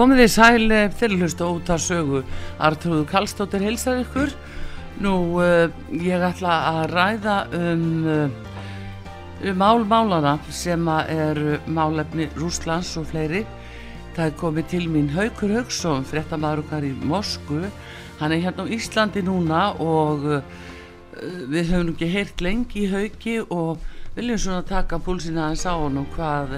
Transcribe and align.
Komið 0.00 0.22
þið 0.22 0.30
sæl 0.32 0.74
fyrirlustu 0.96 1.44
út 1.44 1.70
að 1.74 1.80
sögu. 1.84 2.20
Artrúðu 2.64 3.02
Kallstóttir 3.10 3.60
heilsar 3.66 3.98
ykkur. 4.00 4.30
Nú 5.04 5.10
uh, 5.36 5.66
ég 5.92 6.22
ætla 6.24 6.54
að 6.70 6.78
ræða 6.94 7.34
um, 7.58 7.82
uh, 8.08 9.42
um 9.44 9.58
málmálana 9.60 10.38
sem 10.48 10.88
er 10.88 11.40
málefni 11.68 12.30
Rúslands 12.38 12.94
og 12.96 13.10
fleiri. 13.10 13.42
Það 14.16 14.24
er 14.24 14.38
komið 14.40 14.70
til 14.72 14.86
mín 14.88 15.10
Haukur 15.12 15.52
Haugsson, 15.58 16.08
fréttamaður 16.08 16.62
okkar 16.64 16.86
í 16.88 16.94
Moskvu. 17.10 17.68
Hann 18.22 18.32
er 18.32 18.40
hérna 18.46 18.64
á 18.64 18.72
Íslandi 18.72 19.20
núna 19.26 19.66
og 19.84 20.24
uh, 20.24 20.62
við 21.52 21.74
höfum 21.74 21.92
ekki 21.92 22.08
heyrt 22.14 22.40
lengi 22.40 22.86
í 22.86 22.88
Hauki 22.94 23.36
og 23.44 23.84
viljum 24.16 24.40
svona 24.46 24.64
taka 24.64 24.96
púlsina 24.96 25.50
aðeins 25.50 25.66
á 25.68 25.76
hann 25.76 26.00
og 26.00 26.08
hvað 26.16 26.56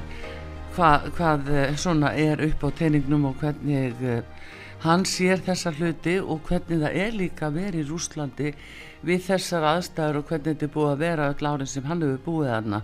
hvað, 0.76 1.08
hvað 1.16 1.50
eh, 1.52 1.74
svona 1.80 2.12
er 2.18 2.40
upp 2.46 2.64
á 2.64 2.68
teiningnum 2.78 3.26
og 3.28 3.42
hvernig 3.42 3.98
uh, 4.00 4.22
hann 4.84 5.04
sér 5.08 5.42
þessa 5.44 5.72
hluti 5.76 6.16
og 6.20 6.40
hvernig 6.48 6.80
það 6.82 6.96
er 7.04 7.16
líka 7.16 7.48
að 7.48 7.58
vera 7.60 7.80
í 7.80 7.84
Rúslandi 7.88 8.54
við 9.06 9.26
þessar 9.26 9.68
aðstæður 9.74 10.20
og 10.22 10.30
hvernig 10.30 10.48
þetta 10.48 10.68
er 10.68 10.72
búið 10.76 10.90
að 10.92 11.04
vera 11.04 11.28
öll 11.32 11.50
árin 11.50 11.70
sem 11.70 11.86
hann 11.90 12.02
hefur 12.04 12.24
búið 12.26 12.54
aðna 12.56 12.82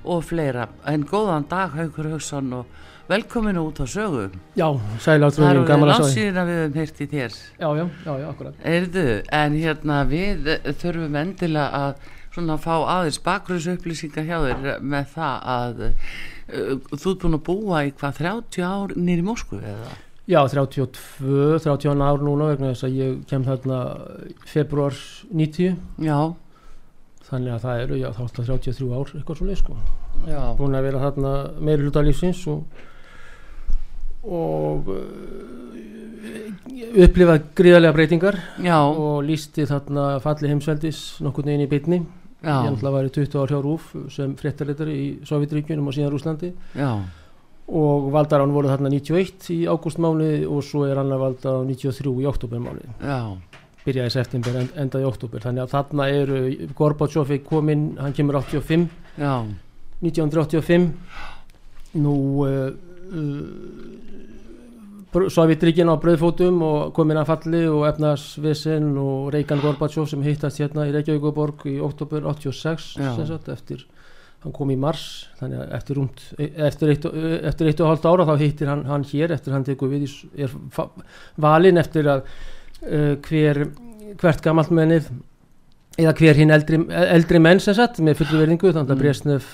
og 0.00 0.22
fleira. 0.24 0.68
En 0.88 1.04
góðan 1.08 1.48
dag 1.48 1.74
Haugur 1.76 2.08
Haugsson 2.12 2.54
og 2.56 2.78
velkominu 3.10 3.66
út 3.68 3.82
á 3.82 3.86
sögu. 3.88 4.30
Já, 4.56 4.68
sælátt 5.02 5.36
Það 5.36 5.50
eru 5.50 5.66
við 5.66 5.90
landsýðina 5.90 6.46
við 6.48 6.62
höfum 6.62 6.78
heyrti 6.80 7.10
þér. 7.10 7.36
Já, 7.60 7.68
já, 7.76 7.84
já, 8.06 8.12
já, 8.22 8.26
akkurat. 8.30 8.64
Erðu, 8.64 9.06
en 9.40 9.60
hérna 9.60 10.00
við 10.08 10.50
þurfum 10.80 11.20
endilega 11.20 11.84
að 11.84 12.10
svona 12.30 12.56
fá 12.62 12.74
aðeins 12.78 13.18
bakgrunnsupplýsingar 13.26 14.28
hjá 14.28 14.36
þér 14.44 14.84
með 14.86 15.08
það 15.16 15.48
að 15.54 15.80
þú 16.50 17.12
ert 17.12 17.24
búin 17.24 17.38
að 17.38 17.42
búa 17.48 17.82
í 17.86 17.92
hvað 17.94 18.20
30 18.20 18.66
ár 18.66 18.94
nýri 18.98 19.24
Moskvu 19.26 19.60
eða? 19.62 19.96
Já, 20.30 20.40
32, 20.46 21.58
31 21.64 22.04
ár 22.06 22.22
núna 22.22 22.52
vegna 22.52 22.70
þess 22.70 22.86
að 22.86 22.98
ég 23.00 23.16
kem 23.30 23.46
þarna 23.46 23.80
februar 24.46 24.94
90 25.30 25.74
Já. 26.06 26.18
Þannig 27.30 27.54
að 27.54 27.64
það 27.64 27.80
eru, 27.84 27.96
já, 28.00 28.08
þá 28.10 28.22
það 28.22 28.46
33 28.50 28.86
ár 28.90 29.10
eitthvað 29.14 29.36
svo 29.38 29.46
leið 29.46 29.58
sko. 29.60 29.74
Já. 30.26 30.40
Búin 30.58 30.74
að 30.74 30.86
vera 30.88 31.02
þarna 31.04 31.34
meiri 31.62 31.86
hluta 31.86 32.02
lífsins 32.02 32.40
og 32.50 32.86
og 34.20 34.90
uh, 34.92 35.70
upplifað 37.00 37.44
gríðarlega 37.56 37.96
breytingar 37.96 38.36
Já. 38.60 38.76
og 38.84 39.22
lísti 39.24 39.64
þarna 39.68 40.18
falli 40.24 40.50
heimsveldis 40.50 41.20
nokkur 41.24 41.46
neginn 41.48 41.64
í 41.64 41.70
bytni 41.70 42.00
Já. 42.40 42.54
Ég 42.64 42.74
ætla 42.74 42.88
að 42.88 42.96
væri 42.96 43.14
20 43.16 43.40
ár 43.40 43.50
hjá 43.52 43.58
Rúf 43.60 43.88
sem 44.14 44.34
fréttaritari 44.38 44.94
í 44.96 45.08
Sovjetríkjunum 45.28 45.90
og 45.90 45.96
síðan 45.96 46.12
Rúslandi 46.14 46.52
Já. 46.76 46.90
Og 47.70 48.08
valdar 48.10 48.42
hann 48.42 48.54
voru 48.54 48.70
þarna 48.70 48.90
91 48.90 49.50
í 49.54 49.60
ágústmáni 49.70 50.30
og 50.48 50.64
svo 50.66 50.86
er 50.88 50.98
hann 50.98 51.12
að 51.14 51.22
valda 51.22 51.52
á 51.54 51.58
93 51.68 52.14
í 52.24 52.28
oktobermáni 52.30 52.88
byrjaði 53.84 54.10
í 54.10 54.14
september, 54.14 54.56
end, 54.60 54.72
endaði 54.76 55.06
í 55.06 55.08
oktober 55.08 55.44
þannig 55.44 55.64
að 55.64 55.74
þarna 55.74 56.08
eru 56.12 56.40
Gorbachev 56.76 57.30
kominn, 57.46 57.84
hann 58.00 58.16
kemur 58.16 58.40
85 58.40 58.88
Já. 59.20 59.34
1985 60.00 60.90
nú 62.00 62.14
uh, 62.46 62.70
uh, 63.12 64.09
Sovjetríkin 65.10 65.90
á 65.90 65.98
bröðfótum 65.98 66.60
og 66.62 66.90
kominn 66.94 67.18
að 67.18 67.32
falli 67.32 67.60
og 67.66 67.82
efnarsvisen 67.88 68.92
og 69.00 69.32
Reykján 69.34 69.62
Gorbachev 69.62 70.04
sem 70.06 70.22
hittast 70.22 70.60
hérna 70.62 70.84
í 70.86 70.92
Reykjavíkuborg 70.94 71.64
í 71.66 71.78
oktober 71.82 72.28
86 72.30 72.92
sagt, 72.94 73.48
eftir, 73.50 73.82
hann 74.44 74.54
kom 74.54 74.70
í 74.70 74.76
mars 74.78 75.26
þannig 75.40 75.64
að 75.64 75.72
eftir, 75.80 75.98
rúmt, 75.98 76.22
eftir, 76.38 76.92
eitt, 76.94 77.08
eftir 77.50 77.70
eitt 77.72 77.82
og 77.82 77.90
halvt 77.90 78.06
ára 78.06 78.26
þá 78.28 78.44
hittir 78.44 78.70
hann, 78.70 78.84
hann 78.86 79.06
hér 79.10 79.34
eftir 79.34 79.56
hann 79.56 79.66
tekur 79.66 79.90
við 79.90 80.06
í, 80.06 80.10
er 80.46 80.54
valin 81.42 81.82
eftir 81.82 82.06
að 82.12 82.22
uh, 82.30 83.16
hver, 83.26 83.64
hvert 84.20 84.44
gammalt 84.44 84.70
mennið 84.70 85.08
eða 85.98 86.12
hver 86.20 86.38
hinn 86.38 86.54
eldri, 86.54 86.78
eldri 86.86 87.40
menn 87.42 87.58
sem 87.58 87.74
sagt 87.74 87.98
með 87.98 88.20
fullu 88.20 88.44
verðingu 88.44 88.70
þannig 88.70 88.94
að 88.94 88.94
mm. 88.94 89.02
Bresnef, 89.02 89.50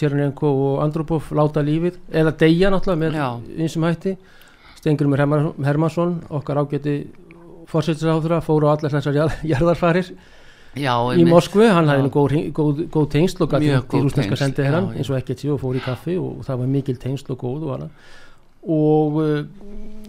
Tjernenko 0.00 0.54
og 0.70 0.80
Andropov 0.86 1.28
láta 1.36 1.60
lífið 1.60 2.00
eða 2.08 2.32
deyja 2.40 2.72
náttúrulega 2.72 3.02
með 3.04 3.60
einsum 3.66 3.84
hætti 3.84 4.14
Stengurumir 4.84 5.22
Hermansson 5.64 6.18
okkar 6.28 6.60
ágæti 6.60 6.98
fórsættisáþra 7.72 8.42
fóru 8.44 8.68
á 8.68 8.76
allar 8.76 8.92
þessar 8.92 9.16
jarðarfarir 9.48 10.10
Já, 10.74 10.94
í 11.14 11.22
Moskvu, 11.28 11.68
hann 11.70 11.86
hafði 11.86 12.10
góð, 12.10 12.32
góð, 12.54 12.80
góð 12.92 13.06
tengsl 13.12 13.44
og 13.46 13.52
gæti 13.52 13.70
í 13.70 14.00
rúsneska 14.02 14.36
sendi 14.36 14.66
hér 14.66 14.76
eins 14.82 15.08
og 15.08 15.16
ekkert 15.20 15.40
síðan 15.40 15.54
og 15.54 15.62
fór 15.62 15.78
í 15.78 15.82
kaffi 15.84 16.16
og 16.18 16.42
það 16.44 16.60
var 16.64 16.72
mikil 16.72 16.96
tengsl 17.00 17.30
og 17.32 17.44
góð 17.44 17.68
og, 17.70 17.84
og 18.74 19.20
uh, 19.22 19.38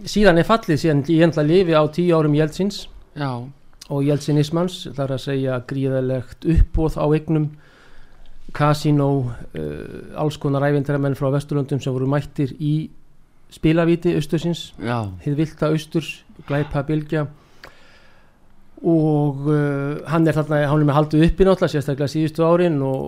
síðan 0.10 0.42
er 0.42 0.48
fallið 0.50 0.82
síðan 0.82 1.06
ég 1.06 1.22
hendla 1.22 1.46
lifi 1.46 1.78
á 1.78 1.84
tíu 1.94 2.18
árum 2.18 2.36
Jeltsins 2.36 2.88
Já. 3.14 3.30
og 3.88 4.04
Jeltsinismans 4.10 4.82
þar 4.98 5.16
að 5.16 5.24
segja 5.28 5.62
gríðalegt 5.70 6.50
uppbóð 6.50 6.98
á 6.98 7.06
eignum 7.14 7.48
kasínó 8.58 9.10
uh, 9.22 10.20
alls 10.20 10.42
konar 10.42 10.66
rævindaramenn 10.66 11.16
frá 11.20 11.30
Vesturlundum 11.38 11.80
sem 11.80 11.94
voru 11.94 12.10
mættir 12.10 12.58
í 12.58 12.90
spilavíti 13.54 14.16
austusins 14.18 14.72
þið 14.78 15.36
vilta 15.40 15.70
austurs, 15.72 16.24
glæpa 16.48 16.84
bilgja 16.88 17.26
og 18.86 19.48
uh, 19.48 20.02
hann 20.12 20.28
er 20.28 20.36
þarna, 20.36 20.66
hann 20.70 20.82
er 20.84 20.90
með 20.90 20.98
haldið 21.00 21.28
uppi 21.30 21.46
náttúrulega 21.48 21.74
sérstaklega 21.74 22.12
síðustu 22.12 22.44
árin 22.46 22.76
og 22.86 23.06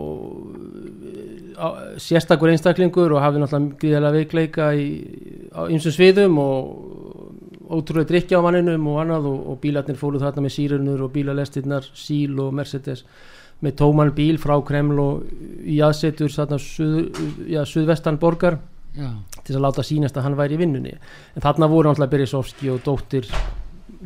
uh, 1.60 1.82
sérstakur 2.02 2.54
einstaklingur 2.54 3.14
og 3.14 3.22
hafði 3.22 3.44
náttúrulega 3.44 3.82
gríðilega 3.82 4.14
veikleika 4.16 4.70
í, 4.74 4.88
á 5.52 5.68
ymsum 5.68 5.94
sviðum 5.94 6.40
og 6.42 7.68
ótrúlega 7.68 8.14
drikja 8.14 8.40
á 8.40 8.46
manninum 8.46 8.88
og 8.94 9.02
annað 9.04 9.28
og, 9.30 9.42
og 9.52 9.60
bílarnir 9.64 10.00
fóruð 10.00 10.24
þarna 10.24 10.46
með 10.46 10.56
sírunur 10.56 11.04
og 11.04 11.12
bílalestirnar, 11.14 11.92
síl 12.00 12.40
og 12.40 12.56
Mercedes 12.56 13.04
með 13.62 13.78
tóman 13.82 14.14
bíl 14.16 14.38
frá 14.40 14.56
Kreml 14.64 15.02
og 15.02 15.68
í 15.68 15.82
aðsetur 15.84 16.32
þarna 16.32 16.62
suð, 16.62 17.22
já, 17.50 17.62
suðvestan 17.68 18.20
borgar 18.22 18.62
Já. 18.98 19.12
til 19.46 19.56
að 19.56 19.64
láta 19.64 19.86
sínast 19.86 20.18
að 20.18 20.26
hann 20.26 20.38
væri 20.40 20.58
í 20.58 20.62
vinnunni 20.62 20.94
en 20.98 21.44
þarna 21.44 21.70
voru 21.70 21.92
náttúrulega 21.92 22.14
Berisovski 22.16 22.72
og 22.74 22.82
dóttir 22.86 23.28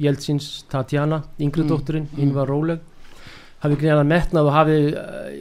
Jeltsins 0.01 0.65
Tatjana, 0.71 1.21
yngri 1.39 1.63
mm. 1.63 1.69
dótturinn 1.69 2.09
mm. 2.09 2.19
Ynvar 2.25 2.51
Róleg 2.51 2.83
hafi 3.61 3.77
gríðan 3.79 4.09
metnað 4.09 4.49
og 4.49 4.55
hafi 4.55 4.77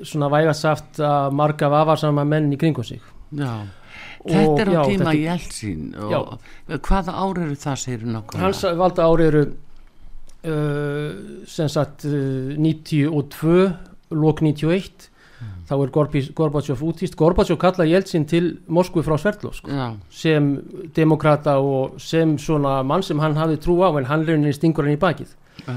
svona 0.06 0.30
vægasaft 0.32 1.00
að 1.04 1.36
marga 1.40 1.70
vafarsama 1.72 2.24
menn 2.28 2.52
í 2.52 2.60
kringum 2.60 2.86
sig 2.86 3.02
Já, 3.30 3.66
þetta 4.26 4.64
er 4.64 4.70
á 4.70 4.74
já, 4.74 4.82
tíma 4.90 5.14
Jeltsin 5.16 5.84
og 5.98 6.32
hvaða 6.86 7.16
ári 7.24 7.46
eru 7.46 7.60
það 7.60 7.82
segir 7.84 8.08
nokkuð? 8.10 8.42
Hans 8.44 8.64
valda 8.80 9.06
ári 9.08 9.28
eru 9.30 9.44
uh, 9.46 11.44
sem 11.48 11.70
sagt 11.72 12.06
uh, 12.08 12.56
92 12.58 13.70
lók 14.10 14.42
91 14.44 15.09
mm. 15.09 15.09
Þá 15.70 15.74
er 15.84 15.90
Gorbachev 16.34 16.80
útýst 16.82 17.14
Gorbachev 17.16 17.56
kalla 17.62 17.84
Jeltsin 17.86 18.24
til 18.26 18.56
Moskvu 18.68 19.04
frá 19.06 19.14
Sverdlovsk 19.22 19.68
Já. 19.70 19.92
sem 20.10 20.48
demokrata 20.96 21.58
og 21.62 22.00
sem 22.02 22.36
svona 22.42 22.80
mann 22.82 23.02
sem 23.06 23.18
hann 23.22 23.36
hafi 23.38 23.56
trú 23.62 23.78
á 23.86 23.94
en 24.00 24.08
hann 24.10 24.26
rauninni 24.26 24.52
stingur 24.56 24.84
hann 24.88 24.96
í 24.96 25.00
bakið 25.00 25.30
Já. 25.66 25.76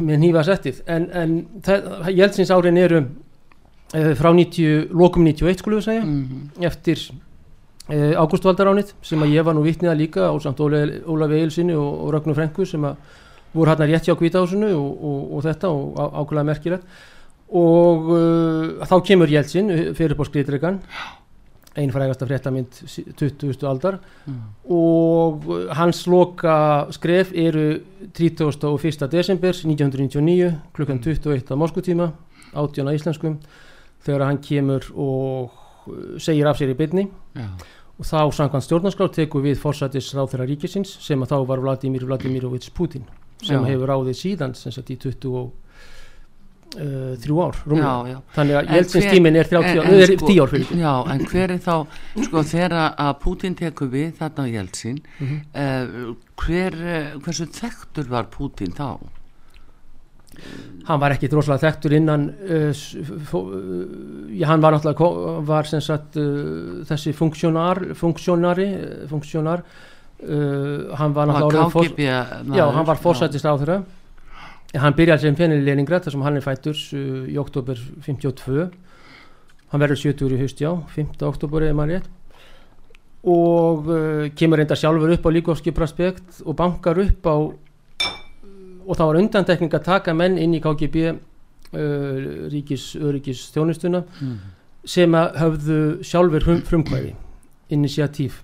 með 0.00 0.18
nýfa 0.24 0.42
settið 0.48 0.82
en, 0.90 1.08
en 1.12 1.36
Jeltsins 2.16 2.50
árin 2.52 2.78
eru 2.80 3.00
e, 3.94 4.14
frá 4.18 4.32
90, 4.34 4.88
lokum 4.96 5.24
91 5.24 5.62
skulum 5.62 5.80
við 5.80 5.88
segja 5.88 6.04
Mm. 6.06 6.50
eftir 6.66 7.00
e, 7.88 8.14
ágústvaldaránið 8.18 8.92
sem 9.02 9.22
að 9.22 9.34
ég 9.36 9.44
var 9.46 9.54
nú 9.56 9.62
vitniða 9.64 9.94
líka 9.96 10.28
á 10.28 10.34
samt 10.42 10.58
Ólafi 10.60 11.40
Eilsinni 11.40 11.76
og, 11.78 11.92
og 12.06 12.12
Ragnar 12.16 12.34
Frenku 12.34 12.66
sem 12.66 12.82
að 12.84 12.96
voru 13.56 13.70
hérna 13.70 13.86
rétt 13.88 14.08
hjá 14.08 14.16
kvítahúsinu 14.18 14.72
og, 14.74 14.88
og, 15.00 15.20
og 15.38 15.44
þetta 15.46 15.68
og 15.72 15.94
á, 15.96 16.04
ákveðlega 16.20 16.50
merkilegt 16.50 16.84
og 17.48 18.08
uh, 18.10 18.86
þá 18.86 18.96
kemur 19.06 19.30
Jeltsin 19.30 19.70
fyrir 19.94 20.16
på 20.18 20.26
skriðdregan 20.26 20.80
einn 21.76 21.92
frægasta 21.92 22.24
fréttamind 22.26 22.78
20. 23.20 23.66
aldar 23.68 23.98
Mm. 24.26 24.40
og 24.72 25.44
uh, 25.46 25.68
hans 25.76 26.06
loka 26.10 26.86
skref 26.90 27.30
eru 27.34 27.80
31. 28.16 29.08
desember 29.12 29.52
1999 29.54 30.54
klukkan 30.74 30.98
21 31.04 31.52
á 31.52 31.54
moskutíma 31.54 32.08
18 32.54 32.88
á 32.88 32.92
íslenskum 32.96 33.38
þegar 34.02 34.26
hann 34.26 34.38
kemur 34.42 34.82
og 34.96 35.50
segir 36.18 36.46
af 36.48 36.58
sér 36.58 36.72
í 36.72 36.78
byrni 36.78 37.06
Já. 37.36 37.46
og 37.98 38.04
þá 38.04 38.32
samkvæmt 38.34 38.64
stjórnarskrá 38.66 39.06
tekur 39.12 39.44
við 39.44 39.60
forsætis 39.62 40.10
ráþæra 40.14 40.46
ríkisins 40.48 40.96
sem 41.00 41.22
að 41.22 41.30
þá 41.30 41.46
var 41.46 41.62
Vladimir 41.62 42.02
Vladimirovits 42.06 42.70
Putin 42.70 43.04
sem 43.42 43.60
Já. 43.62 43.68
hefur 43.70 43.86
ráðið 43.92 44.18
síðan 44.18 44.54
sem 44.58 44.72
sagt 44.72 44.90
í 44.90 44.96
23 46.74 47.40
ár 47.40 47.54
rúmlega. 47.66 47.86
Já, 47.86 48.08
já. 48.10 48.18
þannig 48.36 48.56
að 48.56 48.66
En 48.68 48.74
Jeltsins 48.76 49.04
hver- 49.04 49.12
tímin 49.14 49.36
er 49.36 49.44
30 49.44 49.70
en- 49.70 49.78
ár, 49.78 49.84
en 49.86 49.94
er 50.00 50.06
sko- 50.06 50.26
10 50.26 50.40
ár 50.42 50.48
fyrir 50.48 50.66
Já, 50.76 50.94
en 51.14 51.18
hver 51.26 51.50
er 51.50 51.58
þá, 51.58 51.86
sko, 52.24 52.42
þegar 52.42 52.94
að 52.96 53.18
Putin 53.20 53.54
tekur 53.54 53.88
við 53.90 54.12
þarna 54.18 54.44
á 54.44 54.52
Jeltsin, 54.54 54.98
Mhm. 55.20 55.40
uh, 55.54 56.14
hver, 56.36 56.74
eh, 56.74 57.12
hversu 57.22 57.46
þekktur 57.46 58.08
var 58.08 58.24
Putin 58.24 58.72
þá? 58.74 58.98
hann 60.86 61.00
var 61.00 61.14
ekki 61.14 61.30
droslega 61.32 61.62
þekktur 61.62 61.94
innan 61.96 62.26
uh, 62.28 62.72
fó- 63.24 63.46
uh, 63.48 64.44
hann 64.44 64.60
var 64.60 64.72
náttúrulega 64.76 65.44
var 65.48 65.64
sem 65.64 65.80
sagt 65.80 66.16
uh, 66.20 66.84
þessi 66.84 67.14
funksjónar 67.16 67.80
funksjónari 67.96 68.66
funksjónar 69.08 69.62
uh, 69.62 70.94
hann 70.98 71.14
var 71.16 71.26
náttúrulega 71.30 71.70
fór- 71.72 71.88
KGB 71.88 72.04
maður? 72.50 72.56
já, 72.58 72.66
hann 72.76 72.84
var 72.84 72.96
fórsættist 73.00 73.48
á 73.48 73.56
þeirra 73.56 73.78
hann 74.74 74.96
byrjaði 74.98 75.20
sem 75.28 75.36
fennil 75.38 75.62
Leningrad 75.64 76.04
þar 76.04 76.16
sem 76.16 76.22
hann 76.26 76.36
er 76.36 76.44
fættur 76.44 76.74
uh, 76.74 77.22
í 77.30 77.36
oktober 77.38 77.78
52 78.04 78.66
hann 79.72 79.82
verður 79.82 80.00
70 80.02 80.34
í 80.36 80.40
haust 80.42 80.60
já 80.62 80.70
5. 80.94 81.14
oktober 81.26 81.62
eða 81.68 81.76
maður 81.78 81.94
rétt 82.00 82.10
og 83.26 83.88
uh, 83.90 84.26
kemur 84.38 84.60
reynda 84.60 84.76
sjálfur 84.78 85.14
upp 85.16 85.26
á 85.26 85.30
Líkovski 85.34 85.72
prospekt 85.74 86.42
og 86.44 86.56
bankar 86.58 86.98
upp 87.02 87.26
á 87.26 87.36
og 88.86 88.94
það 88.94 89.08
var 89.08 89.18
undantekning 89.18 89.72
að 89.74 89.86
taka 89.88 90.14
menn 90.14 90.36
inn 90.38 90.54
í 90.54 90.60
KGB 90.62 91.06
uh, 91.10 91.16
ríkis 92.52 92.92
öryggis 93.00 93.48
þjónustuna 93.54 94.04
Mm. 94.20 94.36
sem 94.86 95.14
að 95.18 95.38
höfðu 95.42 95.78
sjálfur 96.06 96.44
frumkvæði 96.68 97.14
initiatív 97.74 98.36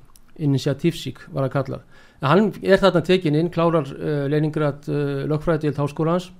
initiatívsík 0.43 1.21
var 1.31 1.47
að 1.47 1.53
kalla 1.55 1.79
en 1.79 1.92
hann 2.23 2.53
er 2.63 2.81
þarna 2.81 3.03
tekin 3.07 3.37
inn 3.39 3.51
klárar 3.53 3.89
uh, 3.91 4.25
Leningrad 4.31 4.89
uh, 4.91 5.23
lögfræðild 5.31 5.79
háskólans 5.81 6.31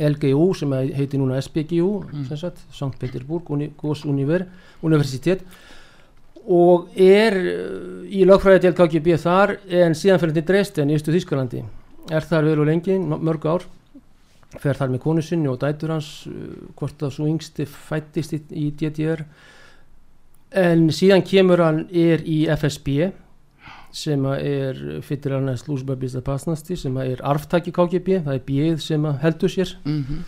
LGU 0.00 0.52
sem 0.56 0.72
heiti 0.96 1.20
núna 1.20 1.40
SBGU 1.40 1.90
Mm. 2.12 2.56
Sankt 2.72 2.98
Petersburg 2.98 3.50
uni, 3.50 3.70
Univer, 4.04 4.46
Universitet. 4.82 5.44
Og 6.46 6.88
er 6.96 7.36
uh, 7.36 8.02
í 8.08 8.24
lögfræðild 8.28 8.76
KGB 8.76 9.16
þar 9.20 9.56
en 9.68 9.94
síðan 9.94 10.20
fyrir 10.20 10.34
til 10.40 10.46
Dresden 10.48 10.90
í 10.90 10.98
Östu 10.98 11.12
Þískalandi 11.12 11.62
er 12.10 12.26
þar 12.26 12.48
vel 12.48 12.60
og 12.60 12.66
lengi, 12.66 12.98
mörg 12.98 13.46
ár. 13.46 13.66
Fer 14.60 14.76
þar 14.76 14.90
með 14.92 15.04
konu 15.06 15.22
sinni 15.24 15.48
og 15.48 15.60
dætur 15.62 15.94
hans 15.94 16.26
hvort 16.76 17.00
að 17.00 17.14
svo 17.14 17.28
yngsti 17.30 17.64
fættist 17.64 18.34
í 18.36 18.66
DDR 18.76 19.22
en 20.52 20.90
síðan 20.92 21.24
kemur 21.24 21.62
hann 21.64 21.86
er 21.88 22.20
í 22.28 22.42
FSB 22.52 23.12
sem 23.92 24.22
að 24.24 24.44
er 24.48 24.78
Federalna 25.04 25.54
slúsba 25.60 25.96
Bizapasnasti 26.00 26.76
sem 26.80 26.94
að 26.96 27.14
er 27.14 27.24
arftaki 27.28 27.74
KGB 27.74 28.22
það 28.24 28.38
er 28.38 28.46
bíð 28.46 28.78
sem 28.80 29.04
að 29.08 29.18
heldur 29.26 29.52
sér. 29.52 29.76
Mm 29.84 30.22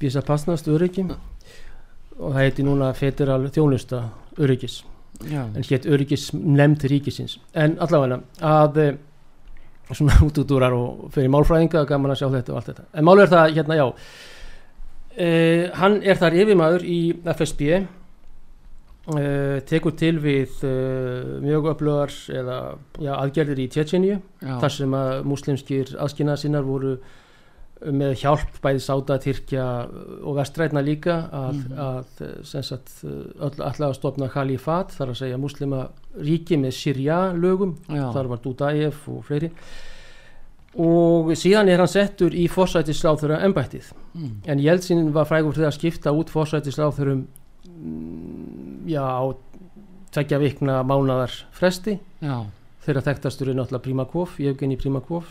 Bizapasnast 0.00 0.66
öryggi. 0.68 1.04
Og 2.18 2.34
það 2.34 2.40
heiti 2.42 2.64
núna 2.66 2.92
Federal 2.98 3.46
þjónusta 3.48 4.02
öryggis 4.38 4.82
Já, 5.30 5.46
en 5.46 5.62
hétt 5.62 5.86
öryggis 5.86 6.32
nefnd 6.34 6.84
ríkisins. 6.90 7.38
En 7.54 7.76
allavega 7.80 8.20
að 8.42 8.78
eh, 8.82 8.94
svona 9.92 10.18
útúdúrar 10.26 10.74
og 10.74 11.10
fyrir 11.14 11.30
málfræðinga 11.32 11.84
gaman 11.88 12.14
að 12.14 12.22
sjá 12.22 12.28
þetta 12.34 12.52
og 12.52 12.58
allt 12.58 12.70
þetta. 12.72 12.86
En 12.92 13.06
málu 13.06 13.22
er 13.24 13.32
það 13.32 13.54
hérna 13.58 13.78
já 13.78 13.86
eh, 15.16 15.70
hann 15.78 16.00
er 16.02 16.18
þar 16.20 16.38
yfirmaður 16.42 16.86
í 16.88 16.98
FSB 17.36 17.62
eh, 19.12 19.58
tekur 19.68 19.96
til 19.98 20.16
við 20.22 20.62
eh, 20.64 21.34
mjög 21.44 21.68
öflugar 21.74 22.14
eða 22.32 22.58
já, 22.98 23.12
aðgerðir 23.18 23.64
í 23.64 23.68
Tjetjeníu 23.74 24.16
já, 24.16 24.56
þar 24.62 24.74
sem 24.78 24.96
að 24.96 25.12
muslimskir 25.28 25.94
aðskina 26.00 26.38
sinnar 26.40 26.66
voru 26.66 26.96
með 27.84 28.14
hjálp 28.22 28.60
bæði 28.64 28.80
sáta, 28.80 29.16
Tyrkja 29.20 29.64
og 30.24 30.38
vestrætna 30.38 30.80
líka 30.84 31.16
að, 31.34 31.58
öll 31.84 33.50
allavega 33.50 33.90
að 33.90 33.96
stopna 33.98 34.28
khalifat 34.32 34.94
þar 34.94 35.12
að 35.12 35.18
segja 35.20 35.40
muslima 35.40 35.82
ríki 36.16 36.56
með 36.60 36.76
Sirja 36.78 37.18
lögum 37.36 37.74
já, 37.88 38.06
þar 38.14 38.30
var 38.32 38.40
Dudaev 38.44 39.02
og 39.12 39.26
fleiri. 39.28 39.50
Og 40.80 41.34
síðan 41.38 41.68
er 41.70 41.82
hann 41.82 41.90
settur 41.90 42.34
í 42.34 42.48
fórsættisláþurra 42.50 43.42
embættið. 43.46 43.92
Mm. 44.14 44.34
en 44.46 44.60
Jeltsin 44.62 45.08
var 45.14 45.26
frægur 45.26 45.54
til 45.54 45.66
að 45.66 45.74
skipta 45.74 46.12
út 46.14 46.30
fórsættisláþurum 46.30 47.24
já 48.86 49.02
á 49.02 49.24
tvekja 50.14 50.38
vikna 50.38 50.82
mánadar 50.86 51.32
fresti 51.52 51.98
já, 52.22 52.36
þeirra 52.86 53.02
þekktastur 53.08 53.48
er 53.50 53.56
náttúrulega 53.58 53.82
Primakov, 53.82 54.36
Evgeni 54.38 54.76
Primakov 54.78 55.24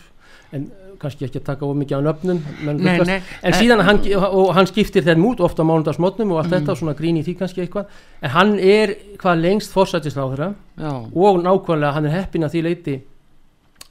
en 0.54 0.66
uh, 0.68 0.96
kannski 1.00 1.24
ekki 1.26 1.40
að 1.40 1.46
taka 1.48 1.66
of 1.66 1.76
mikið 1.78 1.98
á 1.98 2.06
nöfnum 2.06 2.40
nei, 2.66 2.98
nei, 3.06 3.16
en 3.42 3.54
síðan 3.56 3.80
hann, 3.86 4.00
og 4.28 4.52
hann 4.54 4.68
skiptir 4.70 5.02
þeim 5.06 5.24
út 5.26 5.40
ofta 5.42 5.64
á 5.64 5.68
mánudagsmotnum 5.68 6.30
og 6.34 6.42
allt 6.42 6.52
Mm. 6.52 6.58
þetta 6.60 6.76
svona 6.78 6.94
grín 6.98 7.16
í 7.18 7.24
því 7.26 7.34
kannski 7.40 7.64
eitthvað. 7.64 7.88
En 8.22 8.30
hann 8.30 8.52
er 8.58 8.92
hvað 9.18 9.40
lengst 9.42 9.72
fórsættisláðura 9.74 10.52
já, 10.78 10.92
og 11.14 11.40
nákvæmlega 11.42 11.92
hann 11.96 12.06
er 12.06 12.14
heppin 12.20 12.44
að 12.46 12.54
því 12.54 12.62
leiti 12.68 12.94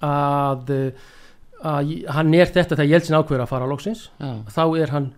að, 0.03 0.71
uh, 0.71 1.11
að 1.63 1.91
hann 2.17 2.33
er 2.37 2.51
þetta 2.51 2.75
þegar 2.77 2.91
Jeltsin 2.93 3.17
ákveður 3.19 3.43
að 3.45 3.51
fara 3.51 3.67
á 3.67 3.71
loksins. 3.71 4.07
Já, 4.19 4.31
þá 4.55 4.63
er 4.83 4.93
hann 4.95 5.09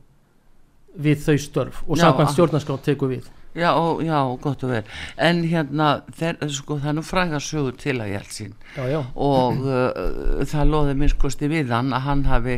við 0.95 1.23
þau 1.25 1.37
störf 1.43 1.81
og 1.89 1.97
samkvæmt 1.99 2.31
stjórnarskrá 2.35 2.77
tekur 2.85 3.09
við 3.11 3.25
já, 3.55 3.71
já, 4.03 4.19
gott 4.43 4.63
og 4.67 4.69
vel. 4.73 4.83
En 5.17 5.41
hérna, 5.47 5.89
þeir, 6.19 6.37
sko, 6.51 6.77
það 6.83 6.89
er 6.91 6.97
nú 6.97 7.03
frægar 7.07 7.43
sögur 7.43 7.77
til 7.79 7.95
að 8.03 8.11
Jeltsin 8.13 8.53
já, 8.75 8.83
já, 8.91 8.99
og 9.15 9.61
uh, 9.65 10.43
það 10.51 10.69
loði 10.73 10.95
minnskosti 10.99 11.49
við 11.51 11.71
hann 11.75 11.93
að 11.95 12.05
hann 12.09 12.23
hafi 12.29 12.57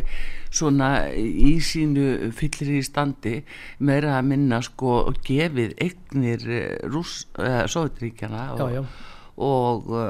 svona 0.57 0.89
í 1.13 1.57
sínu 1.61 2.31
fyllir 2.33 2.77
í 2.79 2.83
standi 2.87 3.35
meira 3.83 4.15
að 4.17 4.29
minna 4.31 4.61
sko 4.65 5.11
gefið 5.27 5.75
eignir 5.83 6.47
uh, 6.87 7.65
Sovjetríkjana 7.69 8.45
já, 8.47 8.63
og, 8.63 8.71
já, 8.73 8.83
og 9.37 9.91
uh, 9.93 10.07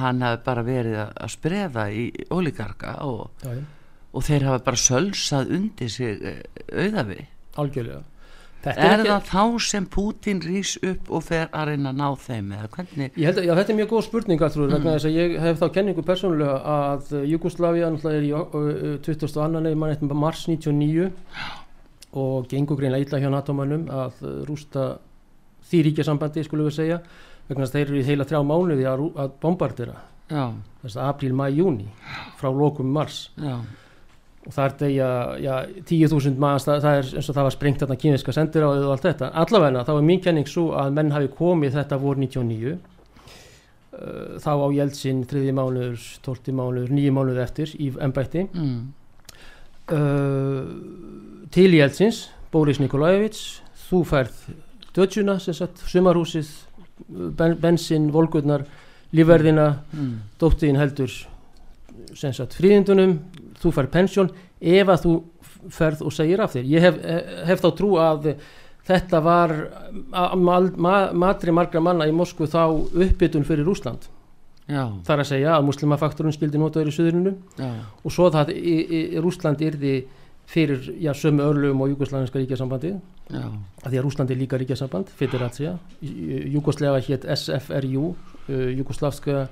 hann 0.00 0.22
hafi 0.24 0.42
bara 0.46 0.64
verið 0.64 1.00
að- 1.04 1.34
spreða 1.34 1.88
í 1.92 2.06
ólíkarka 2.32 2.96
og, 3.04 3.26
já, 3.44 3.52
já. 3.58 3.66
og 4.14 4.24
þeir 4.26 4.46
hafi 4.48 4.64
bara 4.70 4.80
sölsað 4.86 5.52
undir 5.58 5.90
sig 5.92 6.22
uh, 6.22 6.40
auðafi 6.72 7.26
algjörlega 7.60 8.00
er 8.66 9.02
það 9.06 9.22
þá 9.30 9.42
sem 9.64 9.86
Putin 9.86 10.40
rís 10.44 10.74
upp 10.84 11.10
og 11.10 11.22
fer 11.24 11.46
að 11.56 11.70
reyna 11.70 11.92
að 11.94 11.96
ná 12.00 12.08
þeim 12.20 12.50
eða 12.58 12.68
hvernig 12.74 13.16
Ég 13.16 13.24
held 13.30 13.38
að, 13.40 13.46
já, 13.48 13.54
þetta 13.56 13.72
er 13.72 13.78
mjög 13.80 13.88
góð 13.94 14.04
spurning 14.08 14.42
Artrúður, 14.44 14.68
Mm. 14.70 14.74
vegna 14.76 14.94
þess 14.98 15.08
að 15.08 15.16
ég 15.16 15.36
hef 15.40 15.58
þá 15.62 15.66
kenningu 15.78 16.02
persónulega 16.04 16.58
að 16.74 17.12
uh, 17.16 17.24
Jugoslavia 17.30 17.88
náttúrulega 17.90 18.20
er 18.20 18.28
í 18.28 18.32
uh, 18.36 18.98
22. 19.06 19.40
annan 19.44 19.70
mann 19.78 19.94
eftir 19.94 20.14
mars 20.14 20.44
99 20.48 21.10
og 22.12 22.48
gengur 22.50 22.76
greinlega 22.80 23.06
illa 23.06 23.20
hjá 23.22 23.30
NATO-mannum 23.32 23.88
að 23.88 24.22
uh, 24.26 24.36
rústa 24.48 24.86
því 25.70 25.82
ríkjasambandi 25.88 26.44
skulum 26.44 26.66
við 26.68 26.76
segja 26.80 27.00
vegna 27.48 27.64
þess 27.64 27.74
að 27.74 27.78
þeir 27.80 27.88
eru 27.92 28.00
í 28.00 28.06
heila 28.08 28.24
þrjá 28.28 28.40
mánuði 28.46 28.86
að, 28.90 29.04
að 29.24 29.30
bombardera 29.42 30.00
þess 30.30 30.96
að 30.96 31.08
apríl, 31.10 31.32
mæ, 31.34 31.46
júni 31.54 31.88
frá 32.38 32.50
lokum 32.54 32.90
mars 32.94 33.30
já, 33.38 33.56
og 34.50 34.56
það 34.56 34.64
er 34.64 34.72
degja 34.80 35.08
já, 35.38 35.52
10.000 35.86 36.40
manns, 36.42 36.64
það, 36.66 36.80
það 36.82 36.96
er 36.98 37.10
eins 37.20 37.28
og 37.30 37.36
það 37.36 37.44
var 37.46 37.54
sprengt 37.54 37.82
þarna 37.84 37.96
kynveska 38.02 38.32
sendir 38.34 38.64
á 38.66 38.68
og 38.70 38.88
allt 38.90 39.04
þetta. 39.06 39.28
Allavegna 39.44 39.84
þá 39.86 39.92
er 39.94 40.06
mín 40.08 40.22
kenning 40.24 40.48
svo 40.50 40.64
að 40.74 40.96
menn 40.96 41.12
hafi 41.14 41.30
komið 41.38 41.76
þetta 41.78 41.98
vor 42.02 42.18
99 42.18 42.72
uh, 42.72 42.80
þá 44.42 44.50
á 44.58 44.66
Jeltsin 44.74 45.22
þriði 45.30 45.54
mánuður, 45.54 46.08
12 46.26 46.56
mánuður, 46.58 46.90
9 46.98 47.14
mánuður 47.14 47.44
eftir 47.44 47.76
í 47.78 47.92
embætti. 48.02 48.42
Mm, 48.50 48.82
uh, 49.94 51.46
til 51.54 51.70
Jeltsins 51.78 52.24
Boris 52.50 52.82
Nikolaevits 52.82 53.60
þú 53.86 54.02
færð 54.10 54.44
dödsjuna, 54.98 55.38
sumarhúsið 55.38 56.50
ben, 57.38 57.54
bensin, 57.62 58.10
volgurnar 58.10 58.66
lífverðina, 59.14 59.76
mm. 59.94 60.14
dóttiðin 60.42 60.82
heldur 60.82 61.14
sem 62.18 62.34
sagt 62.34 62.56
fríðindunum 62.58 63.20
þú 63.60 63.74
færð 63.76 63.92
pensjón 63.94 64.32
ef 64.60 64.88
að 64.88 65.04
þú 65.04 65.14
ferð 65.70 66.04
og 66.06 66.14
segir 66.16 66.40
af 66.40 66.54
þér. 66.54 66.68
Ég 66.70 66.86
hef, 66.86 67.00
hef 67.50 67.62
þá 67.64 67.70
trú 67.76 67.90
að 68.00 68.30
þetta 68.88 69.20
var 69.24 69.52
matri 71.14 71.52
margra 71.54 71.82
manna 71.84 72.08
í 72.08 72.14
Moskvu 72.16 72.48
þá 72.50 72.64
uppbytun 72.72 73.46
fyrir 73.46 73.68
Úsland 73.68 74.08
þar 74.70 75.22
að 75.22 75.28
segja 75.32 75.56
að 75.56 75.66
muslimafaktorun 75.66 76.34
skildi 76.34 76.60
notaður 76.60 76.90
í 76.92 76.94
söðurinu 76.94 77.34
og 77.60 78.14
svo 78.14 78.30
það 78.32 78.52
í 78.54 79.02
Rúsland 79.22 79.62
yrði 79.66 79.94
fyrir 80.50 80.88
já, 80.98 81.12
sömu 81.14 81.44
örlugum 81.46 81.84
og 81.84 81.92
Jugosláfinska 81.92 82.40
ríkjasambandi 82.40 82.94
að 83.30 83.88
því 83.88 83.98
að 83.98 84.04
Rúsland 84.06 84.32
er 84.32 84.40
líka 84.40 84.58
ríkjasamband 84.58 85.10
federacija, 85.18 85.76
Jugosláfa 86.00 87.02
hétt 87.06 87.26
SFRU 87.36 88.14
Jugoslavska 88.48 89.44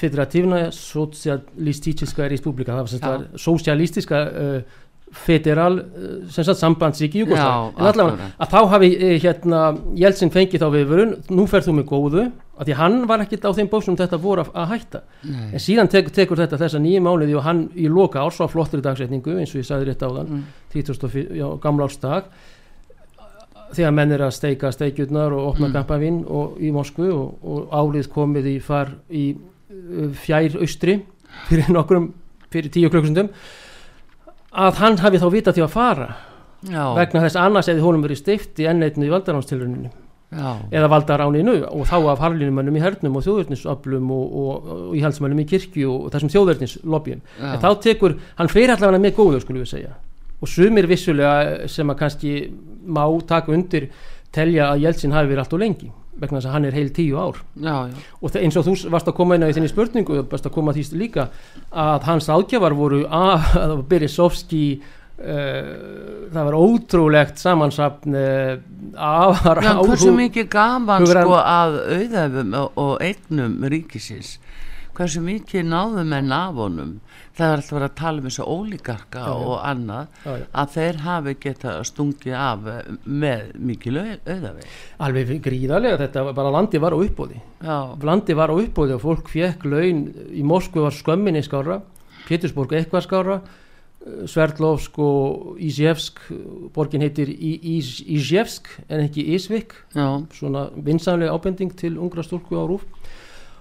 federativna 0.00 0.66
socialistiska 0.74 2.28
republika 2.30 2.76
það 2.76 3.06
var 3.06 3.28
socialistiska 3.40 4.22
uh, 4.26 4.82
federal 5.14 5.78
uh, 5.78 6.52
sambandsríki 6.54 7.22
allavega 7.30 8.32
að 8.36 8.50
þá 8.50 8.58
hafi 8.72 8.90
uh, 8.96 9.12
hérna 9.22 9.60
Jeltsin 9.98 10.32
fengið 10.34 10.64
þá 10.64 10.68
viðvörun 10.74 11.14
nú 11.30 11.46
ferð 11.50 11.70
þú 11.70 11.76
með 11.78 11.88
góðu 11.92 12.26
að 12.56 12.70
því 12.70 12.76
hann 12.80 12.98
var 13.08 13.22
ekkit 13.24 13.46
á 13.46 13.50
þeim 13.56 13.70
bóksum 13.70 13.98
þetta 13.98 14.18
voru 14.20 14.46
að, 14.48 14.66
hætta 14.72 15.02
Nei. 15.22 15.52
en 15.52 15.62
síðan 15.62 15.90
tek, 15.92 16.10
tekur 16.14 16.40
þetta 16.40 16.58
þessa 16.60 16.80
nýju 16.82 17.04
mánuði 17.04 17.36
og 17.36 17.46
hann 17.46 17.66
í 17.76 17.88
loka 17.92 18.24
árs 18.24 18.40
á 18.40 18.46
flottri 18.50 18.82
dagsetningu 18.84 19.36
eins 19.36 19.54
og 19.54 19.62
ég 19.62 19.68
sagði 19.68 19.90
rétt 19.90 20.04
á 20.04 20.08
þann 20.08 20.30
mm. 20.38 20.44
30. 20.72 21.42
gamla 21.62 21.88
ársdag 21.88 22.30
þegar 23.76 23.94
menn 23.94 24.14
er 24.14 24.24
að 24.26 24.34
steika 24.36 24.70
steikjurnar 24.74 25.34
og 25.36 25.52
opna 25.52 25.68
mm. 25.68 25.74
kampavinn 25.76 26.22
í 26.62 26.72
Moskvu 26.74 27.10
og, 27.12 27.28
og 27.42 27.74
álið 27.74 28.10
komið 28.14 28.50
í 28.54 28.56
far 28.64 28.94
í 29.10 29.26
fjær 30.22 30.56
austri 30.62 31.00
fyrir 31.48 31.70
nokkrum, 31.74 32.10
fyrir 32.52 32.72
tíu 32.72 32.90
klöksundum 32.92 33.30
að 34.56 34.80
hann 34.80 34.98
hafi 35.02 35.20
þá 35.20 35.28
vita 35.32 35.52
til 35.52 35.66
að 35.66 35.74
fara 35.74 36.08
Já. 36.66 36.94
vegna 36.96 37.22
þess 37.26 37.38
annars 37.40 37.68
eða 37.70 37.84
honum 37.84 38.04
verið 38.06 38.22
stift 38.22 38.60
í 38.62 38.68
enneitinu 38.70 39.08
í 39.08 39.12
valdaránstilruninu 39.12 39.92
eða 40.74 40.88
valdar 40.90 41.22
áninu 41.22 41.60
og 41.68 41.86
þá 41.86 41.96
af 42.10 42.22
harlinumönnum 42.24 42.76
í 42.76 42.82
hernum 42.82 43.18
og 43.18 43.24
þjóðverðnisöflum 43.26 44.08
og, 44.10 44.24
og, 44.40 44.70
og 44.72 44.96
íhaldsmönnum 44.98 45.42
í 45.44 45.46
kirkju 45.52 45.92
og 45.92 46.08
þessum 46.14 46.32
þjóðverðnislobbyin 46.34 47.22
en 47.38 47.62
þá 47.62 47.68
tekur, 47.84 48.16
hann 48.38 48.50
fyrir 48.50 48.74
allavega 48.74 49.02
með 49.04 49.14
góður 49.20 49.44
skulum 49.44 49.62
við 49.62 49.70
segja. 49.70 49.94
Og 50.42 50.50
sumir 50.50 50.88
vissulega 50.90 51.68
sem 51.70 51.88
að 51.88 52.00
kannski 52.00 52.32
má 52.84 53.04
taka 53.28 53.54
undir 53.54 53.88
telja 54.34 54.72
að 54.72 54.82
Jeltsin 54.84 55.14
hafi 55.14 55.30
verið 55.30 55.44
allt 55.44 55.56
og 55.56 55.62
lengi 55.62 55.92
vegna 56.16 56.40
þess 56.40 56.48
að 56.48 56.54
hann 56.56 56.68
er 56.68 56.76
heil 56.76 56.90
tíu 56.96 57.16
ár. 57.20 57.40
Já, 57.60 57.76
já. 57.90 58.04
og 58.20 58.36
eins 58.40 58.58
og 58.58 58.66
þú 58.66 58.76
varst 58.94 59.10
að 59.10 59.18
koma 59.18 59.36
inn 59.36 59.46
á 59.46 59.50
í 59.50 59.56
þinni 59.56 59.72
spurningu 59.72 60.20
varst 60.30 60.48
að 60.48 60.54
koma 60.56 60.74
því 60.76 60.84
líka 60.96 61.30
að 61.70 62.06
hans 62.10 62.30
ágjafar 62.32 62.76
voru 62.76 63.02
að 63.26 63.82
Beresovski 63.90 64.66
Uh, 65.16 66.26
það 66.28 66.42
var 66.44 66.54
ótrúlegt 66.60 67.38
samansapn 67.40 68.12
uh, 68.20 68.58
afar 69.00 69.62
Já, 69.64 69.70
hversu 69.80 70.10
mikið 70.12 70.50
gaman 70.52 71.06
sko 71.08 71.38
að 71.40 71.78
auðæfum 71.94 72.52
og, 72.60 72.76
og 72.82 72.92
eignum 73.00 73.54
ríkisins? 73.64 74.34
Hversu 74.92 75.22
mikið 75.24 75.64
náðum 75.70 76.12
en 76.18 76.34
af 76.36 76.60
honum 76.60 76.92
það 77.36 77.50
er 77.52 77.60
alltaf 77.60 77.82
að 77.82 77.96
tala 77.98 78.22
um 78.22 78.28
þessu 78.28 78.46
ólíkarka 78.46 79.24
já, 79.26 79.32
og 79.34 79.56
annað 79.60 80.22
já, 80.24 80.30
já. 80.40 80.46
að 80.62 80.70
þeir 80.76 81.00
hafi 81.04 81.34
geta 81.42 81.74
stungið 81.90 82.38
af 82.40 82.70
með 83.04 83.44
mikið 83.70 84.00
auðæfi. 84.00 84.70
Alveg 85.06 85.34
gríðarlega 85.44 86.00
þetta 86.04 86.24
bara 86.38 86.54
landi 86.54 86.80
var 86.82 86.96
á 86.96 86.98
uppbóði 86.98 87.42
landi 88.06 88.38
var 88.38 88.52
á 88.52 88.56
uppbóði 88.56 88.96
og 88.96 89.04
fólk 89.04 89.30
fekk 89.32 89.68
laun 89.68 90.08
í 90.32 90.44
Moskvu 90.46 90.86
var 90.86 90.96
skömminni 90.96 91.44
skára 91.44 91.82
Pétursborg 92.26 92.74
eitthvað 92.76 93.06
skára 93.06 93.38
Sverdlovsk 94.06 94.98
og 95.02 95.56
Ísjefsk 95.66 96.20
borgin 96.74 97.02
heitir 97.02 97.26
Ísjefsk 97.26 98.68
en 98.86 99.02
ekki 99.02 99.24
Ísvik. 99.34 99.74
Svona 100.36 100.68
vinsanlega 100.76 101.34
ábending 101.34 101.74
til 101.74 101.96
ungra 101.98 102.22
stúlku 102.22 102.54
á 102.54 102.64
rúf 102.70 102.86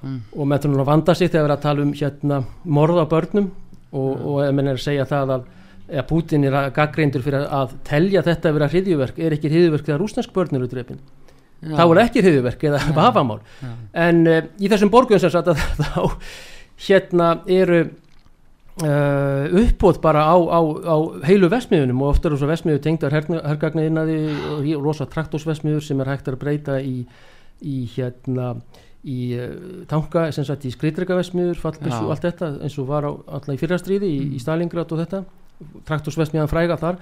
mm. 0.06 0.20
og 0.36 0.50
með 0.50 0.66
þannig 0.66 0.84
að 0.84 0.90
vanda 0.92 1.16
sig 1.18 1.32
þegar 1.32 1.42
við 1.42 1.50
erum 1.50 1.58
að 1.58 1.66
tala 1.66 1.86
um 1.86 1.94
hérna 2.02 2.40
morða 2.78 3.06
börnum 3.10 3.50
og, 3.96 4.26
og 4.30 4.40
ef 4.46 4.56
mann 4.56 4.72
er 4.72 4.80
að 4.80 4.86
segja 4.86 5.08
það 5.10 5.36
að, 5.38 5.50
að 5.90 6.08
Putin 6.12 6.48
er 6.48 6.58
að 6.62 6.72
gaggreindur 6.78 7.26
fyrir 7.26 7.46
að 7.48 7.76
telja 7.88 8.24
þetta 8.26 8.52
að 8.52 8.58
vera 8.60 8.72
hriðjuverk 8.74 9.22
er 9.22 9.38
ekki 9.38 9.52
hriðjuverk 9.54 9.90
þegar 9.90 10.02
rúsnesk 10.04 10.34
börn 10.36 10.60
eru 10.60 10.72
drefin 10.72 11.04
þá 11.66 11.84
er 11.86 12.02
ekki 12.04 12.22
hriðjuverk 12.22 12.66
eða 12.70 12.82
vafamál. 12.94 13.40
En 13.98 14.26
uh, 14.30 14.42
í 14.60 14.70
þessum 14.70 14.92
borgum 14.94 15.22
sem 15.22 15.32
sagt 15.34 15.50
að 15.50 15.62
þá 15.84 16.02
hérna 16.88 17.38
eru 17.48 17.86
Uh, 18.76 19.48
uppbóð 19.56 20.02
bara 20.04 20.26
á, 20.28 20.36
á, 20.36 20.60
á 20.84 20.96
heilu 21.24 21.48
vesmiðunum 21.48 22.02
og 22.04 22.10
ofta 22.10 22.28
er 22.28 22.34
þess 22.34 22.44
að 22.44 22.50
vesmiðu 22.52 22.80
tengdar 22.84 23.14
hergagnaðinnaði 23.16 24.18
og 24.76 24.82
rosa 24.84 25.08
traktósvesmiður 25.08 25.86
sem 25.86 26.02
er 26.04 26.10
hægt 26.12 26.28
að 26.28 26.36
breyta 26.42 26.82
í, 26.84 27.06
í 27.64 27.76
hérna 27.94 28.50
í 29.06 29.20
uh, 29.38 29.56
tanka, 29.90 30.28
sem 30.36 30.48
sagt 30.48 30.66
í 30.66 30.74
skriðdregavesmiður 30.74 31.62
fallbissu 31.62 32.02
og 32.02 32.16
allt 32.16 32.26
þetta 32.26 32.52
eins 32.66 32.78
og 32.82 32.90
var 32.90 33.06
á, 33.06 33.12
alltaf 33.14 33.54
í 33.54 33.62
fyrrastriði 33.62 34.10
í, 34.10 34.22
í 34.36 34.42
Stalingrad 34.42 34.92
og 34.92 35.02
þetta 35.04 35.24
traktósvesmiðan 35.88 36.52
fræga 36.52 36.78
þar. 36.82 37.00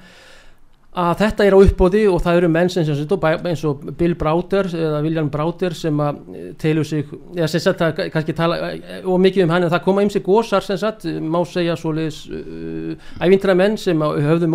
Að 0.94 1.14
þetta 1.24 1.46
er 1.48 1.56
á 1.58 1.64
uppbóði 1.66 2.02
og 2.06 2.20
það 2.22 2.36
eru 2.38 2.50
menn 2.54 2.68
sem, 2.70 2.86
sem 2.86 3.24
eins 3.50 3.64
og 3.66 3.80
Bill 3.98 4.14
Browder 4.14 4.68
eða 4.70 5.00
William 5.02 5.30
Browder 5.34 5.74
sem 5.74 6.02
að 6.06 6.20
eh, 6.38 6.52
telur 6.62 6.86
sig, 6.86 7.08
eða 7.34 7.48
sem 7.50 7.64
sagt 7.64 7.82
það 7.82 8.02
kannski 8.14 8.36
tala 8.38 8.60
eh, 8.68 9.00
og 9.02 9.18
mikið 9.24 9.48
um 9.48 9.54
hann 9.56 9.66
en 9.66 9.74
það 9.74 9.82
koma 9.88 10.04
ymsi 10.06 10.22
gósar 10.22 10.62
sem 10.62 10.78
sagt, 10.78 11.08
má 11.18 11.40
segja 11.50 11.74
svoleiðis 11.82 12.20
uh, 12.30 13.10
ævintra 13.26 13.58
menn 13.58 13.80
sem 13.82 14.06
höfðu 14.06 14.52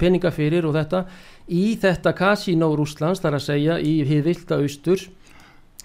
peninga 0.00 0.32
fyrir 0.32 0.64
og 0.64 0.72
þetta 0.78 1.04
í 1.52 1.66
þetta 1.82 2.14
kasínó 2.16 2.70
Rúslands 2.78 3.20
þar 3.20 3.36
að 3.36 3.46
segja 3.50 3.76
í 3.76 3.98
hið 4.08 4.24
vilda 4.30 4.62
austur 4.64 5.04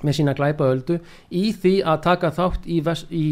með 0.04 0.20
sína 0.20 0.36
glæpaöldu 0.38 1.00
í 1.32 1.50
því 1.54 1.76
að 1.86 2.04
taka 2.06 2.32
þátt 2.36 2.68
í, 2.68 2.82
í 3.10 3.26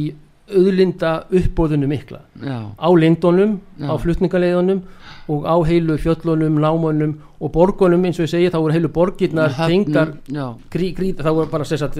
auðlinda 0.47 1.11
uppbóðunum 1.27 1.91
mikla 1.91 2.21
Já. 2.39 2.71
á 2.79 2.89
lindunum, 2.95 3.57
Já. 3.75 3.89
á 3.91 3.93
flutningaleiðunum 3.99 4.81
og 5.27 5.43
á 5.43 5.55
heilu 5.67 5.97
fjöllunum, 5.99 6.59
námunum 6.63 7.17
og 7.43 7.51
borgunum 7.51 8.05
eins 8.07 8.19
og 8.21 8.27
ég 8.27 8.31
segi 8.31 8.51
þá 8.53 8.59
voru 8.61 8.75
heilu 8.77 8.91
borgirnar 8.95 9.51
tengar 9.57 10.13
grí, 10.71 10.93
grí, 10.95 11.11
þá 11.17 11.31
voru 11.33 11.51
bara 11.51 11.67
sagt, 11.67 11.99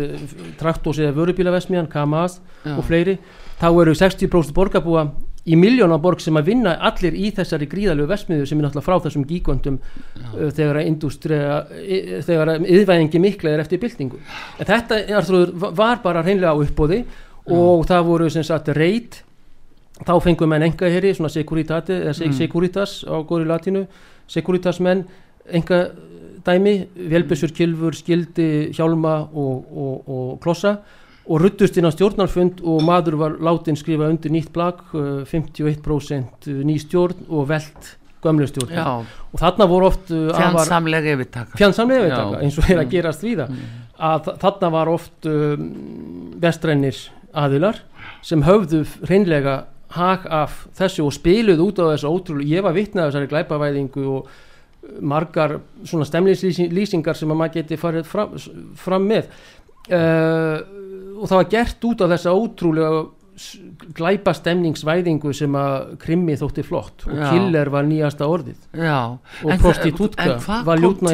traktós 0.60 1.02
eða 1.04 1.16
vörubílavesmiðan, 1.18 1.92
Kamaz 1.92 2.40
Já. 2.64 2.78
og 2.78 2.86
fleiri 2.88 3.18
þá 3.60 3.68
eru 3.74 3.98
60% 4.00 4.56
borgarbúa 4.56 5.10
í 5.48 5.56
miljónaborg 5.60 6.22
sem 6.24 6.36
að 6.40 6.50
vinna 6.52 6.74
allir 6.90 7.16
í 7.16 7.30
þessari 7.36 7.68
gríðalögu 7.72 8.12
vesmiðu 8.12 8.48
sem 8.50 8.60
er 8.60 8.68
náttúrulega 8.68 8.88
frá 8.88 9.06
þessum 9.06 9.24
gíkvöndum 9.28 9.78
uh, 9.80 10.50
þegar 10.56 10.82
að 10.82 10.90
industria 10.90 11.62
þegar 12.28 12.52
að 12.54 12.68
yðvæðingi 12.76 13.22
mikla 13.24 13.54
er 13.54 13.64
eftir 13.64 13.82
byltingu. 13.84 14.20
En 14.60 14.70
þetta 14.70 15.00
er, 15.06 15.32
var 15.78 16.04
bara 16.04 16.26
hreinlega 16.26 16.52
á 16.52 16.60
uppbóði 16.60 17.04
og 17.48 17.88
það 17.88 18.10
voru 18.10 18.30
sem 18.34 18.44
sagt 18.44 18.74
reit. 18.76 19.22
Þá 19.98 20.14
fengum 20.22 20.52
við 20.54 20.68
enga 20.68 20.92
herri, 20.94 21.14
svona 21.18 21.32
Securitate 21.34 21.96
eða 22.04 22.14
mm. 22.14 23.08
Á 23.10 23.18
góri 23.26 23.48
latinu 23.50 23.88
Securitas 24.30 24.82
menn, 24.84 25.08
enga 25.50 25.88
dæmi, 26.46 26.76
velbessur, 27.10 27.52
kilfur, 27.56 27.96
skildi 27.96 28.70
hjálma 28.76 29.18
og, 29.34 29.66
og, 29.72 30.10
og 30.12 30.40
klossa 30.44 30.78
og 31.28 31.42
ruttust 31.44 31.78
inn 31.78 31.88
á 31.88 31.92
stjórnarfund 31.92 32.62
og 32.64 32.84
maður 32.88 33.18
var 33.20 33.38
látin 33.44 33.78
skrifa 33.80 34.08
undir 34.08 34.32
nýtt 34.34 34.52
blag 34.56 34.80
51% 34.94 36.48
ný 36.68 36.78
stjórn 36.82 37.28
og 37.28 37.50
veld 37.52 37.92
gömlu 38.24 38.48
stjórn 38.50 38.80
og 38.80 39.38
þarna 39.42 39.68
voru 39.70 39.90
oft 39.92 40.12
uh, 40.12 40.32
fjandsamlega 40.34 41.14
yfirtaka. 41.18 41.60
Fjandsamlega 41.60 42.08
yfirtaka 42.08 42.42
eins 42.44 42.58
og 42.58 42.70
er 42.70 42.80
að 42.80 42.86
mm. 42.86 42.94
gerast 42.96 43.26
við 43.26 43.44
það 43.44 43.54
mm. 43.54 43.78
að 44.10 44.32
þarna 44.46 44.74
var 44.78 44.94
oft 44.94 45.30
um, 45.30 45.70
vestrænir 46.44 47.04
aðilar 47.38 47.84
sem 48.26 48.44
höfðu 48.48 48.84
hreinlega 49.06 49.60
hag 49.98 50.26
af 50.34 50.66
þessu 50.78 51.06
og 51.06 51.16
spiluð 51.16 51.64
út 51.64 51.80
á 51.80 51.92
þessu 51.94 52.12
ótrúlega, 52.12 52.58
ég 52.58 52.66
var 52.66 52.76
vittnað 52.76 53.12
þessari 53.12 53.32
glæpavæðingu 53.32 54.08
og 54.18 54.32
margar 55.04 55.58
svona 55.88 56.08
stemlingslýsingar 56.08 57.18
sem 57.18 57.32
að 57.32 57.40
maður 57.40 57.56
geti 57.60 57.80
farið 57.80 58.08
fram, 58.08 58.36
fram 58.80 59.08
með 59.08 59.30
uh, 59.92 60.58
og 61.18 61.30
það 61.30 61.40
var 61.40 61.54
gert 61.54 61.88
út 61.90 62.04
á 62.04 62.08
þessa 62.14 62.36
ótrúlega 62.38 63.06
glæpa 63.98 64.34
stemningsvæðingu 64.34 65.32
sem 65.36 65.54
að 65.58 65.92
krimmi 66.02 66.34
þótti 66.40 66.64
flott 66.66 67.06
og 67.06 67.20
já. 67.20 67.28
killer 67.30 67.70
var 67.70 67.86
nýjasta 67.86 68.26
orðið 68.26 68.64
já. 68.74 68.98
og 69.46 69.62
prostitútka 69.62 70.38
var 70.66 70.82
ljútna 70.82 71.14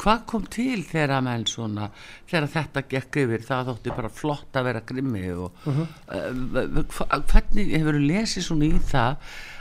hvað 0.00 0.24
kom 0.30 0.46
til 0.48 0.80
þegar 0.88 1.18
að 1.18 1.26
menn 1.28 1.46
svona 1.50 1.90
þegar 2.30 2.48
þetta 2.56 2.84
gekk 2.94 3.20
yfir 3.26 3.44
það 3.44 3.70
þótti 3.70 3.96
bara 3.98 4.12
flott 4.22 4.56
að 4.56 4.68
vera 4.70 4.84
grimmi 4.88 5.24
og 5.34 5.66
uh 5.68 5.80
-huh. 5.82 5.86
uh, 6.16 7.16
hvernig 7.28 7.74
hefur 7.76 7.98
þú 8.00 8.04
lesið 8.08 8.48
svona 8.48 8.70
í 8.70 8.84
það 8.92 9.16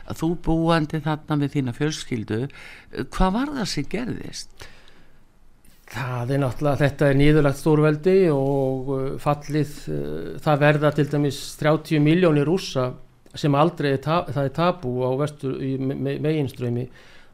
að 0.08 0.22
þú 0.24 0.29
búandi 0.46 1.03
þarna 1.03 1.36
með 1.36 1.55
þína 1.58 1.75
fjölskyldu 1.75 2.41
hvað 3.12 3.34
var 3.36 3.58
það 3.60 3.67
sem 3.75 3.91
gerðist? 3.91 4.70
Það 5.92 6.30
er 6.32 6.40
náttúrulega, 6.40 6.80
þetta 6.86 7.08
er 7.10 7.18
nýðurlegt 7.20 7.60
stórveldi 7.60 8.18
og 8.32 8.92
uh, 8.96 9.08
fallið, 9.20 9.72
uh, 9.92 10.28
það 10.44 10.62
verða 10.62 10.92
til 10.96 11.08
dæmis 11.12 11.40
30 11.60 12.04
miljónir 12.04 12.48
rúsa 12.48 12.92
sem 13.36 13.56
aldrei, 13.56 13.96
það 14.04 14.38
er 14.44 14.54
tabú 14.56 15.02
á 15.08 15.12
vestur 15.20 15.56
meginströmi 15.56 16.86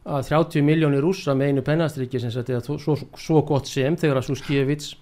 að 0.08 0.28
30 0.30 0.64
miljónir 0.66 1.02
rúsa 1.02 1.34
með 1.34 1.52
einu 1.52 1.64
pennastriki 1.66 2.20
sem 2.22 2.32
þetta 2.34 2.58
er 2.58 2.82
svo, 2.82 2.94
svo 3.18 3.42
gott 3.46 3.70
sem 3.70 3.96
þegar 3.98 4.20
að 4.20 4.28
Suskjevits, 4.28 4.92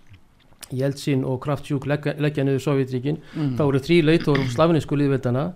Jeltsin 0.76 1.24
og 1.28 1.38
Kraftjúk 1.44 1.86
leggja, 1.86 2.16
leggja 2.18 2.46
niður 2.46 2.64
Sovjetríkin, 2.64 3.20
mm. 3.34 3.52
þá 3.58 3.66
eru 3.68 3.82
þrý 3.84 3.98
leitor 4.08 4.40
slavinísku 4.50 4.98
liðveldana, 4.98 5.50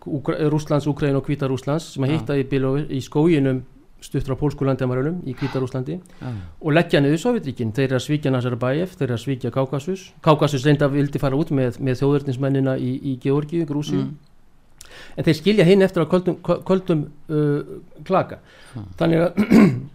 Rúslands, 0.00 0.88
Ukraín 0.90 1.18
og 1.18 1.26
Kvítar 1.26 1.52
Rúslands 1.52 1.92
sem 1.94 2.04
að 2.04 2.16
hitta 2.16 2.36
í, 2.40 2.46
í 2.96 3.00
skóginum 3.04 3.62
stuttur 4.00 4.34
á 4.34 4.40
pólsku 4.40 4.64
landamærunum 4.66 5.20
í 5.28 5.34
Kvítarúslandi 5.36 5.98
ja. 5.98 6.32
og 6.60 6.74
leggja 6.74 7.02
niður 7.02 7.20
Sovjetríkin 7.24 7.74
þeir 7.76 7.86
eru 7.88 7.98
að 7.98 8.06
svíkja 8.06 8.32
Nazarbayev, 8.34 8.96
þeir 8.96 9.06
eru 9.08 9.16
að 9.18 9.22
svíkja 9.24 9.52
Kaukasus 9.54 10.08
Kaukasus 10.24 10.66
reynda 10.66 10.88
vildi 10.92 11.20
fara 11.22 11.38
út 11.38 11.52
með, 11.54 11.78
með 11.84 12.00
þjóðverðninsmennina 12.00 12.76
í, 12.80 12.92
í 13.12 13.16
Georgi, 13.22 13.62
Grúsi 13.68 13.98
mm. 14.00 14.10
en 15.16 15.28
þeir 15.28 15.38
skilja 15.38 15.68
hinn 15.68 15.86
eftir 15.86 16.04
að 16.04 16.12
köldum, 16.14 16.38
köldum 16.68 17.06
uh, 17.28 17.80
klaka 18.08 18.40
ja. 18.74 18.84
þannig 19.00 19.26
að 19.26 19.42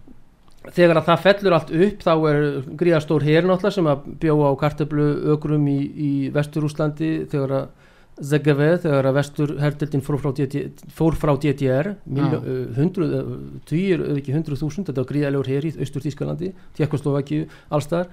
þegar 0.75 0.99
að 0.99 1.09
það 1.09 1.25
fellur 1.25 1.57
allt 1.57 1.73
upp 1.87 2.05
þá 2.05 2.13
er 2.31 2.45
gríðastór 2.81 3.25
hernáttla 3.25 3.73
sem 3.73 3.89
að 3.89 4.05
bjóða 4.21 4.53
á 4.53 4.61
kartablu 4.61 5.09
ökrum 5.35 5.65
í, 5.69 5.79
í 5.81 6.13
Vesturúslandi 6.33 7.11
þegar 7.31 7.57
að 7.59 7.67
ZGV 8.15 8.67
þegar 8.85 9.09
að 9.09 9.17
vestur 9.17 9.51
hertildin 9.59 10.03
fór 10.05 10.17
frá, 10.21 10.31
fór 10.95 11.17
frá 11.19 11.33
DDR 11.35 11.91
hundruð, 12.77 13.15
týr, 13.67 14.05
ef 14.07 14.21
ekki 14.21 14.35
hundruð 14.37 14.61
þúsund 14.63 14.87
þetta 14.87 15.03
var 15.03 15.09
gríðalegur 15.09 15.51
í 15.51 15.73
austur 15.83 16.05
Þískalandi 16.05 16.53
Tjekkoslovaki, 16.77 17.41
allstaðar 17.75 18.07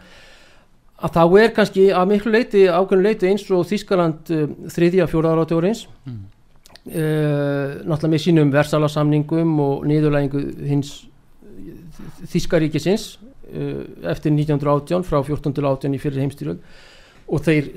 að 1.02 1.16
þá 1.16 1.22
er 1.42 1.54
kannski 1.56 1.86
að 1.94 2.10
miklu 2.12 2.34
leiti 2.34 2.66
ákveðinu 2.66 3.08
leiti 3.08 3.30
eins 3.30 3.46
og 3.50 3.64
Þískaland 3.70 4.34
uh, 4.34 4.44
þriðja 4.74 5.08
fjóraðar 5.10 5.44
átti 5.44 5.56
orðins 5.56 5.84
mm. 6.06 6.20
uh, 6.90 7.80
náttúrulega 7.86 8.12
með 8.14 8.24
sínum 8.26 8.54
versalasamningum 8.54 9.58
og 9.62 9.86
niðurlægingu 9.90 10.44
hins 10.66 10.94
Þískaríkisins 12.32 13.12
uh, 13.18 13.82
eftir 14.10 14.34
1918 14.34 15.06
frá 15.06 15.20
14. 15.22 15.62
áttjan 15.70 15.94
í 15.94 16.02
fyrir 16.02 16.24
heimstyrjöld 16.24 16.90
og 17.32 17.40
þeir 17.46 17.68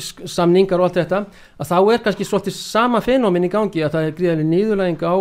samningar 0.00 0.80
og 0.80 0.88
allt 0.88 1.00
þetta 1.02 1.24
að 1.60 1.70
þá 1.70 1.78
er 1.92 2.04
kannski 2.04 2.26
svolítið 2.26 2.56
sama 2.56 3.02
fenóminn 3.04 3.44
í 3.44 3.52
gangi 3.52 3.82
að 3.84 3.96
það 3.96 4.06
er 4.06 4.14
gríðarlega 4.18 4.50
nýðulæging 4.52 5.04
á 5.04 5.14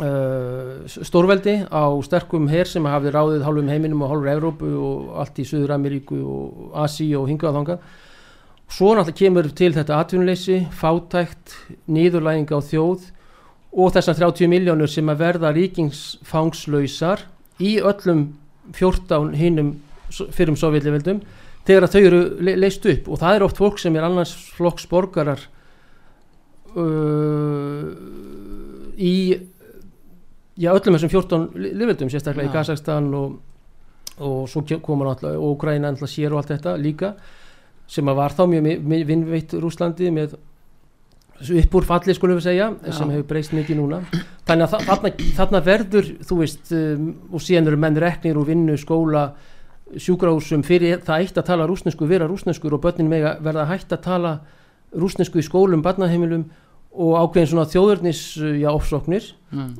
uh, 0.00 1.02
stórveldi 1.08 1.56
á 1.68 1.84
sterkum 2.06 2.48
herr 2.52 2.70
sem 2.70 2.88
hafði 2.88 3.12
ráðið 3.12 3.44
hálfum 3.46 3.72
heiminum 3.72 4.04
og 4.06 4.14
hálfur 4.14 4.32
Evrópu 4.32 4.70
og 4.72 5.12
allt 5.20 5.42
í 5.42 5.46
Suður 5.48 5.74
Ameríku 5.76 6.22
og 6.22 6.78
Asi 6.84 7.10
og 7.18 7.28
hingað 7.28 7.58
þangað. 7.60 7.84
Svo 8.72 8.94
náttúrulega 8.96 9.18
kemur 9.20 9.50
til 9.52 9.74
þetta 9.76 9.98
atvinnuleysi, 10.00 10.62
fátækt 10.72 11.58
nýðulæging 11.92 12.48
á 12.56 12.58
þjóð 12.64 13.10
og 13.72 13.92
þessar 13.92 14.16
30 14.16 14.48
miljónur 14.48 14.88
sem 14.88 15.12
að 15.12 15.20
verða 15.26 15.52
ríkingsfangslausar 15.52 17.26
í 17.60 17.76
öllum 17.84 18.30
14 18.72 19.36
hinnum 19.36 19.74
fyrrum 20.32 20.56
sovjetlefildum 20.56 21.20
þegar 21.68 21.88
þau 21.92 22.02
eru 22.02 22.20
le 22.42 22.56
leist 22.58 22.86
upp 22.90 23.08
og 23.08 23.20
það 23.22 23.36
er 23.36 23.46
oft 23.46 23.60
fólk 23.60 23.80
sem 23.82 23.96
er 23.96 24.06
annars 24.06 24.34
flokks 24.56 24.88
borgarar 24.90 25.42
uh, 26.74 27.86
í 28.98 29.14
já, 30.56 30.70
öllum 30.72 30.98
þessum 30.98 31.12
14 31.12 31.48
livildum 31.56 32.12
sérstaklega 32.12 32.48
ja. 32.48 32.50
í 32.50 32.56
Kazakstan 32.56 33.10
og, 33.16 33.36
og 34.20 34.48
svo 34.50 34.64
koma 34.84 35.08
náttúrulega 35.08 35.52
Ukraina 35.52 35.90
náttúrulega 35.90 36.14
sér 36.14 36.34
og 36.34 36.42
allt 36.42 36.54
þetta 36.56 36.76
líka 36.80 37.14
sem 37.92 38.08
að 38.08 38.18
var 38.18 38.34
þá 38.36 38.46
mjög 38.48 39.06
vinnveitt 39.08 39.54
Rúslandi 39.60 40.10
með 40.14 40.36
uppúr 41.42 41.86
falli 41.86 42.14
skulum 42.14 42.38
við 42.38 42.46
segja 42.46 42.68
já. 42.70 42.92
sem 42.94 43.10
hefur 43.10 43.28
breyst 43.32 43.54
mikið 43.56 43.80
núna 43.80 44.02
þannig 44.46 44.66
að 44.66 44.84
þarna, 44.86 45.12
þarna 45.38 45.62
verður 45.66 46.10
þú 46.28 46.38
veist 46.42 46.74
um, 46.76 47.08
og 47.32 47.42
síðan 47.42 47.70
eru 47.70 47.80
menn 47.82 47.98
reknir 47.98 48.38
og 48.38 48.46
vinnu 48.50 48.76
skóla 48.80 49.30
sjúkrahúsum 50.00 50.64
fyrir 50.66 51.02
það 51.04 51.24
eitt 51.24 51.38
að 51.38 51.48
tala 51.50 51.68
rúsnesku 51.68 52.08
vera 52.08 52.28
rúsneskur 52.30 52.74
og 52.76 52.82
börnin 52.84 53.10
með 53.10 53.28
að 53.30 53.46
verða 53.46 53.68
hægt 53.70 53.92
að 53.92 54.04
tala 54.06 54.32
rúsnesku 54.92 55.40
í 55.40 55.46
skólum, 55.46 55.82
barnaheimilum 55.84 56.46
og 56.92 57.14
ákveðin 57.16 57.48
svona 57.48 57.68
þjóðurnis 57.72 58.20
já, 58.60 58.68
ofsóknir 58.72 59.30
mm. 59.52 59.70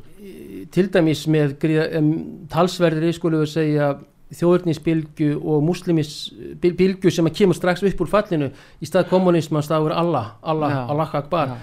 til 0.72 0.87
dæmis 0.92 1.27
með 1.29 1.57
um, 1.98 2.12
talsverðir 2.53 3.12
skulum 3.16 3.44
við 3.44 3.53
segja 3.53 3.90
þjóðurnisbilgu 4.33 5.35
og 5.37 5.64
muslimisbilgu 5.66 7.12
sem 7.12 7.29
að 7.29 7.37
kemur 7.42 7.59
strax 7.59 7.85
upp 7.85 8.01
úr 8.01 8.09
fallinu 8.09 8.48
í 8.81 8.88
stað 8.88 9.11
kommunismans 9.11 9.68
þá 9.68 9.77
er 9.81 9.96
Allah, 10.01 10.31
Allah, 10.40 10.72
ja. 10.72 10.85
Allah 10.94 11.16
Akbar 11.20 11.53
ja. 11.53 11.59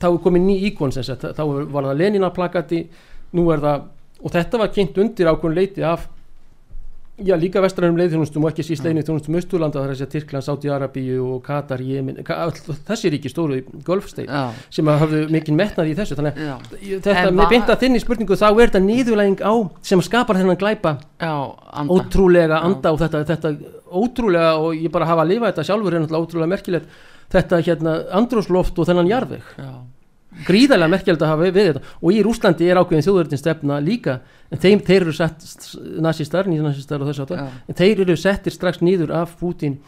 þá 0.00 0.08
er 0.14 0.22
komið 0.24 0.46
ný 0.46 0.56
íkon 0.70 0.96
þá 0.96 1.44
var 1.44 1.90
það 1.90 2.00
Lenina 2.00 2.32
plakati 2.32 2.86
nú 3.36 3.50
er 3.52 3.60
það, 3.60 3.88
og 4.22 4.34
þetta 4.38 4.62
var 4.62 4.72
kynnt 4.72 5.00
undir 5.04 5.28
ákveðin 5.28 5.58
leiti 5.60 5.84
af 5.84 6.08
Já, 7.14 7.36
líka 7.38 7.60
vestrænum 7.62 7.94
leiðþjónustum 8.00 8.42
og 8.42 8.50
ekki 8.50 8.64
síst 8.66 8.82
leginni 8.82 9.04
þjónustum 9.06 9.36
Östurlanda, 9.38 9.78
það 9.78 9.84
er 9.84 9.90
þessi 9.92 10.04
að 10.06 10.14
Tyrkland, 10.14 10.44
Sáti-Arabíu 10.48 11.18
og 11.22 11.44
Katar, 11.46 11.78
Jemin, 11.86 12.18
þessi 12.88 13.12
ríki 13.14 13.30
stóru 13.30 13.60
í 13.60 13.62
golfstein 13.86 14.32
sem 14.74 14.90
hafðu 14.90 15.20
mikinn 15.30 15.54
metnað 15.54 15.92
í 15.92 15.94
þessu. 16.00 16.18
Þannig 16.18 16.42
að 16.42 17.06
þetta 17.06 17.30
með 17.30 17.54
beinta 17.54 17.78
þinni 17.78 18.02
spurningu 18.02 18.40
þá 18.40 18.48
er 18.48 18.64
þetta 18.64 18.82
nýðuleging 18.88 19.46
á 19.46 19.54
sem 19.86 20.02
skapar 20.02 20.42
þennan 20.42 20.58
glæpa. 20.58 20.96
Já, 21.22 21.34
anda. 21.70 22.00
ótrúlega 22.00 22.58
anda 22.66 22.90
Já. 22.90 22.96
og 22.96 23.02
þetta, 23.04 23.24
þetta 23.30 23.56
ótrúlega 23.94 24.52
og 24.58 24.74
ég 24.74 24.90
bara 24.98 25.12
hafa 25.12 25.22
að 25.22 25.36
lifa 25.36 25.52
þetta 25.52 25.70
sjálfur 25.70 25.94
er 25.94 26.02
náttúrulega 26.02 26.26
ótrúlega 26.26 26.54
merkilegt 26.56 27.02
þetta 27.30 27.62
hérna 27.62 27.98
andrósloft 28.18 28.82
og 28.82 28.90
þennan 28.90 29.14
jarðveg. 29.14 29.54
Já 29.54 29.83
gríðarlega 30.46 30.92
merkjald 30.92 31.22
að 31.22 31.32
hafa 31.32 31.48
við 31.48 31.58
þetta. 31.60 31.82
Og 32.02 32.14
í 32.14 32.22
Rúslandi 32.26 32.70
er 32.70 32.80
ákveðin 32.80 33.06
þjóðverðin 33.06 33.42
stefna 33.42 33.80
líka 33.82 34.18
en 34.50 34.62
þeim, 34.62 34.82
þeir 34.84 35.00
eru 35.00 35.14
sett 35.16 35.68
nazistar, 36.04 36.48
nýðnazistar 36.50 37.02
og 37.02 37.10
þess 37.10 37.24
að 37.24 37.34
það 37.34 37.60
en 37.68 37.78
þeir 37.80 38.04
eru 38.06 38.16
settir 38.20 38.54
strax 38.54 38.82
nýður 38.84 39.14
af 39.22 39.36
Putin 39.40 39.78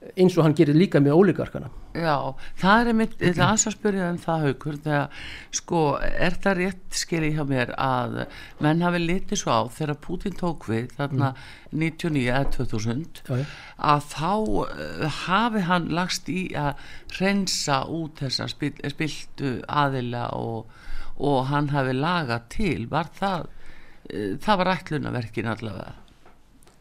eins 0.00 0.36
og 0.38 0.46
hann 0.46 0.54
gerir 0.56 0.76
líka 0.76 1.00
með 1.02 1.18
ólíkarkana 1.18 1.68
Já, 1.92 2.32
það 2.56 2.88
er 2.88 2.96
mitt, 2.96 3.14
ég 3.20 3.34
ætla 3.34 3.50
að 3.52 3.74
spyrja 3.74 4.06
um 4.14 4.18
það 4.22 4.44
haugur, 4.46 4.78
þegar 4.84 5.26
sko 5.58 5.82
er 6.00 6.36
það 6.40 6.56
rétt 6.60 6.98
skilji 7.00 7.32
hjá 7.36 7.42
mér 7.50 7.72
að 7.76 8.16
menn 8.64 8.84
hafi 8.86 9.02
litið 9.02 9.42
svo 9.42 9.58
á 9.60 9.62
þegar 9.76 10.00
Putin 10.06 10.38
tók 10.40 10.68
við 10.70 10.94
þarna 10.96 11.32
mm. 11.34 11.84
99 11.84 12.24
eða 12.32 12.48
2000 12.56 13.22
Já, 13.28 13.44
að 13.92 14.08
þá 14.14 14.32
uh, 14.64 15.06
hafi 15.26 15.64
hann 15.68 15.92
lagst 16.00 16.32
í 16.32 16.48
að 16.56 16.80
reynsa 17.20 17.82
út 17.92 18.24
þessa 18.24 18.48
spil, 18.54 18.72
spiltu 18.94 19.58
aðila 19.68 20.30
og, 20.38 20.70
og 21.20 21.40
hann 21.52 21.72
hafi 21.74 21.96
lagað 21.98 22.48
til, 22.56 22.86
var 22.88 23.12
það 23.20 23.50
uh, 23.50 24.36
það 24.40 24.62
var 24.62 24.76
ætlunaverkin 24.78 25.52
allavega? 25.52 25.98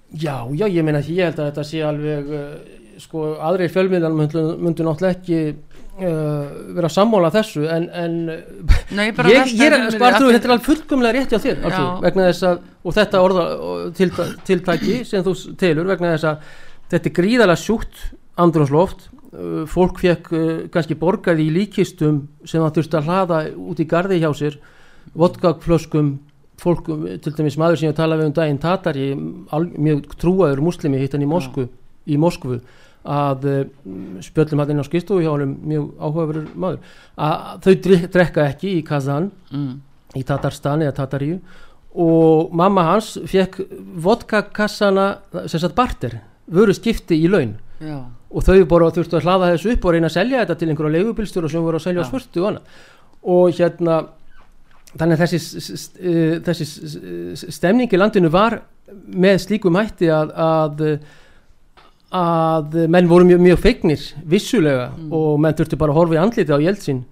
Já, 0.10 0.48
já, 0.58 0.66
ég 0.66 0.86
meina 0.86 1.04
ekki, 1.04 1.20
ég 1.20 1.28
held 1.30 1.42
að 1.44 1.52
þetta 1.52 1.66
sé 1.68 1.82
alveg 1.86 2.30
uh, 2.34 2.78
sko 3.00 3.34
aðrir 3.48 3.72
fjölmiðlar 3.74 4.16
myndu, 4.16 4.44
myndu 4.60 4.86
náttúrulega 4.86 5.18
ekki 5.18 5.40
uh, 6.04 6.48
vera 6.78 6.90
sammála 6.92 7.32
þessu 7.34 7.66
en, 7.72 7.88
en 7.90 8.18
Nei, 8.96 9.10
ég, 9.10 9.54
ég 9.56 9.66
er, 9.68 9.86
sko 9.94 10.08
Artur, 10.08 10.32
þetta 10.34 10.50
er 10.50 10.56
alveg 10.56 10.66
fullkomlega 10.68 11.16
rétt 11.18 11.36
hjá 11.36 11.42
þér 11.44 11.62
Artur, 11.70 11.92
vegna 12.06 12.28
þess 12.30 12.48
að, 12.50 12.64
og 12.84 12.98
þetta 12.98 13.24
orða 13.26 13.46
til, 13.98 14.10
tiltæki 14.48 14.98
sem 15.08 15.26
þú 15.26 15.36
telur 15.60 15.90
vegna 15.90 16.16
þess 16.16 16.30
að 16.32 16.50
þetta 16.94 17.12
er 17.12 17.16
gríðalega 17.20 17.64
sjúkt 17.64 18.04
andrunsloft, 18.40 19.10
uh, 19.34 19.64
fólk 19.70 20.02
fekk 20.04 20.32
uh, 20.34 20.50
kannski 20.74 20.98
borgað 21.00 21.44
í 21.44 21.50
líkistum 21.56 22.24
sem 22.44 22.64
það 22.64 22.80
þurfti 22.80 23.00
að 23.00 23.12
hlaða 23.12 23.44
út 23.70 23.84
í 23.84 23.88
gardi 23.90 24.20
hjá 24.24 24.32
sér, 24.38 24.60
vodkaflöskum 25.18 26.18
fólk, 26.60 26.90
til 27.24 27.34
dæmis 27.38 27.58
maður 27.60 27.80
sem 27.80 27.90
ég 27.90 27.98
tala 27.98 28.18
við 28.20 28.30
um 28.30 28.36
daginn 28.36 28.60
Tatari, 28.62 29.10
mjög 29.16 30.16
trúaður 30.20 30.62
muslimi 30.66 31.00
hittan 31.02 31.24
í 31.24 31.30
Moskvu, 31.30 31.70
í 32.10 32.18
Moskvu 32.20 32.60
að 33.08 33.48
eh, 33.48 33.62
spjöllum 34.26 34.60
hann 34.62 34.74
inn 34.74 34.84
á 34.84 34.88
skristofu 34.88 35.24
hjá 35.24 35.32
hann 35.32 35.56
mjög 35.64 35.88
áhugaverður 36.00 36.52
maður. 36.60 36.94
Að 37.16 37.66
þau 37.66 37.74
drekka 38.12 38.46
ekki 38.50 38.76
í 38.80 38.84
Kazan 38.88 39.32
mm. 39.52 39.74
í 40.20 40.24
Tatarstan 40.28 40.84
eða 40.86 40.98
Tataríu. 41.00 41.40
Og 42.00 42.54
mamma 42.54 42.86
hans 42.92 43.16
fekk 43.28 43.64
vodkakassana 44.04 45.08
sem 45.50 45.62
sagt 45.62 45.78
barter, 45.78 46.20
vöru 46.52 46.76
skipti 46.76 47.18
í 47.18 47.32
laun. 47.32 47.58
Já. 47.80 48.04
og 48.30 48.44
þau 48.44 48.66
bara 48.68 48.90
þurftu 48.92 49.16
að 49.16 49.24
hlaða 49.24 49.54
þessu 49.54 49.70
upp 49.72 49.86
og 49.88 49.94
reyna 49.96 50.10
að 50.10 50.18
selja 50.18 50.42
þetta 50.42 50.56
til 50.60 50.68
einhverja 50.68 50.98
leigubilstjóra 50.98 51.50
sem 51.50 51.64
voru 51.64 51.80
að 51.80 51.86
selja 51.86 52.04
svörtu 52.10 52.42
og 52.42 52.48
annað. 52.50 52.82
Og 53.34 53.54
hérna 53.56 53.96
þannig 55.00 55.16
að 55.16 55.24
þessi, 55.24 55.80
eh, 56.02 56.36
þessi 56.44 57.54
stemning 57.56 57.94
í 57.94 58.00
landinu 58.00 58.32
var 58.34 58.60
með 58.92 59.40
slíkum 59.46 59.78
hætti 59.80 60.10
að, 60.14 60.34
að 60.36 60.84
að 62.16 62.76
menn 62.90 63.10
voru 63.10 63.28
mjög, 63.30 63.42
mjög 63.46 63.60
feignir 63.62 64.04
vissulega 64.26 64.90
mm. 64.96 65.10
og 65.14 65.40
menn 65.42 65.58
þurfti 65.58 65.78
bara 65.78 65.94
að 65.94 66.00
horfa 66.00 66.18
í 66.18 66.22
andliti 66.24 66.56
á 66.56 66.66
Jeltsin 66.66 67.04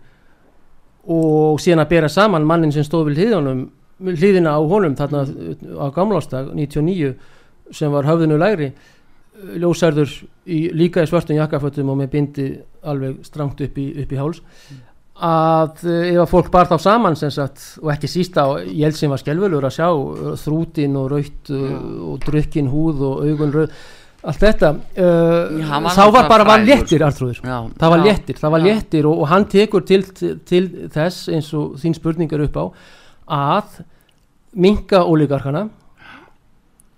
og 1.08 1.62
síðan 1.62 1.84
að 1.86 1.92
bera 1.92 2.10
saman 2.12 2.48
mannin 2.48 2.74
sem 2.74 2.86
stóð 2.86 3.12
við 3.12 3.22
hliðina 4.18 4.56
á 4.58 4.60
honum 4.60 4.98
þarna 4.98 5.24
á 5.80 5.88
gamlástag 5.94 6.50
99 6.58 7.14
sem 7.74 7.94
var 7.94 8.08
höfðinu 8.10 8.40
lægri 8.42 8.72
ljósærður 9.38 10.12
í, 10.50 10.68
líka 10.74 11.04
í 11.04 11.10
svörtum 11.10 11.38
jakkafötum 11.38 11.94
og 11.94 12.00
með 12.02 12.12
bindi 12.14 12.48
alveg 12.88 13.22
strangt 13.28 13.62
upp 13.64 13.78
í, 13.80 13.88
upp 14.02 14.14
í 14.14 14.20
háls. 14.20 14.42
Að 15.18 15.84
eh, 15.90 16.12
ef 16.14 16.24
að 16.24 16.32
fólk 16.32 16.50
bar 16.54 16.70
þá 16.70 16.76
saman 16.82 17.18
sagt, 17.18 17.64
og 17.82 17.92
ekki 17.94 18.10
sísta 18.12 18.46
held 18.66 18.98
sem 18.98 19.14
var 19.14 19.22
skelvelur 19.22 19.66
að 19.66 19.78
sjá 19.80 19.88
uh, 19.90 20.34
þrútin 20.38 20.98
og 21.00 21.08
raut 21.14 21.54
uh, 21.54 21.78
og 22.12 22.20
drukkin 22.26 22.70
húð 22.70 23.02
og 23.08 23.24
augun 23.26 23.56
rauð 23.56 23.80
allt 24.24 24.42
þetta 24.42 24.72
uh, 24.74 25.60
Já, 25.60 25.66
hann 25.70 25.86
var 25.86 25.94
þá 25.94 26.02
var 26.02 26.08
náttúrulega 26.08 26.30
bara 26.32 26.48
var 26.48 26.64
frægur, 26.64 26.72
léttir 26.72 26.98
sko. 26.98 27.08
Artrúður 27.08 27.42
Já, 27.44 27.58
það 27.78 27.94
var 27.94 28.00
já, 28.00 28.06
léttir, 28.08 28.40
það 28.42 28.56
var 28.56 28.64
já. 28.64 28.68
léttir 28.68 29.10
og, 29.10 29.20
og 29.22 29.30
hann 29.32 29.46
tekur 29.52 29.86
til, 29.88 30.02
til, 30.48 30.64
þess 30.94 31.30
eins 31.34 31.52
og 31.58 31.78
þín 31.82 31.98
spurningar 31.98 32.44
upp 32.48 32.58
á 32.58 32.66
að 33.38 33.78
minka 34.58 35.04
ólíkarkana 35.06 35.68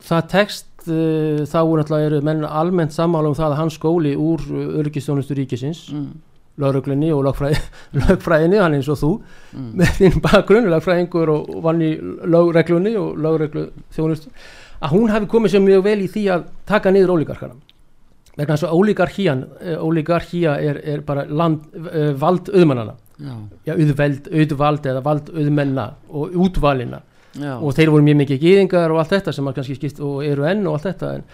það 0.08 0.32
tekst 0.32 0.88
uh, 0.88 1.44
þá 1.44 1.60
er 1.60 1.76
náttúrulega 1.82 2.08
eru 2.08 2.24
menn 2.30 2.48
almennt 2.48 2.96
sammála 2.96 3.34
um 3.34 3.38
það 3.38 3.52
að 3.52 3.62
hann 3.64 3.74
skóli 3.76 4.16
úr 4.16 4.46
öryggistónustu 4.80 5.36
ríkisins 5.38 5.90
mm, 5.92 6.08
lauruglunni 6.64 7.12
og 7.16 7.26
lögfræði, 7.28 7.60
lögfræðinni 8.00 8.64
hann 8.64 8.80
eins 8.80 8.88
og 8.92 9.02
þú 9.04 9.12
mm. 9.20 9.68
með 9.82 9.94
þín 10.00 10.24
bakgrunn 10.24 10.72
lögfræðingur 10.72 11.36
og, 11.36 11.52
og 11.58 11.68
vann 11.68 11.84
í 11.84 11.92
lögreglunni 12.00 12.96
og 13.02 13.20
lögreglu 13.20 13.68
þjónustu 13.96 14.32
að 14.80 14.94
hún 14.96 15.12
hafi 15.12 15.28
komið 15.32 15.52
sér 15.56 15.66
mjög 15.66 15.84
vel 15.84 16.00
í 16.06 16.08
því 16.08 16.24
að 16.36 16.48
taka 16.70 16.92
niður 16.96 17.16
ólíkarkana 17.18 17.56
vegna 18.40 18.56
þess 18.56 18.68
að 18.70 18.76
ólíkarkían 18.80 19.40
ólíkarkía 19.84 20.54
er, 20.64 20.78
er 20.94 21.02
bara 21.04 21.26
land, 21.28 21.66
uh, 21.76 22.14
vald 22.16 22.48
auðmannana 22.54 22.94
já, 23.68 23.74
auðveld, 23.76 24.30
auðvald 24.32 24.86
eða 24.88 25.02
vald 25.04 25.32
auðmenna 25.36 25.88
og 26.08 26.38
útvalina 26.40 27.02
já, 27.36 27.58
og 27.60 27.74
þeir 27.76 27.92
voru 27.92 28.06
mjög 28.08 28.22
mikið 28.22 28.40
gýðingar 28.46 28.94
og 28.94 29.02
allt 29.02 29.12
þetta 29.18 29.34
sem 29.36 29.50
kannski 29.58 29.76
skipt 29.76 30.00
og 30.00 30.22
eru 30.24 30.48
enn 30.48 30.64
og 30.68 30.78
allt 30.78 30.88
þetta 30.88 31.10
en, 31.18 31.26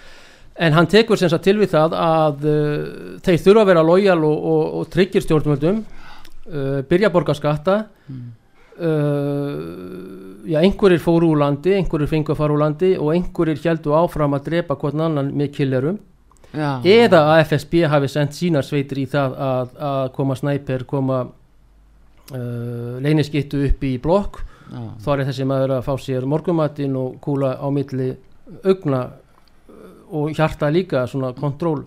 en 0.65 0.73
hann 0.79 0.89
tekur 0.89 1.21
sem 1.21 1.29
sagt 1.29 1.45
til 1.45 1.59
við 1.61 1.75
það 1.75 1.93
að 1.99 2.47
uh, 2.49 3.19
þeir 3.21 3.43
þurfa 3.45 3.61
að 3.61 3.69
vera 3.69 3.85
lojal 3.85 4.17
og, 4.25 4.49
og, 4.55 4.63
og 4.79 4.89
tryggir 4.95 5.21
stjórnvöldum 5.27 5.83
uh, 5.85 6.81
byrja 6.89 7.11
að 7.11 7.15
borga 7.19 7.37
skatta 7.37 7.83
Mm. 8.05 8.25
uh, 8.85 10.34
já, 10.47 10.59
einhverjir 10.61 11.01
fóru 11.03 11.31
úr 11.33 11.41
landi 11.41 11.75
einhverjir 11.77 12.11
fengu 12.11 12.33
að 12.33 12.41
fara 12.41 12.55
úr 12.55 12.61
landi 12.63 12.91
og 12.97 13.13
einhverjir 13.13 13.61
heldu 13.65 13.95
áfram 13.97 14.37
að 14.37 14.49
drepa 14.49 14.77
hvern 14.81 15.07
annan 15.07 15.31
með 15.35 15.51
killerum. 15.59 15.97
Já, 16.55 16.69
eða 16.87 17.21
að 17.33 17.41
FSB 17.49 17.81
hafi 17.91 18.09
sendt 18.11 18.37
sínar 18.37 18.63
sveitir 18.63 19.01
í 19.01 19.07
það 19.11 19.33
að, 19.47 19.73
að 19.89 20.05
koma 20.15 20.37
snæper 20.39 20.85
koma 20.87 21.17
uh, 21.25 22.93
leyniskittu 23.03 23.65
upp 23.67 23.83
í 23.83 23.97
blokk. 24.01 24.43
Þá 24.65 25.09
er 25.13 25.27
þessi 25.27 25.45
maður 25.45 25.75
að 25.75 25.83
fá 25.85 25.93
sér 26.01 26.25
morgumatinn 26.25 26.95
og 26.97 27.19
kúla 27.21 27.53
á 27.61 27.67
milli 27.69 28.15
augna 28.65 29.03
og 30.15 30.31
hjarta 30.35 30.69
líka 30.73 31.03
svona 31.09 31.33
kontról 31.37 31.83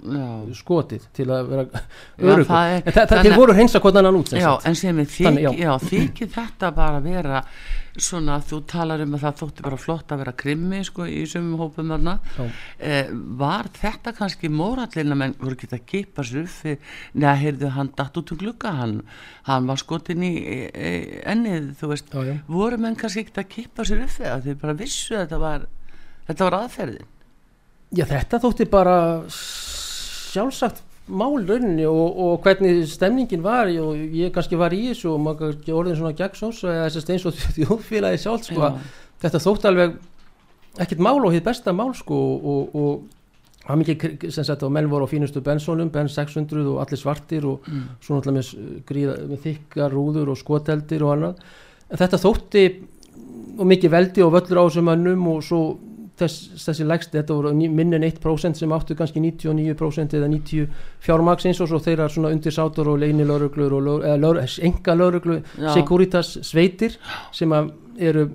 skotið 0.59 1.09
til 1.17 1.29
að 1.33 1.51
vera 1.53 1.67
það 2.53 2.77
er- 2.77 2.87
en 2.87 2.95
það, 2.95 3.03
það, 3.03 3.27
þeir 3.27 3.37
voru 3.41 3.57
hreinsa 3.59 3.83
hvern 3.85 4.01
annan 4.03 4.21
út 4.21 4.33
Já, 4.37 4.51
en 4.69 4.79
sem 4.79 5.03
já. 5.03 5.75
þykir, 5.89 6.33
þetta 6.35 6.73
bara 6.77 7.03
vera 7.05 7.43
svona, 7.99 8.37
þú 8.45 8.61
talar 8.71 9.03
um 9.03 9.17
að 9.17 9.25
það 9.25 9.39
þótti 9.41 9.65
bara 9.67 9.79
flott 9.81 10.13
að 10.15 10.21
vera 10.23 10.35
krimmi 10.39 10.83
sko 10.87 11.07
í 11.11 11.25
sumum 11.27 11.59
hópum 11.59 11.91
þarna. 11.91 12.15
Eh, 12.79 13.11
var 13.41 13.71
þetta 13.75 14.13
kannski 14.15 14.51
mórallin 14.53 15.15
að 15.15 15.21
menn 15.23 15.35
voru 15.41 15.57
ekki 15.57 15.71
að 15.75 15.85
kipa 15.89 16.23
sér 16.27 16.45
upp 16.45 16.53
fyrir, 16.61 16.95
neða, 17.19 17.35
heyrðu, 17.43 17.73
hann 17.75 17.91
datt 17.99 18.21
út 18.21 18.33
um 18.35 18.39
glugga 18.39 18.75
hann, 18.79 18.97
hann 19.49 19.67
var 19.67 19.83
skotin 19.83 20.23
í 20.27 20.33
e, 20.39 20.93
ennið, 21.27 21.73
þú 21.81 21.93
veist. 21.93 22.15
Já, 22.15 22.23
já. 22.31 22.37
voru 22.47 22.79
menn 22.85 22.99
kannski 22.99 23.27
ekki 23.27 23.43
að 23.43 23.51
kipa 23.57 23.89
sér 23.89 24.05
upp 24.07 24.15
fyrir 24.15 24.35
að 24.37 24.47
þeir 24.49 24.61
bara 24.63 24.79
vissu 24.79 25.19
að 25.19 25.25
þetta 25.27 25.43
var 25.43 25.69
þetta 26.29 26.45
var 26.49 26.59
aðferðin 26.63 27.15
Já, 27.97 28.05
þetta 28.05 28.41
þótti 28.43 28.69
bara 28.69 28.99
sjálfsagt 29.33 30.85
mál 31.09 31.41
rauninni 31.49 31.87
og, 31.89 32.19
og 32.21 32.43
hvernig 32.45 32.83
stemningin 32.91 33.45
var 33.45 33.71
og 33.81 33.97
ég 33.97 34.33
kannski 34.35 34.59
var 34.61 34.75
í 34.77 34.91
þessu 34.91 35.15
og 35.15 35.23
maður 35.25 35.55
kannski 35.55 35.77
orðin 35.77 35.97
svona 35.97 36.17
gegnsós 36.19 36.61
eða 36.67 36.89
þess 36.89 37.01
að 37.01 37.13
eins 37.15 37.29
og 37.29 37.39
þjóðfélagi 37.57 38.23
sjálf 38.25 38.49
sko, 38.49 38.67
að 38.69 38.83
þetta 39.25 39.45
þótti 39.47 39.71
alveg 39.71 39.95
ekkert 40.85 41.01
mál 41.07 41.23
og 41.23 41.33
hitt 41.33 41.47
besta 41.47 41.73
mál 41.73 41.95
sko 41.97 42.19
og, 42.37 42.77
og 42.77 43.07
hann 43.69 43.83
mikið 43.83 44.29
sem 44.33 44.47
sagt 44.47 44.65
og 44.65 44.73
menn 44.73 44.89
voru 44.89 45.09
á 45.09 45.13
fínustu 45.13 45.43
bensónum 45.45 45.91
Ben 45.93 46.09
600 46.09 46.69
og 46.69 46.79
allir 46.85 47.01
svartir 47.01 47.45
og 47.49 47.67
mm. 47.69 47.83
svo 48.05 48.17
náttúrulega 48.17 48.39
með, 48.39 48.79
gríða, 48.89 49.17
með 49.29 49.43
þykkar 49.45 49.93
rúður 49.93 50.33
og 50.33 50.39
skoteldir 50.41 51.05
og 51.05 51.13
annað. 51.17 51.43
En 51.89 52.01
þetta 52.01 52.21
þótti 52.23 52.65
og 53.59 53.69
mikið 53.69 53.93
veldi 53.93 54.25
og 54.25 54.33
völlur 54.37 54.61
á 54.61 54.65
þessum 54.69 54.89
mönnum 54.89 55.27
og 55.35 55.45
svo 55.45 55.61
þess, 56.19 56.65
þessi 56.65 56.87
legst 56.89 57.15
þetta 57.15 57.37
voru 57.37 57.53
en 57.53 58.07
1% 58.09 58.59
sem 58.59 58.75
áttu 58.75 58.97
kannski 58.99 59.23
99% 59.23 60.17
eða 60.19 60.31
90 60.33 60.69
fjármaksins 61.05 61.61
og 61.65 61.71
svo 61.71 61.81
þeirra 61.83 62.09
svona 62.13 62.33
undir 62.35 62.55
sátur 62.55 62.93
og 62.93 63.01
leini 63.03 63.27
lauruglur 63.29 63.77
og 63.79 63.85
lög, 63.89 64.07
lög, 64.23 64.41
enga 64.67 64.97
lauruglu 64.99 65.39
Já. 65.59 65.73
Securitas 65.75 66.35
sveitir 66.47 66.99
sem 67.33 67.55
eru 67.99 68.29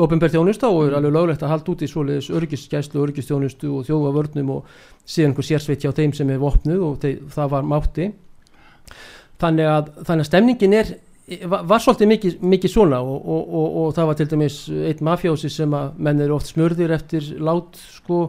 ofinbært 0.00 0.36
þjónusta 0.36 0.70
og 0.72 0.86
er 0.88 0.96
alveg 0.98 1.12
löglegt 1.16 1.44
að 1.44 1.52
halda 1.52 1.74
út 1.74 1.84
í 1.84 1.90
svoleiðis 1.90 2.30
öryggisgæslu, 2.32 3.02
öryggisþjónustu 3.04 3.74
og 3.76 3.84
þjófa 3.88 4.14
vörnum 4.16 4.54
og 4.56 4.78
síðan 5.04 5.32
einhver 5.32 5.48
sérsveit 5.48 5.84
hjá 5.84 5.92
þeim 5.96 6.14
sem 6.16 6.30
er 6.32 6.40
vopnuð 6.40 6.86
og 6.86 6.96
þeir, 7.02 7.20
það 7.34 7.52
var 7.56 7.68
mátti 7.68 8.08
þannig 9.42 9.70
að, 9.70 9.92
þannig 10.00 10.24
að 10.24 10.30
stemningin 10.30 10.78
er 10.78 10.94
var, 11.48 11.62
var 11.68 11.82
svolítið 11.84 12.08
mikið, 12.12 12.36
mikið 12.54 12.72
svona 12.72 12.98
og, 13.04 13.16
og, 13.20 13.54
og, 13.60 13.78
og 13.82 13.94
það 13.96 14.06
var 14.10 14.18
til 14.18 14.28
dæmis 14.32 14.58
eitt 14.88 15.00
mafjósi 15.04 15.50
sem 15.52 15.74
að 15.76 15.96
menn 16.08 16.20
eru 16.24 16.36
oft 16.38 16.50
smurðir 16.52 16.94
eftir 16.96 17.26
lát 17.44 17.76
sko 17.98 18.20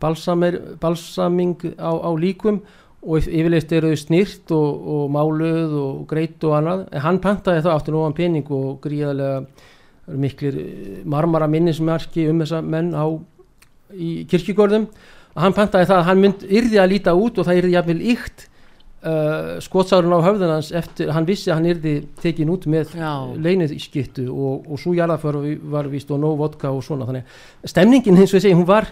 balsamir, 0.00 0.60
balsaming 0.80 1.56
á, 1.76 1.90
á 1.92 2.10
líkum 2.16 2.60
og 3.02 3.18
yf- 3.20 3.28
yfirleitt 3.30 3.72
eru 3.76 3.90
þau 3.92 4.00
snýrt 4.04 4.52
og, 4.54 4.86
og 4.94 5.04
máluð 5.14 5.74
og 5.78 6.04
greit 6.10 6.42
og 6.46 6.56
annað. 6.58 6.84
En 6.92 7.04
hann 7.04 7.20
pantaði 7.22 7.62
það 7.66 7.76
áttu 7.76 7.94
nógan 7.94 8.16
pening 8.16 8.48
og 8.54 8.78
gríðarlega 8.84 9.44
miklir 10.18 10.56
eh, 10.62 11.00
marmara 11.04 11.46
minnismarki 11.50 12.28
um 12.30 12.40
þessa 12.42 12.62
menn 12.64 12.94
á 12.96 13.06
í 13.94 14.24
kirkjugörðum. 14.30 14.88
Að 15.36 15.44
hann 15.44 15.56
pantaði 15.56 15.90
það 15.90 16.00
að 16.00 16.06
hann 16.08 16.22
mynd 16.24 16.46
yrði 16.48 16.80
að 16.82 16.90
líta 16.94 17.14
út 17.14 17.38
og 17.38 17.46
það 17.46 17.60
yrði 17.62 17.74
jafnvel 17.76 18.00
ykt 18.14 18.46
uh, 19.06 19.56
skotsárun 19.64 20.14
á 20.16 20.20
höfðun 20.24 20.54
hans 20.56 20.70
eftir, 20.76 21.12
hann 21.14 21.28
vissi 21.28 21.50
að 21.50 21.60
hann 21.60 21.70
yrði 21.72 21.94
tekin 22.22 22.52
út 22.52 22.66
með 22.70 22.94
Já. 22.98 23.12
leiniðskittu 23.36 24.28
og, 24.32 24.68
og 24.68 24.80
svo 24.82 24.94
jarðaför 24.98 25.40
var 25.72 25.90
vist 25.92 26.10
og 26.14 26.22
nóg 26.22 26.38
vodka 26.40 26.72
og 26.74 26.82
svona 26.86 27.08
þannig 27.08 27.36
stemningin 27.68 28.18
eins 28.18 28.32
og 28.32 28.40
ég 28.40 28.48
segi 28.48 28.58
hún 28.58 28.68
var 28.68 28.90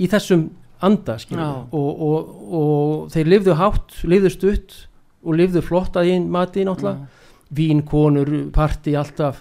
í 0.00 0.08
þessum 0.10 0.48
anda 0.80 1.18
og, 1.36 1.72
og, 1.76 2.30
og 2.56 3.10
þeir 3.12 3.34
lifðu 3.34 3.56
hátt, 3.58 3.98
lifðu 4.08 4.32
stutt 4.32 4.76
og 5.20 5.36
lifðu 5.36 5.62
flott 5.64 5.98
að 6.00 6.14
einn 6.14 6.30
mati 6.32 6.64
náttúrulega. 6.64 7.08
Vín, 7.50 7.80
konur, 7.82 8.28
parti 8.54 8.94
alltaf 8.94 9.40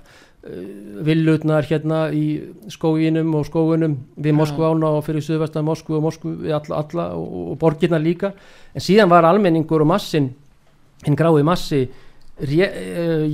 villutnar 1.04 1.66
hérna 1.68 2.06
í 2.16 2.26
skóginum 2.72 3.34
og 3.36 3.48
skógunum 3.50 3.98
við. 4.16 4.36
Moskvána 4.38 4.94
og 4.96 5.04
fyrir 5.04 5.24
suðvestan 5.26 5.66
Moskvu 5.68 5.98
og 5.98 6.06
Moskvu 6.06 6.36
við 6.46 6.56
alla, 6.56 6.80
alla 6.80 7.08
og, 7.18 7.34
og 7.52 7.58
borgirna 7.60 8.00
líka 8.00 8.32
en 8.72 8.84
síðan 8.84 9.12
var 9.12 9.28
almenningur 9.28 9.84
og 9.84 9.92
massin 9.92 10.30
hinn 11.04 11.20
grái 11.20 11.44
massi 11.44 11.82
ré, 12.40 12.70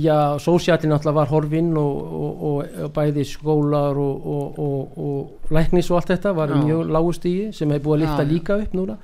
já, 0.02 0.38
sósjallin 0.42 0.96
alltaf 0.96 1.14
var 1.14 1.30
horfinn 1.30 1.76
og, 1.78 1.96
og, 2.18 2.42
og, 2.82 2.90
bæði 2.94 3.24
skólar 3.28 3.94
og, 3.94 4.26
og, 4.26 4.58
og, 4.58 4.98
og 4.98 5.54
læknis 5.54 5.90
og 5.92 6.00
allt 6.00 6.10
þetta 6.16 6.34
var 6.34 6.50
Já. 6.50 6.58
mjög 6.64 6.90
lágustígi 6.90 7.52
sem 7.54 7.70
hefur 7.70 7.84
búið 7.84 7.96
að 7.96 8.02
lifta 8.02 8.24
já. 8.24 8.30
líka 8.32 8.58
upp 8.64 8.74
núna 8.74 8.98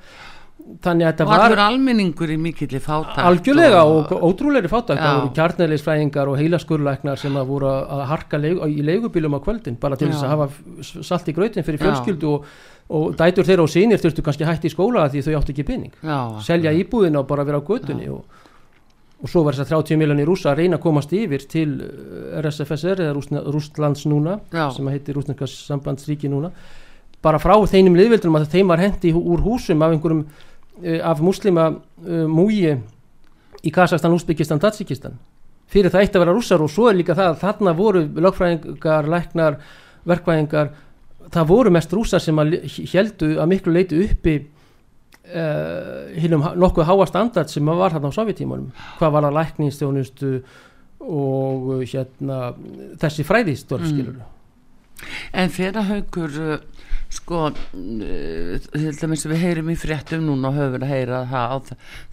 þannig 0.83 1.05
að 1.05 1.09
þetta 1.11 1.25
og 1.25 1.29
var 1.29 1.41
allur 1.45 1.61
almenningur 1.63 2.31
í 2.31 2.37
mikilli 2.39 2.79
fátækt 2.81 3.17
algjörlega 3.27 3.81
og, 3.83 4.11
ótrúlega 4.23 4.69
fátækt 4.71 4.99
Já. 4.99 5.03
það 5.03 5.17
voru 5.19 5.31
kjarnælisfræðingar 5.39 6.29
og 6.31 6.37
heilaskurlæknar 6.39 7.19
sem 7.19 7.35
að 7.39 7.49
voru 7.51 7.67
að 7.71 8.03
harka 8.11 8.39
leik, 8.39 8.61
í 8.71 8.85
leigubílum 8.87 9.35
á 9.35 9.39
kvöldin 9.43 9.75
bara 9.81 9.97
til 9.99 10.07
þess 10.11 10.23
Já. 10.23 10.29
að 10.29 10.33
hafa 10.37 11.03
salt 11.09 11.27
í 11.27 11.35
grautin 11.35 11.67
fyrir 11.67 11.81
fjölskyldu 11.83 12.29
og, 12.31 12.45
og 12.95 13.17
dætur 13.19 13.47
þeirra 13.49 13.65
og 13.67 13.73
sínir 13.73 13.99
þurftu 13.99 14.23
kannski 14.23 14.47
hætti 14.47 14.71
í 14.71 14.73
skóla 14.73 15.09
því 15.11 15.25
þau 15.27 15.35
áttu 15.41 15.51
ekki 15.55 15.65
pening 15.67 15.91
já, 15.99 16.17
selja 16.47 16.71
íbúðina 16.79 17.19
og 17.23 17.27
bara 17.27 17.43
vera 17.47 17.59
á 17.59 17.67
götunni 17.67 18.07
og, 18.13 18.23
og 19.23 19.29
svo 19.31 19.43
var 19.43 19.55
þess 19.59 19.67
að 19.67 19.75
30 19.83 19.99
miljonir 19.99 20.27
rúsa 20.31 20.53
að 20.53 20.63
reyna 20.63 20.79
að 20.79 20.85
komast 20.87 21.11
yfir 21.15 21.43
til 21.51 21.67
eh, 21.83 22.39
RSFSR 22.43 23.03
eða 23.03 23.13
Rússna- 23.19 23.43
Rússlands 23.51 24.07
núna 24.07 24.39
Já. 24.51 24.69
sem 24.75 24.87
heitir 24.91 25.15
Rúsneska 25.19 25.47
sambandsríki 25.47 26.31
núna 26.31 26.51
bara 27.23 27.39
frá 27.39 27.55
þeinum 27.71 27.95
liðvildunum 27.95 28.35
að 28.41 28.49
þeim 28.51 28.67
var 28.73 28.81
hendi 28.83 29.13
úr 29.15 29.39
húsum 29.45 29.79
af 29.85 29.93
einhverjum 29.95 30.25
af 31.03 31.21
muslima 31.21 31.69
uh, 31.69 32.25
múi 32.27 32.73
í 33.63 33.71
Kazakstan, 33.71 34.13
Úsbyggistan, 34.15 34.59
Tatsikistan 34.59 35.19
fyrir 35.73 35.93
það 35.93 36.05
eitt 36.05 36.15
að 36.17 36.25
vera 36.25 36.33
rússar 36.35 36.61
og 36.61 36.69
svo 36.69 36.89
er 36.89 36.97
líka 36.99 37.15
það 37.17 37.29
að 37.31 37.39
þarna 37.43 37.73
voru 37.77 38.01
lögfræðingar, 38.25 39.07
læknar 39.09 39.59
verkvæðingar 40.09 40.73
það 41.33 41.47
voru 41.49 41.71
mest 41.73 41.93
rússar 41.95 42.21
sem 42.21 42.41
að 42.41 42.57
heldu 42.91 43.31
að 43.39 43.49
miklu 43.53 43.73
leiti 43.73 44.01
uppi 44.03 44.35
uh, 44.43 46.11
hinnum 46.19 46.45
nokkuð 46.59 46.89
háa 46.89 47.07
standard 47.09 47.49
sem 47.49 47.65
var 47.65 47.95
þarna 47.95 48.11
á 48.11 48.17
sovjetímanum 48.19 48.69
hvað 48.99 49.15
var 49.15 49.29
að 49.29 49.37
lækningstjónustu 49.39 50.35
og 51.03 51.83
hérna 51.83 52.53
þessi 53.01 53.25
fræðistörf 53.27 53.83
Mm. 53.83 53.91
skilur 53.91 54.21
En 55.33 55.49
þegar 55.51 55.89
haugur 55.89 56.35
uh, 56.39 56.59
sko 57.13 57.43
til 57.53 58.95
dæmis 58.97 59.25
við 59.29 59.41
heyrim 59.43 59.69
í 59.73 59.77
fréttum 59.79 60.25
núna 60.27 60.49
og 60.49 60.57
höfum 60.57 60.75
við 60.75 60.85
að 60.87 60.93
heyra 60.93 61.21
það 61.29 61.53
á 61.53 61.57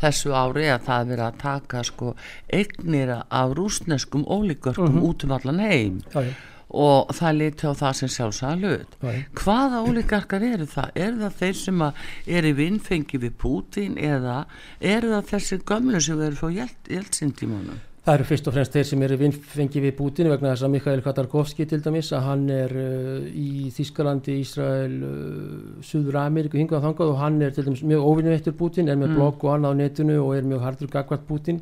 þessu 0.04 0.34
ári 0.36 0.68
að 0.68 0.86
það 0.86 1.00
er 1.00 1.10
verið 1.10 1.26
að 1.26 1.40
taka 1.40 1.82
sko 1.88 2.14
eignir 2.60 3.12
af 3.16 3.56
rúsneskum 3.56 4.24
ólíkörkum 4.26 4.88
mm 4.90 4.96
-hmm. 4.98 5.08
út 5.08 5.24
um 5.24 5.32
allan 5.32 5.60
heim 5.60 6.00
já, 6.14 6.20
já. 6.22 6.32
og 6.70 7.08
það 7.18 7.36
liti 7.36 7.66
á 7.66 7.72
það 7.82 7.92
sem 7.92 8.08
sjálfsagt 8.08 8.60
hlut 8.60 8.90
hvaða 9.34 9.84
ólíkarkar 9.86 10.42
eru 10.42 10.66
það? 10.66 10.88
eru 10.94 11.16
það 11.24 11.38
þeir 11.40 11.56
sem 11.64 11.82
eru 12.26 12.48
í 12.48 12.58
vinnfengi 12.62 13.18
við 13.18 13.32
Putin 13.38 13.96
eða 13.98 14.44
eru 14.80 15.08
það 15.08 15.30
þessi 15.32 15.62
gömlu 15.64 16.00
sem 16.00 16.20
eru 16.20 16.36
frá 16.36 16.50
Jeltsin-tímanum? 16.88 17.89
Það 18.00 18.14
eru 18.14 18.24
fyrst 18.30 18.46
og 18.48 18.54
fremst 18.56 18.72
þeir 18.72 18.86
sem 18.88 19.02
eru 19.04 19.16
vinnfengi 19.20 19.80
við 19.84 19.92
Putin 19.98 20.30
vegna 20.32 20.54
þess 20.54 20.64
að 20.64 20.70
Mikhail 20.72 21.02
Khatarkovski 21.04 21.66
til 21.68 21.82
dæmis 21.84 22.08
að 22.16 22.22
hann 22.24 22.46
er 22.54 22.72
uh, 22.80 23.26
í 23.28 23.68
Þískalandi, 23.76 24.38
Ísrael, 24.40 24.94
uh, 25.04 25.82
Suður 25.84 26.16
Ameríku, 26.22 26.56
hingað 26.56 26.86
þangað 26.86 27.12
og 27.12 27.20
hann 27.20 27.36
er 27.44 27.52
til 27.52 27.66
dæmis 27.68 27.84
mjög 27.84 28.06
óvinnuveittur 28.08 28.56
Putin, 28.56 28.88
er 28.88 28.96
með 28.96 29.12
Mm. 29.12 29.20
blogg 29.20 29.44
og 29.44 29.52
annað 29.52 29.76
á 29.76 29.80
netinu 29.82 30.16
og 30.24 30.32
er 30.38 30.48
mjög 30.48 30.64
hardur 30.64 30.92
gagvart 30.96 31.28
Putin. 31.28 31.60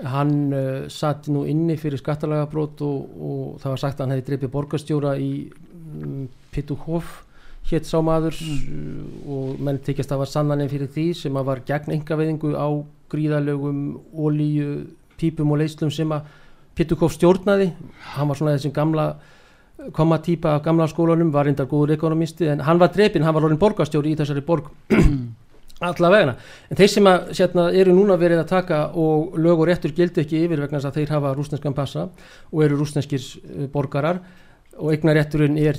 Hann 0.00 0.34
uh, 0.56 0.88
satt 0.88 1.28
nú 1.28 1.44
inni 1.44 1.76
fyrir 1.76 2.00
skattalagabrót 2.00 2.80
og, 2.80 2.98
og 3.20 3.60
það 3.60 3.76
var 3.76 3.84
sagt 3.84 4.00
að 4.00 4.06
hann 4.06 4.16
hefði 4.16 4.28
dreipið 4.32 4.54
borgarstjóra 4.56 5.14
í 5.20 5.32
um, 5.52 6.28
Pitukhov 6.56 7.04
hétt 7.68 7.84
sá 7.84 8.00
maður 8.00 8.32
uh, 8.32 9.06
og 9.28 9.60
menn 9.60 9.84
tekjast 9.84 10.12
að 10.12 10.24
var 10.24 10.32
sannaninn 10.32 10.72
fyrir 10.72 10.88
því 10.88 11.10
sem 11.20 11.36
að 11.36 11.50
var 11.52 11.66
gegn 11.68 11.98
engaveðingu 12.00 12.56
á 12.56 12.68
gríðalögum 13.12 13.90
olíu 14.16 14.86
pípum 15.20 15.50
og 15.52 15.58
leyslum 15.62 15.90
sem 15.90 16.12
að 16.12 16.26
Pittukov 16.76 17.08
stjórnaði. 17.08 17.70
Hann 18.12 18.28
var 18.28 18.36
svona 18.36 18.52
þessi 18.52 18.68
gamla 18.76 19.06
koma 19.96 20.18
típa 20.20 20.56
af 20.56 20.62
gamla 20.64 20.84
skólanum, 20.88 21.30
var 21.32 21.46
reyndar 21.48 21.68
góður 21.70 21.94
ekonomisti 21.94 22.48
en 22.52 22.60
hann 22.60 22.78
var 22.80 22.90
drepinn, 22.92 23.24
hann 23.24 23.32
var 23.36 23.46
orðin 23.48 23.60
borgarstjóri 23.60 24.12
í 24.12 24.16
þessari 24.18 24.42
borg 24.44 24.68
allavegna, 25.86 26.34
en 26.70 26.78
þeir 26.78 26.88
sem 26.92 27.08
að 27.08 27.26
sérna, 27.36 27.66
eru 27.76 27.92
núna 27.96 28.16
verið 28.20 28.40
að 28.42 28.48
taka 28.52 28.78
og 28.96 29.36
lög 29.40 29.60
og 29.60 29.68
réttur 29.68 29.92
gildi 29.96 30.22
ekki 30.24 30.42
yfir 30.46 30.62
vegna 30.64 30.78
þess 30.80 30.88
að 30.90 30.98
þeir 31.00 31.12
hafa 31.16 31.32
rúsneskan 31.36 31.76
passa 31.76 32.06
og 32.52 32.62
eru 32.64 32.78
rúsneskir 32.80 33.24
eh, 33.24 33.66
borgarar. 33.72 34.20
Og 34.76 34.92
eignarétturinn 34.92 35.56
er 35.56 35.78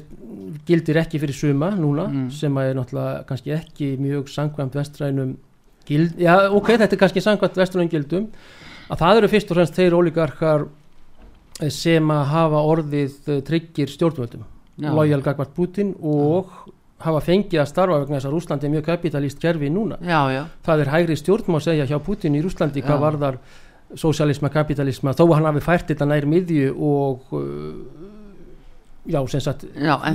gildir 0.65 0.97
ekki 1.04 1.19
fyrir 1.21 1.38
suma 1.38 1.69
núna 1.78 2.08
Mm. 2.10 2.30
sem 2.34 2.54
að 2.58 2.71
er 2.71 2.78
náttúrulega 2.80 3.26
kannski 3.30 3.54
ekki 3.54 3.91
mjög 4.02 4.30
sangvæmt 4.34 4.73
vestrænum 4.73 5.36
gild, 5.86 6.17
já 6.17 6.50
ok, 6.50 6.71
þetta 6.78 6.95
er 6.95 7.02
kannski 7.04 7.21
sangvæmt 7.21 7.58
vestrænum 7.58 7.89
gildum 7.91 8.32
að 8.88 9.02
það 9.04 9.21
eru 9.21 9.32
fyrst 9.32 9.52
og 9.52 9.60
fremst 9.60 9.78
þeir 9.78 9.97
ólíkarkar 9.97 10.65
eh, 11.62 11.71
sem 11.73 12.13
að 12.13 12.23
hafa 12.32 12.63
orðið 12.71 13.30
eh, 13.34 13.43
tryggir 13.47 13.93
stjórnvöldum 13.93 14.47
Já. 14.78 14.91
lojal 14.93 15.21
gagvart 15.26 15.56
Putin 15.58 15.95
og 16.06 16.52
hafa 17.02 17.21
fengið 17.26 17.62
að 17.62 17.69
starfa 17.69 18.02
vegna 18.02 18.17
þess 18.17 18.30
að 18.30 18.36
Rúslandi 18.36 18.67
er 18.67 18.73
mjög 18.73 18.86
kapitalist 18.89 19.41
gerfi 19.41 19.69
núna 19.73 19.97
Já, 20.02 20.19
já, 20.34 20.43
það 20.65 20.84
er 20.84 20.91
hægri 20.95 21.17
stjórn 21.17 21.54
má 21.54 21.60
segja 21.62 21.88
hjá 21.89 21.97
Putin 22.04 22.38
í 22.38 22.43
Rúslandi 22.45 22.84
hvað 22.86 22.97
Já. 22.97 23.04
varðar 23.06 23.39
sósialisma, 23.95 24.52
kapitalisma 24.52 25.13
þó 25.15 25.23
að 25.28 25.36
hann 25.38 25.50
hafi 25.52 25.63
fært 25.63 25.91
þetta 25.93 26.08
nær 26.10 26.26
miðju 26.28 26.73
og 26.73 27.36
uh, 27.38 28.16
já, 29.08 29.20
sem 29.32 29.41
sagt 29.43 29.63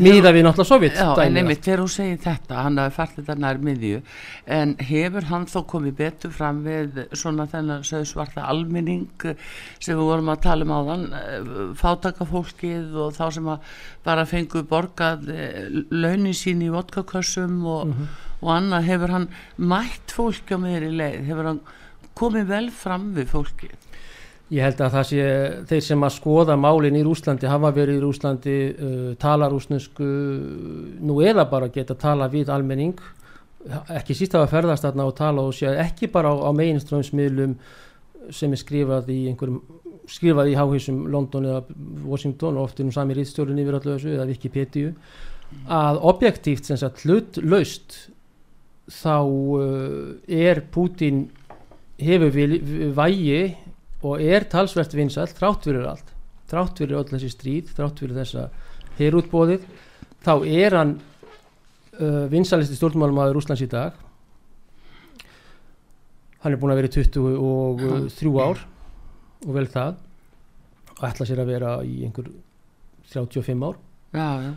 miða 0.03 0.33
við 0.37 0.45
náttúrulega 0.47 0.69
sovjet 0.69 0.97
Já, 1.01 1.11
en 1.25 1.37
einmitt 1.41 1.63
þegar 1.65 1.81
hún 1.85 1.93
segir 1.93 2.19
þetta, 2.23 2.59
hann 2.67 2.79
hafi 2.83 2.95
fært 2.97 3.15
þetta 3.21 3.37
nær 3.41 3.61
miðju, 3.65 4.01
en 4.59 4.75
hefur 4.91 5.29
hann 5.31 5.47
þó 5.49 5.59
komið 5.73 5.95
betur 6.03 6.35
fram 6.37 6.63
við 6.67 7.01
svona 7.17 7.47
þennan 7.53 7.87
sögðu 7.89 8.11
svarta 8.13 8.45
almenning 8.53 9.07
eh, 9.25 9.37
sem 9.81 9.97
við 9.97 10.05
vorum 10.11 10.29
að 10.35 10.43
tala 10.45 10.67
um 10.69 10.75
áðan, 10.79 11.07
fátakafólkið 11.81 12.97
og 13.07 13.15
þá 13.17 13.25
sem 13.37 13.49
að 13.53 13.71
bara 14.07 14.27
fengu 14.29 14.63
borgað 14.69 15.29
eh, 15.33 15.63
launin 15.91 16.35
sín 16.37 16.63
í 16.65 16.71
vodkakössum 16.73 17.61
og, 17.67 17.87
Mhm. 17.93 18.09
og 18.43 18.51
annað, 18.57 18.89
hefur 18.91 19.11
hann 19.15 19.29
mætt 19.59 20.13
fólki 20.17 20.55
á 20.55 20.59
meðri 20.59 20.91
leið, 20.97 21.25
hefur 21.29 21.45
hann 21.53 21.61
komið 22.19 22.47
vel 22.49 22.71
fram 22.71 23.15
við 23.15 23.27
fólki? 23.33 23.71
Ég 24.53 24.61
held 24.67 24.81
að 24.85 24.93
það 24.93 25.05
sé 25.09 25.27
þeir 25.71 25.85
sem 25.87 26.03
að 26.05 26.15
skoða 26.17 26.57
málin 26.61 26.97
í 26.99 27.03
Rúslandi 27.07 27.49
hafa 27.49 27.71
verið 27.73 27.97
í 27.97 28.03
Rúslandi, 28.03 28.57
uh, 28.69 29.13
tala 29.23 29.49
rúsnesku, 29.49 30.09
nú 31.01 31.21
eða 31.25 31.47
bara 31.49 31.71
geta 31.73 31.95
tala 31.97 32.29
við 32.29 32.51
almenning, 32.53 32.99
ekki 33.95 34.17
síst 34.19 34.35
hafa 34.37 34.51
ferðast 34.51 34.85
þarna 34.85 35.07
og 35.09 35.15
tala 35.17 35.45
og 35.47 35.55
sé 35.57 35.71
ekki 35.81 36.11
bara 36.13 36.35
á, 36.35 36.37
á 36.45 36.51
meginströmsmiðlum 36.59 37.55
sem 38.35 38.53
er 38.53 38.61
skrifað 38.61 39.09
í 39.15 39.21
einhverjum, 39.31 39.63
skrifað 40.11 40.51
í 40.53 40.57
háhísum 40.59 41.05
London 41.15 41.47
eða 41.49 41.63
Washington 42.05 42.59
og 42.59 42.67
oft 42.69 42.83
nú 42.83 42.93
sami 42.93 43.15
rýðstjórun 43.17 43.61
yfir 43.63 43.79
allu 43.79 43.95
þessu 43.95 44.13
eða 44.19 44.27
Wikipedia, 44.29 44.93
að 45.71 46.03
objektíft 46.13 46.69
sem 46.69 46.77
sagt 46.81 47.07
hlutlaust 47.07 47.97
þá 48.91 49.17
uh, 49.23 50.13
er 50.29 50.61
Putin 50.75 51.29
hefur 52.03 52.35
vil- 52.35 52.61
vægi 52.99 53.43
og 54.03 54.23
er 54.23 54.47
talsvert 54.51 54.95
vinsælt 54.97 55.37
þrátt 55.39 55.69
fyrir 55.69 55.87
allt. 55.89 56.13
Þrátt 56.51 56.83
fyrir 56.83 56.99
öll 56.99 57.09
þessi 57.11 57.31
stríð, 57.33 57.73
þrátt 57.77 58.03
fyrir 58.03 58.19
þessa 58.19 58.47
herútbóðið, 58.99 59.67
þá 60.23 60.33
er 60.47 60.77
hann 60.77 60.97
uh, 61.99 62.25
vinsælisti 62.33 62.77
stjórnmálum 62.79 63.23
aður 63.23 63.41
Úslands 63.41 63.65
í 63.65 63.71
dag. 63.73 63.97
Hann 66.43 66.57
er 66.57 66.59
búin 66.59 66.75
að 66.75 66.83
vera 66.83 66.91
í 66.91 66.97
23 66.99 68.35
ár 68.43 68.65
og 69.47 69.55
vel 69.55 69.69
það. 69.71 70.03
Og 70.99 71.07
ætla 71.09 71.27
sér 71.27 71.43
að 71.43 71.55
vera 71.55 71.79
í 71.87 72.03
einhver 72.07 72.29
35 73.15 73.67
ár. 73.71 73.79
Já, 74.13 74.29
já, 74.43 74.53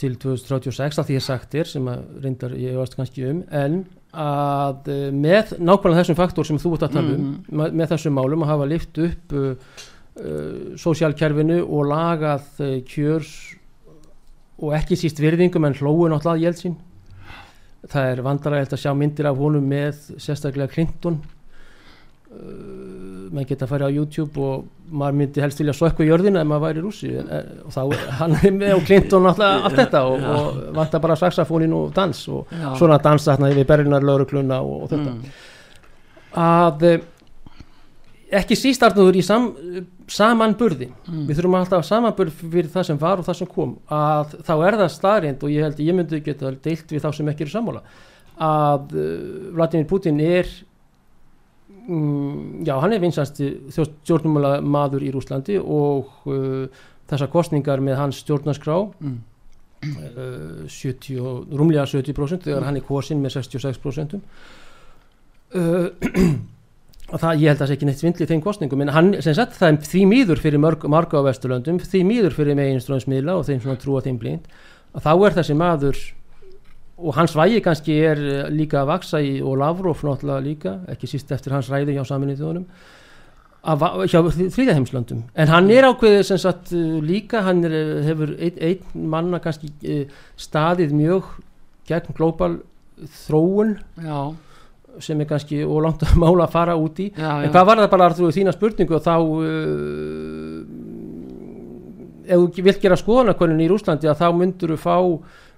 til 0.00 0.16
2036 0.20 0.98
að 1.00 1.08
því 1.08 1.16
að 1.18 1.24
sagt 1.24 1.54
er 1.56 1.70
sem 1.70 1.86
að 1.88 2.02
reyndar 2.24 2.56
ég 2.60 2.76
varst 2.76 2.96
kannski 2.98 3.24
um 3.30 3.42
en 3.54 3.84
að 4.16 4.88
eh, 4.92 5.10
með 5.12 5.52
nákvæmlega 5.60 6.00
þessum 6.02 6.16
faktor 6.18 6.46
sem 6.48 6.58
þú 6.62 6.72
ert 6.76 6.86
að 6.88 6.94
tala 6.96 7.12
um 7.14 7.20
Mhm. 7.20 7.34
með, 7.60 7.76
með 7.80 7.92
þessum 7.92 8.16
málum 8.16 8.42
að 8.46 8.50
hafa 8.54 8.66
lift 8.70 8.98
upp 9.04 9.32
uh, 9.36 9.52
uh, 10.16 10.76
sósjálkerfinu 10.80 11.60
og 11.66 11.86
lagað 11.92 12.46
uh, 12.64 12.74
kjör 12.88 13.26
og 14.58 14.72
ekki 14.78 14.96
síst 14.96 15.20
virðingum 15.20 15.66
en 15.68 15.74
hlóu 15.76 16.08
náttúrulega 16.08 16.46
Jeltsin 16.46 16.76
það 17.86 18.12
er 18.14 18.22
vandarægt 18.24 18.72
að 18.72 18.80
sjá 18.82 18.92
myndir 18.96 19.28
af 19.28 19.36
honum 19.38 19.66
með 19.68 19.98
sérstaklega 20.18 20.72
Clinton 20.72 21.20
uh, 22.32 23.05
maður 23.32 23.48
geta 23.50 23.64
að 23.66 23.72
fara 23.72 23.88
á 23.88 23.96
YouTube 23.96 24.40
og 24.42 24.66
maður 24.92 25.16
myndi 25.20 25.42
helst 25.42 25.60
vilja 25.60 25.74
sökku 25.76 26.06
jörðina 26.06 26.42
ef 26.44 26.48
maður 26.50 26.64
væri 26.66 26.84
eh, 27.16 27.50
og 27.66 27.74
þá 27.74 27.82
hann 28.20 28.36
er 28.38 28.54
með 28.60 28.74
og 28.76 28.84
Clinton 28.86 29.26
alltaf, 29.30 29.66
allt 29.68 29.80
þetta 29.80 30.02
og, 30.06 30.24
og 30.36 30.62
vantar 30.76 31.02
bara 31.04 31.16
saxafónin 31.20 31.74
og 31.76 31.92
dans 31.96 32.22
og 32.28 32.46
já. 32.54 32.70
svona 32.78 32.98
dansa 33.02 33.34
þarna 33.34 33.50
yfir 33.54 33.66
Berlinar 33.72 34.02
laurugluna 34.06 34.60
og, 34.62 34.86
og 34.86 34.90
þetta 34.94 35.12
Mm. 35.16 35.22
að 36.36 36.82
eh, 36.90 37.04
ekki 38.36 38.56
síst 38.58 38.82
artnúður 38.82 39.16
í 39.20 39.22
sam, 39.24 39.50
samanburði 40.10 40.88
Mm. 41.06 41.26
við 41.28 41.38
þurfum 41.38 41.54
alltaf 41.60 41.84
samanburð 41.86 42.34
fyrir 42.42 42.68
það 42.72 42.84
sem 42.90 42.98
var 42.98 43.18
og 43.22 43.26
það 43.28 43.38
sem 43.40 43.46
kom 43.52 43.76
að 43.88 44.34
þá 44.46 44.54
er 44.66 44.78
það 44.82 44.90
staðrind 44.96 45.42
og 45.46 45.50
ég 45.54 45.62
held 45.62 45.78
ég 45.86 45.94
myndi 45.94 46.20
geta 46.26 46.50
deilt 46.50 46.90
við 46.90 47.04
þá 47.04 47.10
sem 47.14 47.28
ekki 47.30 47.46
eru 47.46 47.54
sammála 47.54 47.82
að 48.36 48.96
uh, 48.98 49.52
Vladimir 49.56 49.86
Putin 49.88 50.18
er 50.20 50.50
mm, 51.88 52.64
já 52.66 52.74
hann 52.82 52.92
er 52.96 53.00
vinsast 53.02 53.40
stjórnumala 53.70 54.58
maður 54.62 55.04
í 55.06 55.12
Rúslandi 55.14 55.56
og 55.60 56.26
uh, 56.26 56.66
þessar 57.10 57.30
kostningar 57.32 57.80
með 57.84 58.00
hans 58.02 58.22
stjórnarskrá 58.24 58.80
Mm. 59.00 59.18
uh, 59.92 60.66
70, 60.72 61.18
og- 61.20 61.46
rúmlega 61.52 61.84
70% 61.86 62.46
þegar 62.48 62.64
hann 62.64 62.76
er 62.80 62.84
kosin 62.88 63.20
með 63.22 63.36
66% 63.36 64.16
uh, 65.54 65.88
og 67.12 67.20
það, 67.22 67.42
ég 67.42 67.50
held 67.52 67.54
að 67.54 67.60
það 67.60 67.68
sé 67.70 67.76
ekki 67.76 67.86
neitt 67.90 68.00
svindli 68.02 68.26
í 68.26 68.30
þeim 68.30 68.40
kostningum 68.42 68.82
en 68.82 68.90
hann, 68.96 69.12
sem 69.22 69.36
sagt, 69.36 69.54
það 69.60 69.68
er 69.76 69.90
því 69.92 70.00
mýður 70.10 70.40
fyrir 70.42 70.58
mörg, 70.62 70.86
marga 70.90 71.20
á 71.22 71.26
Vesturlöndum, 71.28 71.78
því 71.84 72.00
mýður 72.08 72.34
fyrir 72.34 72.58
meginströmsmiðla 72.58 73.36
og 73.38 73.44
þeim 73.46 73.60
svona 73.62 73.78
trúa 73.84 74.02
þeim 74.02 74.18
blind 74.18 74.48
að 74.96 75.04
þá 75.06 75.12
er 75.28 75.36
þessi 75.38 75.54
maður 75.60 76.00
og 76.96 77.16
hans 77.16 77.34
vægi 77.36 77.60
kannski 77.64 77.96
er 78.08 78.20
eh, 78.20 78.52
líka 78.52 78.80
að 78.82 78.90
vaksa 78.92 79.20
í 79.20 79.36
og 79.44 79.58
Lavrov 79.60 80.00
náttúrulega 80.04 80.44
líka 80.44 80.76
ekki 80.92 81.10
síst 81.10 81.32
eftir 81.34 81.52
hans 81.52 81.68
ræði 81.72 81.96
hjá 81.96 82.04
saminnið 82.08 82.40
þjóðunum 82.40 82.68
hjá 83.66 84.20
þriðja 84.54 84.76
heimslöndum. 84.76 85.24
En 85.34 85.50
hann 85.50 85.70
er 85.74 85.88
ákveðið 85.88 86.20
sem 86.28 86.38
sagt 86.38 86.70
uh, 86.76 87.00
líka 87.02 87.40
hann 87.42 87.64
er, 87.66 87.72
uh, 87.74 88.02
hefur 88.06 88.32
einn 88.38 88.60
ein 88.62 89.08
manna 89.10 89.40
kannski 89.42 89.72
staðið 90.38 90.94
mjög 90.94 91.32
gegn 91.90 92.14
glóbal 92.14 92.60
þróun 93.26 93.74
Já, 93.98 94.20
sem 95.02 95.20
er 95.20 95.28
kannski 95.28 95.64
og 95.66 95.82
langt 95.82 96.04
að 96.06 96.14
mála 96.22 96.46
að 96.46 96.54
fara 96.54 96.76
út 96.78 97.00
í. 97.02 97.10
Já, 97.10 97.32
en 97.40 97.48
já. 97.48 97.52
hvað 97.56 97.66
var 97.72 97.82
það 97.82 97.90
bara 97.96 98.08
Arþrúður 98.10 98.36
þína 98.38 98.54
spurningu 98.54 98.96
og 98.96 99.02
þá 99.02 99.14
uh, 99.18 100.60
ef 102.26 102.46
þú 102.54 102.66
vilt 102.68 102.82
gera 102.82 102.98
skoðanakönnun 102.98 103.64
í 103.66 103.68
Rúslandi 103.70 104.10
að 104.10 104.22
þá 104.22 104.28
myndur 104.38 104.76
þú 104.76 104.78
fá 104.82 104.96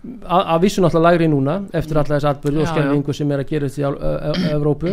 að, 0.04 0.60
vissu 0.62 0.82
náttúrulega 0.84 1.10
lægri 1.12 1.28
núna 1.32 1.56
eftir 1.74 1.98
alla 1.98 2.16
þess 2.18 2.28
atbyrðu 2.32 2.62
og 2.62 2.68
skelvingu 2.70 3.14
sem 3.16 3.32
er 3.34 3.42
að 3.42 3.48
gera 3.52 3.70
í 3.70 3.86
Ev- 3.88 4.02
Ev- 4.30 4.44
Evrópu. 4.54 4.92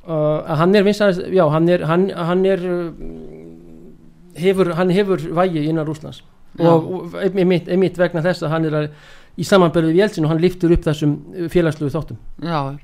Uh, 0.00 0.56
hann 0.56 0.74
er 0.74 0.82
vinsast 0.84 1.20
já, 1.28 1.44
hann 1.52 1.68
er 1.68 1.84
hann, 1.86 2.08
hann 2.10 2.44
er 2.48 2.58
uh, 2.64 2.90
hefur, 4.40 4.72
hann 4.78 4.90
hefur 4.90 5.20
vægi 5.36 5.66
innan 5.68 5.86
Rúslands 5.86 6.22
og, 6.58 6.86
og 7.14 7.14
einmitt, 7.20 7.68
einmitt 7.70 7.98
vegna 8.00 8.22
þess 8.24 8.42
að 8.42 8.50
hann 8.54 8.64
er 8.68 8.76
að 8.78 8.86
í 9.38 9.46
samanbörðu 9.46 9.92
við 9.92 10.00
Jeltsin 10.00 10.26
og 10.26 10.32
hann 10.32 10.42
liftur 10.42 10.72
upp 10.74 10.84
þessum 10.84 11.14
félagslegu 11.52 11.92
þáttum. 11.94 12.18
Já, 12.44 12.76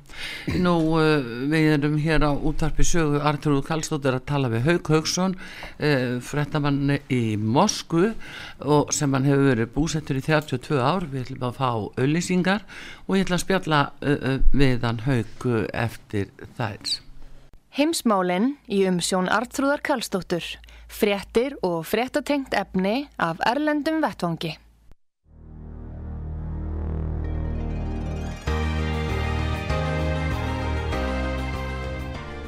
nú 0.63 0.73
uh, 0.97 1.29
við 1.51 1.69
erum 1.75 1.97
hér 2.01 2.25
á 2.25 2.31
útarpi 2.33 2.85
sögu 2.87 3.21
Artur 3.21 3.57
Kallstóttir 3.65 4.17
að 4.17 4.27
tala 4.29 4.51
við 4.53 4.67
Haug 4.67 4.91
Haugsson 4.93 5.35
uh, 5.37 6.17
frettamann 6.23 6.97
í 7.13 7.23
Mosku 7.37 8.11
og 8.63 8.93
sem 8.95 9.13
hann 9.13 9.27
hefur 9.27 9.51
verið 9.51 9.73
búsettur 9.75 10.19
í 10.19 10.23
32 10.25 10.79
ár. 10.81 11.09
Við 11.11 11.27
ætlum 11.27 11.49
að 11.49 11.59
fá 11.59 11.69
auðlýsingar 11.97 12.63
og 13.07 13.17
ég 13.17 13.27
ætla 13.27 13.39
að 13.39 13.45
spjalla 13.45 13.81
uh, 14.01 14.37
við 14.55 14.87
hann 14.87 15.03
Haug 15.07 15.49
eftir 15.73 16.31
þær. 16.59 17.01
Heimsmálinn 17.77 18.55
í 18.73 18.85
umsjón 18.89 19.27
Artrúðar 19.29 19.83
Kallstóttur 19.85 20.55
fréttir 20.87 21.57
og 21.61 21.83
fréttatengt 21.85 22.55
efni 22.57 23.03
af 23.21 23.43
Erlendum 23.45 23.99
Vettvangi 24.01 24.55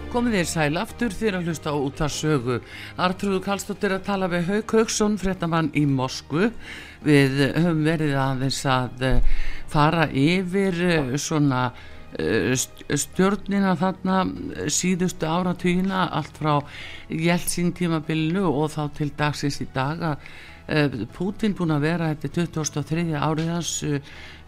Komið 0.09 0.39
þér 0.39 0.47
sæl 0.49 0.77
aftur 0.81 1.13
þér 1.13 1.35
að 1.37 1.49
hlusta 1.49 1.69
á 1.69 1.77
út 1.77 1.99
að 2.01 2.13
sögu. 2.15 2.55
Artrúðu 2.97 3.43
Kallstóttir 3.45 3.93
að 3.93 4.07
tala 4.07 4.29
við 4.31 4.47
Hauk 4.47 4.73
Hauksson, 4.73 5.19
frettamann 5.21 5.69
í 5.77 5.83
Moskvu. 5.85 6.47
Við 7.05 7.35
höfum 7.53 7.83
verið 7.85 8.15
aðeins 8.17 8.63
að 8.65 9.05
eh, 9.05 9.43
fara 9.69 10.07
yfir 10.09 10.81
eh, 10.87 11.13
svona 11.21 11.61
eh, 12.17 12.57
stjórnina 12.57 13.75
þarna 13.77 14.23
síðustu 14.79 15.29
áratugina, 15.29 16.07
allt 16.09 16.41
frá 16.41 16.55
Jeltsin 17.13 17.69
tímabilinu 17.77 18.49
og 18.49 18.73
þá 18.73 18.81
til 18.97 19.11
dagsins 19.13 19.61
í 19.61 19.69
dag 19.77 20.05
að 20.15 20.29
Putin 21.13 21.53
búin 21.57 21.77
að 21.77 21.85
vera 21.85 22.11
þetta 22.15 22.49
2003. 22.49 23.07
áriðans 23.13 23.77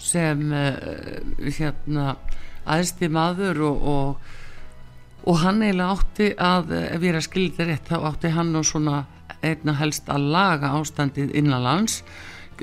sem 0.02 0.44
hérna 0.54 2.12
aðsti 2.70 3.10
maður 3.10 3.68
og, 3.70 3.90
og 3.90 4.38
og 5.30 5.42
hann 5.44 5.62
eiginlega 5.62 5.96
átti 5.96 6.30
að 6.42 6.72
ef 6.82 7.02
ég 7.04 7.10
er 7.12 7.20
að 7.20 7.28
skilja 7.28 7.56
þetta 7.58 7.70
rétt 7.70 7.90
þá 7.92 7.98
átti 8.10 8.32
hann 8.36 8.56
og 8.58 8.68
svona 8.68 9.02
einna 9.42 9.76
helst 9.80 10.10
að 10.12 10.30
laga 10.34 10.74
ástandið 10.78 11.34
innanlands 11.38 12.02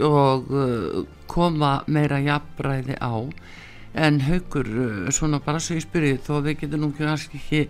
og 0.05 0.51
uh, 0.53 1.03
koma 1.31 1.83
meira 1.91 2.21
jafnbræði 2.23 2.99
á 3.03 3.15
en 3.99 4.21
haugur 4.27 4.69
uh, 4.69 5.11
svona 5.15 5.41
bara 5.43 5.63
svo 5.63 5.79
ég 5.79 5.87
spyrði 5.87 6.19
þó 6.23 6.39
við 6.47 6.63
getum 6.63 6.87
nú 6.87 6.93
ekki 7.15 7.65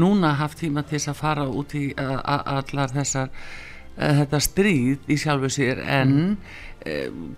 núna 0.00 0.34
haft 0.40 0.62
tíma 0.62 0.84
til 0.84 0.98
þess 0.98 1.12
að 1.12 1.20
fara 1.20 1.46
út 1.48 1.74
í 1.76 1.86
allar 1.98 2.92
þessar 2.94 3.28
uh, 3.32 4.12
þetta 4.22 4.40
stríð 4.40 5.08
í 5.12 5.18
sjálfu 5.20 5.52
sér 5.52 5.82
en 5.84 6.14
mm. 6.14 6.36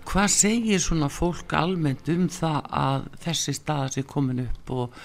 hvað 0.07 0.31
segir 0.31 0.83
svona 0.83 1.07
fólk 1.11 1.53
almennt 1.55 2.07
um 2.11 2.27
það 2.31 2.71
að 2.71 3.09
þessi 3.23 3.55
stað 3.55 3.93
sé 3.95 4.03
komin 4.07 4.43
upp 4.47 4.73
og 4.75 5.01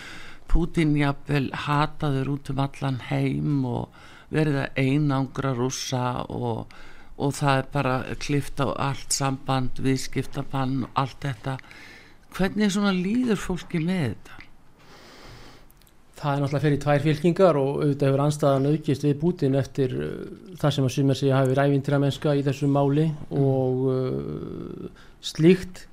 Putin 0.52 0.92
jafnvel 0.98 1.46
hataður 1.64 2.34
út 2.34 2.50
um 2.52 2.58
allan 2.60 2.98
heim 3.08 3.62
og 3.64 4.02
verið 4.32 4.58
að 4.62 4.80
einangra 4.82 5.54
rúsa 5.56 6.04
og, 6.28 6.72
og 7.16 7.34
það 7.38 7.58
er 7.62 7.68
bara 7.72 7.96
klift 8.20 8.60
á 8.60 8.68
allt 8.90 9.16
samband, 9.16 9.80
viðskiptabann 9.84 10.82
og 10.86 11.02
allt 11.02 11.24
þetta. 11.24 11.56
Hvernig 12.36 12.72
svona 12.72 12.92
líður 12.96 13.40
fólki 13.40 13.80
með 13.80 14.04
þetta? 14.10 14.38
Það 16.22 16.32
er 16.32 16.42
náttúrulega 16.42 16.62
fyrir 16.62 16.82
tvær 16.84 17.00
fylkingar 17.02 17.56
og 17.58 17.70
auðvitað 17.80 18.08
hefur 18.08 18.24
anstæðan 18.26 18.68
aukist 18.70 19.06
við 19.06 19.16
Putin 19.18 19.56
eftir 19.58 19.94
uh, 19.96 20.10
það 20.60 20.76
sem 20.76 20.86
að 20.86 20.92
sumir 20.96 21.18
sig 21.18 21.32
hafi 21.34 21.56
ræfintira 21.58 21.98
mennska 22.02 22.36
í 22.38 22.44
þessu 22.46 22.68
máli 22.70 23.08
mm. 23.08 23.40
og 23.40 23.88
uh, 23.90 25.08
slíkt 25.32 25.86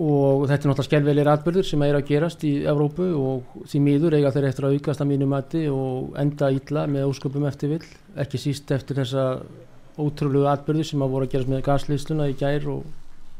og 0.00 0.46
þetta 0.48 0.56
er 0.56 0.70
náttúrulega 0.70 0.86
skjálfilegir 0.86 1.28
atbyrður 1.28 1.66
sem 1.68 1.82
er 1.84 1.98
að 1.98 2.06
gerast 2.08 2.44
í 2.48 2.52
Evrópu 2.64 3.10
og 3.12 3.66
því 3.68 3.80
miður 3.84 4.16
eiga 4.16 4.30
þeir 4.32 4.46
eftir 4.48 4.66
að 4.66 4.78
aukast 4.78 5.04
að 5.04 5.10
mínu 5.10 5.28
mati 5.28 5.66
og 5.68 6.16
enda 6.22 6.48
ítla 6.54 6.86
með 6.88 7.10
ósköpum 7.10 7.44
eftir 7.48 7.74
vill 7.74 7.84
ekki 8.22 8.40
síst 8.40 8.72
eftir 8.72 9.02
þessa 9.02 9.26
ótrúlegu 10.00 10.48
atbyrðu 10.48 10.86
sem 10.88 11.04
að 11.04 11.12
voru 11.12 11.28
að 11.28 11.34
gerast 11.34 11.52
með 11.52 11.64
gaslýsluna 11.66 12.30
í 12.32 12.38
gær 12.40 12.64
og, 12.72 12.88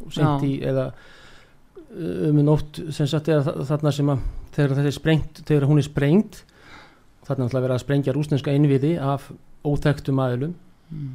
og 0.05 0.13
sent 0.13 0.45
í 0.45 0.53
eða 0.69 0.91
uh, 0.93 2.29
um 2.29 2.43
nótt 2.45 2.83
sem 2.93 3.09
sagt 3.09 3.33
er 3.33 3.41
þarna 3.41 3.95
sem 3.97 4.13
að 4.13 4.29
þegar 4.53 4.77
þetta 4.77 4.93
er 4.93 4.99
sprengt, 4.99 5.43
þegar 5.49 5.69
hún 5.71 5.81
er 5.81 5.89
sprengt 5.89 6.43
þarna 7.25 7.47
náttúrulega 7.47 7.65
verið 7.65 7.77
að 7.79 7.85
sprengja 7.87 8.17
rúsneska 8.17 8.53
innviði 8.53 8.97
af 9.01 9.31
óþektum 9.65 10.21
aðilum. 10.21 10.57
Mm. 10.93 11.13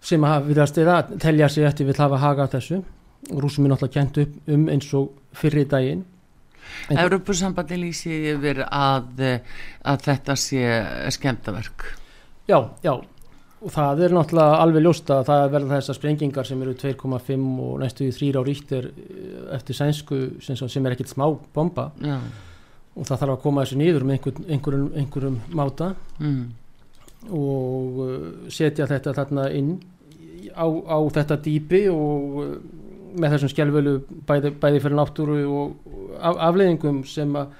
sem 0.00 0.22
að 0.24 0.46
viðast 0.48 0.78
eða 0.80 1.00
telja 1.20 1.48
sig 1.52 1.66
eftir 1.68 1.84
við 1.84 1.98
hlafa 2.00 2.16
haga 2.22 2.46
þessu 2.54 2.78
rúsum 3.30 3.64
er 3.64 3.74
náttúrulega 3.74 4.00
kent 4.00 4.20
upp 4.24 4.52
um 4.56 4.68
eins 4.72 4.90
og 4.94 5.12
fyrir 5.36 5.68
daginn. 5.70 6.04
Európusambandi 6.90 7.76
lýsi 7.78 8.12
yfir 8.32 8.64
að, 8.64 9.20
að 9.84 10.06
þetta 10.08 10.36
sé 10.40 10.62
skemtaverk 11.12 11.84
Já, 12.48 12.58
já. 12.84 12.94
Og 13.64 13.72
það 13.72 14.02
er 14.04 14.12
náttúrulega 14.12 14.56
alveg 14.60 14.84
ljósta 14.84 15.20
að 15.22 15.28
það 15.30 15.44
verða 15.54 15.76
þessar 15.78 15.96
sprengingar 15.96 16.48
sem 16.48 16.64
eru 16.64 16.74
2,5 16.76 17.46
og 17.64 17.78
næstu 17.80 18.08
í 18.08 18.12
þrýra 18.12 18.42
á 18.44 18.48
ríktir 18.48 18.90
eh, 18.90 19.38
eftir 19.56 19.78
sænsku 19.78 20.18
sem, 20.44 20.58
sem 20.58 20.84
er 20.84 20.96
ekkert 20.96 21.14
smá 21.14 21.24
bomba. 21.54 21.88
Já. 22.04 22.18
og 22.94 23.08
það 23.08 23.22
þarf 23.22 23.32
að 23.32 23.40
koma 23.42 23.64
þessu 23.64 23.78
nýður 23.80 24.04
með 24.06 24.18
einhver, 24.18 24.42
einhverjum, 24.54 24.90
einhverjum 25.00 25.38
máta. 25.56 25.94
Mm. 26.20 26.44
og 27.32 28.04
eh, 28.04 28.28
setja 28.52 28.86
þetta 28.90 29.16
þarna 29.16 29.48
inn 29.56 29.72
á, 30.52 30.68
á 30.68 30.98
þetta 31.16 31.40
dýpi 31.40 31.86
og 31.88 32.58
með 33.14 33.34
þessum 33.34 33.52
skjálfölu 33.52 33.94
bæði, 34.28 34.52
bæði 34.60 34.82
fyrir 34.82 34.98
náttúru 34.98 35.38
og 35.46 35.94
af, 36.18 36.38
afleðingum 36.50 37.02
sem 37.08 37.32
að 37.38 37.54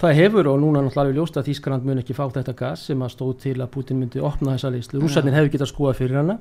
það 0.00 0.16
hefur 0.16 0.50
og 0.50 0.60
núna 0.62 0.82
náttúrulega 0.84 1.18
ljóst 1.18 1.38
að 1.38 1.50
Þískarland 1.50 1.86
mun 1.86 2.02
ekki 2.02 2.16
fá 2.16 2.24
þetta 2.32 2.54
gas 2.56 2.86
sem 2.88 3.02
að 3.04 3.14
stóð 3.14 3.32
til 3.44 3.56
að 3.58 3.72
Putin 3.74 4.00
myndi 4.00 4.22
opna 4.24 4.56
þessa 4.56 4.72
leyslu. 4.74 5.00
Rússarnir 5.02 5.36
hefur 5.36 5.52
getað 5.54 5.72
skrúa 5.72 5.96
fyrir 5.96 6.20
hana 6.22 6.38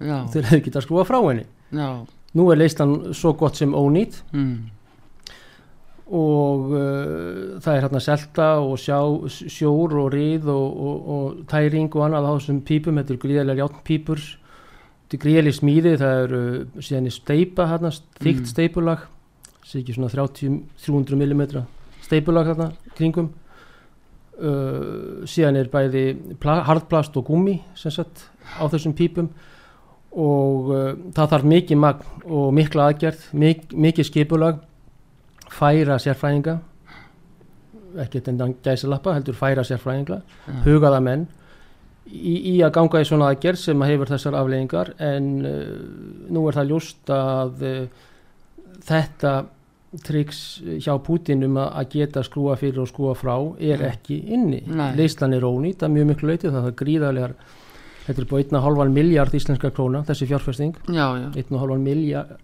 Já. 0.00 0.22
þeir 0.32 0.48
hefur 0.50 0.62
getað 0.68 0.86
skrúa 0.86 1.08
frá 1.08 1.18
henni. 1.26 1.44
Já. 1.74 1.88
Nú 2.34 2.46
er 2.50 2.58
leyslan 2.62 2.94
svo 3.14 3.34
gott 3.38 3.60
sem 3.60 3.74
ónýtt 3.76 4.16
mm. 4.34 4.54
og 6.18 6.72
uh, 6.72 7.58
það 7.62 7.74
er 7.74 7.84
hérna 7.84 8.02
selta 8.02 8.48
og 8.64 8.78
sjá, 8.82 8.98
sjór 9.30 9.98
og 10.02 10.08
rið 10.14 10.48
og, 10.50 10.80
og, 10.88 11.12
og 11.16 11.44
tæring 11.50 11.92
og 11.92 12.08
annað 12.08 12.26
á 12.26 12.32
þessum 12.32 12.64
pípum, 12.66 12.98
þetta 12.98 13.14
er 13.14 13.22
gríðilega 13.22 13.62
játnpípur 13.62 14.24
þetta 15.14 15.22
er 15.22 15.22
gríðileg 15.22 15.54
smíði 15.54 15.94
það 16.00 16.20
eru 16.24 16.82
síðan 16.82 17.06
í 17.06 17.14
steipa 17.14 17.66
hérna, 17.70 17.90
þygt 18.18 18.40
mm. 18.42 18.50
steipulag 18.50 19.04
sé 19.64 19.80
ekki 19.80 19.94
svona 19.94 20.10
30-300 20.10 21.18
mm 21.20 21.64
steipulag 22.04 22.50
hérna 22.50 22.70
kringum. 22.96 23.30
Uh, 24.34 25.22
síðan 25.30 25.60
er 25.60 25.68
bæði 25.70 26.16
hardplast 26.42 27.14
og 27.16 27.28
gummi 27.28 27.60
sagt, 27.78 28.26
á 28.58 28.66
þessum 28.66 28.96
pípum. 28.98 29.28
Og 30.10 30.72
uh, 30.74 30.90
það 31.14 31.30
þarf 31.36 31.48
mikið 31.52 31.78
magn 31.78 32.26
og 32.26 32.50
mikla 32.54 32.90
aðgerð 32.90 33.28
mik 33.38 33.70
mikið 33.70 34.10
skipulag 34.10 34.58
færa 35.54 36.00
sérfræðinga. 36.02 36.58
Ekki 38.02 38.24
þetta 38.26 38.50
gæsalappa 38.66 39.14
heldur 39.14 39.38
færa 39.38 39.62
sérfræðinga 39.62 40.24
hugaða 40.66 40.98
menn 41.06 41.28
í, 42.10 42.34
í 42.54 42.54
að 42.64 42.74
ganga 42.78 43.00
í 43.02 43.08
svona 43.08 43.30
aðgerð 43.32 43.60
sem 43.60 43.82
að 43.84 43.92
hefur 43.94 44.12
þessar 44.12 44.38
afleggingar 44.38 44.92
en 45.02 45.28
uh, 45.48 45.74
nú 46.34 46.46
er 46.48 46.58
það 46.58 46.70
ljúst 46.72 47.12
að 47.14 47.66
uh, 47.68 48.06
þetta 48.84 49.34
triks 50.04 50.38
hjá 50.82 50.94
Putinum 51.06 51.58
að 51.62 51.84
geta 51.92 52.24
skrúa 52.26 52.56
fyrir 52.58 52.80
og 52.82 52.88
skrúa 52.90 53.12
frá 53.14 53.36
er 53.62 53.84
ekki 53.92 54.16
inni. 54.34 54.64
Leislan 54.98 55.36
er 55.36 55.46
ónýtt 55.46 55.84
að 55.86 55.94
mjög 55.94 56.08
miklu 56.08 56.32
leiti 56.32 56.50
það 56.50 56.66
er 56.72 56.74
gríðarlegar 56.80 57.36
þetta 58.08 58.24
er 58.24 58.26
búið 58.32 58.56
1,5 58.56 58.90
miljard 58.96 59.36
íslenska 59.38 59.70
króna 59.70 60.02
þessi 60.08 60.26
fjárfesting. 60.32 60.74
1,5 60.90 61.78
miljard 61.84 62.34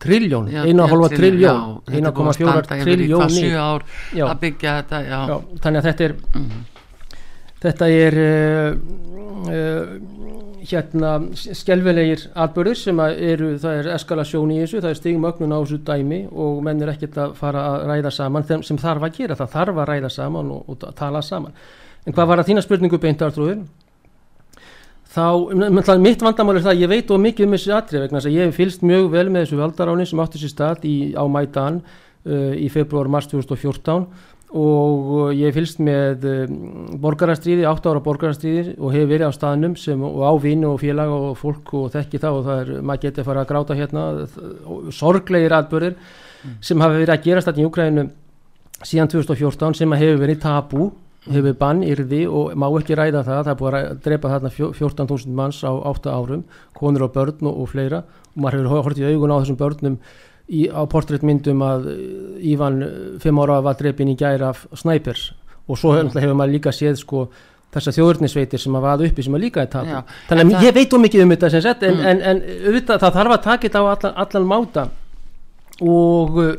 triljón, 0.00 0.48
1,5 0.48 1.14
triljón 1.14 1.80
1,4 1.86 2.82
triljón 2.82 3.34
að 4.26 4.36
byggja 4.42 4.76
þetta 4.80 5.00
já. 5.04 5.18
Já, 5.28 5.34
þannig 5.60 5.80
að 5.82 5.88
þetta 5.90 6.06
er 6.08 6.14
mm 6.16 6.44
-hmm 6.44 6.79
þetta 7.60 7.90
er 7.92 8.18
uh, 8.24 8.70
uh, 9.50 10.20
hérna 10.70 11.12
skjálfilegir 11.34 12.26
atbyrður 12.38 12.78
sem 12.78 13.02
eru, 13.08 13.50
það 13.60 13.80
er 13.80 13.90
eskalasjón 13.96 14.54
í 14.54 14.60
þessu, 14.62 14.80
það 14.80 14.92
er 14.92 14.98
stigmögnun 14.98 15.54
á 15.56 15.58
þessu 15.58 15.80
dæmi 15.86 16.20
og 16.30 16.62
menn 16.66 16.82
er 16.84 16.92
ekkert 16.94 17.18
að 17.20 17.36
fara 17.40 17.66
að 17.72 17.84
ræða 17.90 18.12
saman 18.14 18.48
þeim 18.48 18.64
sem 18.66 18.80
þarf 18.80 19.06
að 19.06 19.20
gera, 19.20 19.38
það 19.38 19.54
þarf 19.56 19.80
að 19.80 19.92
ræða 19.92 20.10
saman 20.14 20.50
og, 20.54 20.72
og 20.72 20.98
tala 20.98 21.22
saman. 21.24 21.56
En 22.06 22.16
hvað 22.16 22.32
var 22.32 22.42
að 22.42 22.50
þína 22.50 22.64
spurningu 22.64 23.00
beint 23.00 23.24
aðtrúður? 23.24 23.64
Þá, 25.10 25.24
mitt 25.98 26.22
vandamál 26.22 26.54
er 26.54 26.62
það 26.62 26.76
að 26.76 26.82
ég 26.84 26.90
veit 26.92 27.08
og 27.10 27.18
mikið 27.18 27.48
um 27.48 27.54
þessi 27.56 27.72
atrið 27.74 28.04
vegna 28.04 28.20
þess 28.20 28.28
að 28.30 28.36
ég 28.36 28.46
hef 28.46 28.60
fylst 28.60 28.84
mjög 28.86 29.08
vel 29.10 29.24
með 29.26 29.42
þessu 29.42 29.58
valdaráni 29.58 30.06
sem 30.06 30.20
átti 30.22 30.38
sér 30.38 30.52
stað 30.52 30.84
í, 30.86 30.96
á 31.18 31.24
Mædan 31.26 31.80
uh, 31.80 32.52
í 32.54 32.68
februar-mars 32.70 33.26
2014 33.32 34.06
og 34.50 35.34
ég 35.38 35.54
fylgst 35.54 35.78
með 35.82 36.24
um, 36.26 36.54
borgarastríði, 37.02 37.66
8 37.70 37.92
ára 37.92 38.02
borgarastríði 38.02 38.74
og 38.78 38.94
hefur 38.96 39.10
verið 39.12 39.30
á 39.30 39.32
staðnum 39.36 39.76
sem, 39.78 40.00
og 40.02 40.24
á 40.26 40.32
vinu 40.42 40.72
og 40.72 40.80
félag 40.82 41.12
og 41.14 41.36
fólk 41.38 41.74
og 41.78 41.92
þekki 41.94 42.18
það 42.22 42.38
og 42.38 42.48
það 42.48 42.62
er, 42.62 42.72
maður 42.82 43.04
getur 43.04 43.28
fara 43.28 43.44
að 43.44 43.52
gráta 43.52 43.76
hérna 43.78 44.06
sorglegir 44.96 45.54
atbyrðir 45.54 45.94
mm. 45.94 46.56
sem 46.66 46.82
hafa 46.82 46.98
verið 46.98 47.14
að 47.14 47.28
gerast 47.28 47.50
þetta 47.50 47.62
í 47.62 47.68
Ukraínu 47.68 48.08
síðan 48.80 49.12
2014 49.12 49.78
sem 49.78 49.96
hefur 50.00 50.20
verið 50.24 50.42
tabú 50.42 50.88
hefur 51.28 51.54
bann 51.60 51.84
yrði 51.84 52.24
og 52.26 52.54
má 52.58 52.66
ekki 52.70 52.96
ræða 52.96 53.22
það 53.26 53.42
það 53.44 53.52
er 53.52 53.60
búið 53.60 53.76
að 53.76 54.02
drepa 54.06 54.32
þarna 54.32 54.52
14.000 54.56 55.36
manns 55.36 55.60
á 55.62 55.70
8 55.70 56.10
árum, 56.10 56.44
konur 56.74 57.06
og 57.06 57.14
börn 57.14 57.44
og, 57.44 57.60
og 57.60 57.70
fleira 57.70 58.02
og 58.02 58.40
maður 58.40 58.66
hefur 58.70 58.86
hortið 58.88 59.12
augun 59.12 59.34
á 59.36 59.40
þessum 59.42 59.60
börnum 59.60 59.98
í, 60.50 60.66
á 60.66 60.82
portréttmyndum 60.90 61.62
að 61.64 61.86
eh, 61.92 62.50
Ívan 62.52 62.82
eh, 62.82 62.96
fimm 63.22 63.40
ára 63.42 63.60
var 63.64 63.78
drefin 63.78 64.10
í 64.12 64.16
gæri 64.18 64.46
af 64.46 64.66
snæpers 64.78 65.30
og 65.70 65.78
svo 65.78 65.94
mm. 65.94 66.12
hefur 66.16 66.36
maður 66.38 66.56
líka 66.56 66.74
séð 66.74 66.98
sko 67.00 67.28
þessar 67.70 67.94
þjóðurnisveitir 67.94 68.58
sem 68.58 68.74
að 68.74 68.86
vaða 68.86 69.06
uppi 69.06 69.24
sem 69.24 69.36
að 69.36 69.44
líka 69.44 69.62
er 69.62 69.70
tapur 69.70 70.16
þannig 70.30 70.56
að 70.58 70.66
ég 70.66 70.74
veit 70.74 70.96
um 70.96 71.04
mikið 71.06 71.22
um 71.24 71.34
þetta 71.34 71.52
sem 71.52 71.62
sett 71.66 71.84
en, 71.86 72.00
mm. 72.00 72.08
en, 72.10 72.24
en 72.32 72.42
auðvitað 72.66 73.04
það 73.04 73.20
þarf 73.20 73.36
að 73.36 73.44
taka 73.46 73.68
þetta 73.68 73.82
á 73.82 73.86
allan, 73.92 74.16
allan 74.24 74.48
máta 74.50 74.86
og 75.80 76.40
uh, 76.42 76.50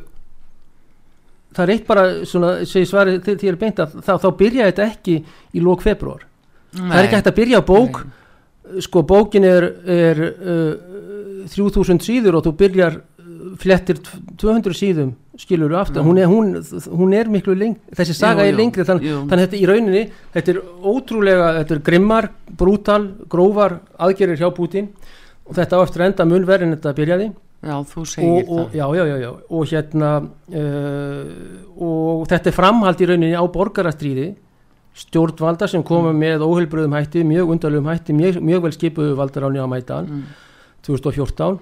það 1.52 1.64
er 1.66 1.74
eitt 1.76 1.90
bara 1.90 2.06
svona, 2.28 2.54
segi 2.70 2.88
svari 2.90 3.18
til 3.26 3.38
að 3.52 3.60
beint 3.60 3.84
að 3.84 4.00
þá, 4.00 4.14
þá 4.24 4.30
byrja 4.40 4.70
þetta 4.72 4.88
ekki 4.88 5.18
í 5.20 5.66
lók 5.66 5.84
februar 5.84 6.24
Nei. 6.72 6.88
það 6.88 6.98
er 6.98 7.10
ekki 7.10 7.20
hægt 7.20 7.32
að 7.34 7.40
byrja 7.42 7.64
bók 7.68 8.02
Nei. 8.06 8.86
sko 8.88 9.04
bókin 9.12 9.48
er, 9.52 9.68
er 9.84 10.24
uh, 10.32 10.92
3000 11.52 12.00
síður 12.06 12.40
og 12.40 12.48
þú 12.48 12.56
byrjar 12.62 13.02
flettir 13.62 14.00
200 14.42 14.78
síðum 14.78 15.14
skilur 15.40 15.72
þú 15.72 15.78
aftur, 15.80 16.04
hún 16.06 16.20
er, 16.20 16.28
hún, 16.30 16.52
hún 16.92 17.14
er 17.16 17.30
miklu 17.32 17.56
lengri, 17.58 17.96
þessi 17.98 18.16
saga 18.18 18.44
jú, 18.44 18.50
jú, 18.50 18.52
er 18.52 18.60
lengri 18.60 18.86
þann, 18.88 19.00
þannig 19.30 19.46
þetta 19.46 19.58
í 19.58 19.70
rauninni, 19.70 20.02
þetta 20.36 20.54
er 20.54 20.60
ótrúlega 20.92 21.48
þetta 21.60 21.76
er 21.76 21.82
grimmar, 21.88 22.28
brútal 22.60 23.02
grófar 23.32 23.80
aðgerir 24.02 24.42
hjá 24.42 24.52
Putin 24.56 24.92
og 25.48 25.56
þetta 25.58 25.80
á 25.80 25.84
eftir 25.86 26.06
enda 26.08 26.28
munverð 26.28 26.68
en 26.68 26.76
þetta 26.76 26.94
byrjaði. 27.00 27.32
Já, 27.62 27.74
þú 27.86 28.04
segir 28.10 28.30
og, 28.30 28.52
og, 28.52 28.62
það. 28.72 28.78
já, 28.80 28.86
já, 28.98 29.18
já, 29.22 29.32
og 29.54 29.66
hérna 29.70 30.12
uh, 30.22 31.34
og 31.88 32.24
þetta 32.32 32.50
er 32.50 32.56
framhald 32.58 33.02
í 33.02 33.10
rauninni 33.10 33.38
á 33.38 33.46
borgarastríði. 33.54 34.30
Stjórnvalda 35.02 35.70
sem 35.72 35.84
koma 35.88 36.12
mm. 36.12 36.18
með 36.20 36.42
óheilbröðum 36.44 36.96
hætti, 36.98 37.22
mjög 37.24 37.54
undarlegum 37.54 37.86
hætti 37.88 38.16
mjög, 38.18 38.42
mjög 38.44 38.66
vel 38.66 38.72
skipuðu 38.76 39.14
valdar 39.16 39.46
á 39.48 39.50
nýjamætan 39.54 40.10
mm. 40.10 40.26
2014 40.84 41.62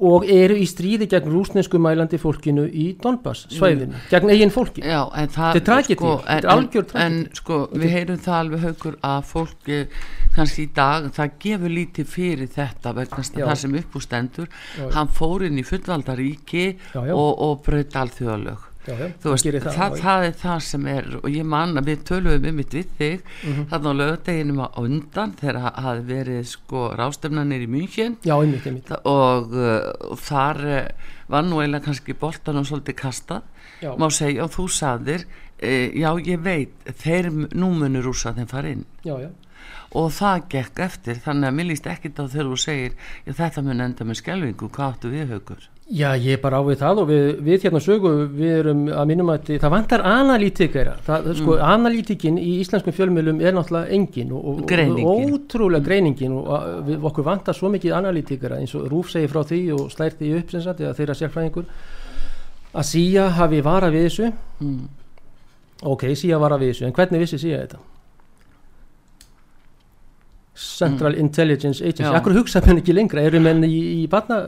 og 0.00 0.24
eru 0.30 0.56
í 0.56 0.66
stríði 0.68 1.08
gegn 1.10 1.32
rúsnesku 1.32 1.80
mælandi 1.82 2.20
fólkinu 2.20 2.66
í 2.68 2.86
Donbass 3.02 3.48
svæðinu, 3.52 3.92
mm. 3.92 4.06
gegn 4.12 4.32
eigin 4.32 4.54
fólki. 4.54 4.84
Já, 4.86 5.02
þetta 5.14 5.50
er 5.52 5.66
trækiti, 5.66 5.98
sko, 5.98 6.14
þetta 6.24 6.38
er 6.38 6.48
algjör 6.54 6.88
trækiti 6.92 7.04
en 7.06 7.20
sko 7.40 7.60
við 7.74 7.94
heyrum 7.96 8.22
það 8.24 8.38
alveg 8.38 8.64
haugur 8.68 8.98
að 9.10 9.20
fólki 9.32 9.82
kannski 10.36 10.66
í 10.68 10.72
dag 10.76 11.10
það 11.16 11.36
gefur 11.44 11.76
lítið 11.76 12.10
fyrir 12.14 12.50
þetta 12.54 12.94
vegna 12.96 13.26
það 13.34 13.54
sem 13.64 13.78
uppústendur 13.82 14.50
hann 14.94 15.12
fór 15.20 15.46
inn 15.48 15.60
í 15.60 15.66
fullvaldaríki 15.66 16.66
og, 16.94 17.30
og 17.34 17.62
bröðt 17.66 17.98
alþjóðalög 18.00 18.69
Já, 18.80 18.94
já, 18.96 19.08
veist, 19.20 19.44
það, 19.44 19.74
það, 19.76 19.94
það 20.00 20.22
er 20.24 20.36
það 20.40 20.60
sem 20.64 20.86
er 20.88 21.08
og 21.18 21.26
ég 21.28 21.44
manna 21.52 21.82
við 21.84 22.04
töluðum 22.08 22.46
um 22.48 22.54
mitt 22.56 22.72
við 22.72 22.86
þig 22.96 23.18
mm 23.20 23.50
-hmm. 23.52 23.66
þannig 23.72 23.90
á 23.92 24.00
lögadeginum 24.00 24.60
á 24.64 24.68
undan 24.80 25.34
þegar 25.36 25.58
það 25.60 25.82
hafi 25.84 26.04
verið 26.08 26.46
sko 26.48 26.84
rástefnanir 26.96 27.60
í 27.60 27.68
München. 27.68 28.16
Og 29.04 29.52
uh, 29.52 30.16
þar 30.16 30.60
uh, 30.64 30.86
var 31.28 31.44
nú 31.44 31.60
eiginlega 31.60 31.84
kannski 31.84 32.16
boltan 32.16 32.56
og 32.56 32.66
svolítið 32.66 32.96
kastað. 32.96 33.42
Má 34.00 34.08
segja 34.10 34.44
og 34.44 34.50
þú 34.56 34.64
saðir 34.72 35.26
uh, 35.26 35.88
já 35.92 36.10
ég 36.24 36.40
veit 36.40 36.72
þeir 37.04 37.28
númunur 37.52 38.08
úr 38.08 38.26
að 38.32 38.40
þeim 38.40 38.48
fara 38.48 38.68
inn. 38.68 38.86
Já 39.04 39.20
já. 39.20 39.28
Og 39.92 40.08
það 40.08 40.48
gekk 40.48 40.80
eftir 40.80 41.20
þannig 41.20 41.48
að 41.48 41.54
mér 41.54 41.68
líst 41.68 41.86
ekkit 41.86 42.16
á 42.16 42.24
þegar 42.24 42.48
þú 42.48 42.56
segir 42.56 42.92
þetta 43.26 43.62
mun 43.62 43.80
enda 43.80 44.04
með 44.04 44.22
skelvingu, 44.22 44.70
hvað 44.70 44.94
áttu 44.94 45.10
við 45.12 45.34
haugur 45.34 45.68
Já, 45.90 46.12
ég 46.14 46.36
er 46.36 46.38
bara 46.38 46.60
ávið 46.62 46.76
það 46.78 46.98
og 47.02 47.06
við, 47.08 47.22
við 47.42 47.64
hérna 47.66 47.80
sögu, 47.82 48.10
við 48.30 48.52
erum 48.60 48.82
að 48.94 49.08
minnum 49.10 49.32
að 49.32 49.48
það 49.58 49.72
vantar 49.72 50.04
analítikera, 50.06 50.92
það, 51.02 51.24
mm. 51.26 51.38
sko, 51.40 51.56
analítikin 51.66 52.36
í 52.38 52.52
íslenskum 52.60 52.94
fjölmjölum 52.94 53.40
er 53.42 53.56
náttúrulega 53.56 53.90
engin 53.96 54.30
og, 54.38 54.60
og 54.62 55.24
ótrúlega 55.34 55.82
greiningin 55.88 56.36
og 56.38 56.86
við, 56.86 57.00
okkur 57.10 57.26
vantar 57.26 57.58
svo 57.58 57.72
mikið 57.74 57.96
analítikera 57.98 58.60
eins 58.62 58.76
og 58.78 58.86
Rúf 58.92 59.10
segir 59.10 59.34
frá 59.34 59.42
því 59.42 59.60
og 59.74 59.90
slært 59.90 60.22
því 60.22 60.30
upp 60.38 60.54
sem 60.54 60.62
sagt, 60.68 60.84
eða 60.84 60.94
þeirra 61.00 61.18
sérfræðingur 61.24 61.66
að 62.70 62.88
Sía 62.92 63.26
hafi 63.40 63.62
vara 63.66 63.90
við 63.90 64.06
þessu, 64.06 64.30
mm. 64.62 64.80
ok, 65.90 66.06
Sía 66.14 66.38
vara 66.38 66.60
við 66.60 66.76
þessu, 66.76 66.86
en 66.86 66.94
hvernig 67.00 67.26
vissi 67.26 67.42
Sía 67.42 67.64
þetta? 67.64 67.82
Central 70.54 71.12
mm. 71.14 71.20
Intelligence 71.20 71.80
Agency. 71.84 72.14
Akkur 72.16 72.34
hugsa 72.34 72.60
mér 72.64 72.80
ekki 72.82 72.94
lengra, 72.94 73.22
eru 73.22 73.40
menn 73.42 73.62
í, 73.64 73.76
í 74.02 74.06
barna 74.10 74.40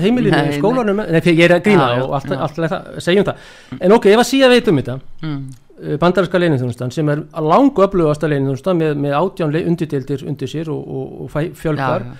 heimilinu, 0.00 0.32
nei, 0.34 0.56
skólanum? 0.56 1.02
Nei, 1.02 1.12
nei, 1.18 1.34
ég 1.34 1.44
er 1.46 1.58
að 1.58 1.66
grína 1.66 1.90
og 2.06 2.16
allt, 2.18 2.32
allt, 2.32 2.62
allt 2.64 3.04
segjum 3.04 3.26
það, 3.28 3.44
en 3.78 3.94
ok, 3.98 4.08
ef 4.14 4.22
að 4.22 4.30
síða 4.30 4.50
veitum 4.54 4.80
þetta 4.80 4.98
mm. 5.22 5.44
Eh, 5.74 5.96
bandarinska 5.98 6.38
leiniþjónustan 6.38 6.92
sem 6.94 7.08
er 7.10 7.24
langu 7.42 7.82
öflugasta 7.82 8.28
leiniþjónustan 8.30 8.78
með, 8.78 8.92
með 9.02 9.14
átján 9.18 9.56
undirdeildir 9.58 10.20
undir 10.30 10.48
sér 10.48 10.68
og, 10.70 10.84
og, 10.86 11.24
og 11.24 11.56
fjölgar. 11.58 12.04
Ja, 12.06 12.12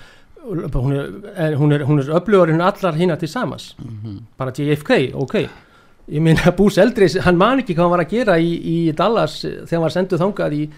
ja. 0.43 0.71
hún 0.75 0.91
er, 0.91 1.05
er, 1.31 1.55
er 1.55 2.11
öflugarinn 2.19 2.59
allar 2.61 2.99
hína 2.99 3.15
til 3.15 3.29
samans 3.31 3.73
mm 3.79 3.93
-hmm. 4.03 4.17
bara 4.37 4.51
JFK, 4.51 4.91
ok. 5.13 5.35
Ég 6.11 6.21
minna 6.21 6.51
Bús 6.51 6.77
Eldris, 6.77 7.17
hann 7.17 7.37
man 7.37 7.59
ekki 7.59 7.73
hvað 7.73 7.81
hann 7.81 7.91
var 7.91 8.03
að 8.03 8.11
gera 8.11 8.37
í, 8.37 8.51
í 8.59 8.91
Dallas 8.91 9.41
þegar 9.41 9.71
hann 9.71 9.81
var 9.81 9.95
senduð 9.95 10.19
þangað 10.19 10.53
í 10.53 10.69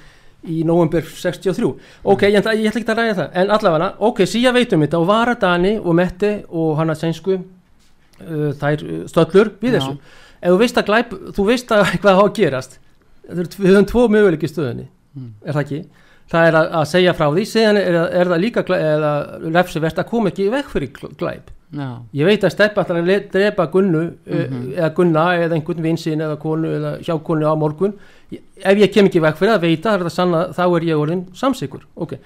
í 0.46 0.62
november 0.68 1.06
63 1.08 1.68
ok, 2.04 2.26
ég, 2.30 2.38
ég 2.38 2.70
ætla 2.70 2.82
ekki 2.82 2.94
að 2.94 3.00
ræða 3.02 3.18
það 3.18 3.38
en 3.42 3.54
allavega, 3.58 3.92
ok, 4.10 4.24
síðan 4.30 4.58
veitum 4.58 4.84
við 4.84 4.90
þetta 4.90 5.02
og 5.02 5.08
Varadani 5.10 5.74
og 5.82 5.98
Mette 5.98 6.34
og 6.48 6.76
hann 6.80 6.94
að 6.94 7.02
sænsku 7.02 7.38
uh, 7.38 8.52
þær 8.60 8.84
uh, 8.86 9.00
stöllur 9.10 9.54
við 9.62 9.80
þessu. 9.80 9.96
Ef 10.38 10.54
þú 10.54 10.60
veist 10.62 10.78
að 10.78 10.90
glæp, 10.92 11.16
þú 11.34 11.48
veist 11.48 11.74
að 11.74 11.86
hvað 12.04 12.20
hafa 12.22 12.36
gerast 12.38 12.80
við 13.28 13.74
höfum 13.74 13.88
tvo 13.90 14.06
möguleiki 14.12 14.48
stöðunni 14.48 14.88
mm. 14.88 15.32
er 15.44 15.58
það 15.58 15.64
ekki? 15.66 15.82
Það 16.28 16.50
er 16.50 16.58
að, 16.60 16.70
að 16.80 16.88
segja 16.92 17.14
frá 17.16 17.28
því, 17.32 17.44
segjan 17.48 17.80
er, 17.80 17.98
er 18.20 18.32
það 18.32 18.42
líka 18.44 18.64
eða 18.78 19.12
refsivert 19.48 20.02
að 20.02 20.10
koma 20.12 20.32
ekki 20.32 20.50
vekk 20.54 20.74
fyrir 20.74 21.14
glæp 21.20 21.52
Já. 21.68 22.00
ég 22.16 22.24
veit 22.24 22.44
að 22.48 22.54
steppa 22.54 22.84
ætlar 22.86 23.02
að 23.02 23.26
drepa 23.32 23.66
Gunnu 23.68 24.02
mm 24.02 24.38
-hmm. 24.38 24.68
eða 24.78 24.90
Gunna 24.96 25.24
eða 25.36 25.56
einhvern 25.56 25.84
vinsin 25.84 26.22
eða 26.22 26.38
konu 26.40 26.68
eða 26.68 26.92
hjákonu 27.04 27.44
á 27.44 27.56
morgun 27.60 27.94
ef 28.32 28.78
ég 28.78 28.94
kem 28.94 29.06
ekki 29.06 29.20
vekk 29.20 29.38
fyrir 29.38 29.54
að 29.54 29.62
veita 29.62 29.94
er 29.96 30.10
sanna, 30.10 30.48
þá 30.56 30.64
er 30.78 30.84
ég 30.84 30.98
orðin 30.98 31.26
samsikur 31.34 31.84
okay. 31.96 32.20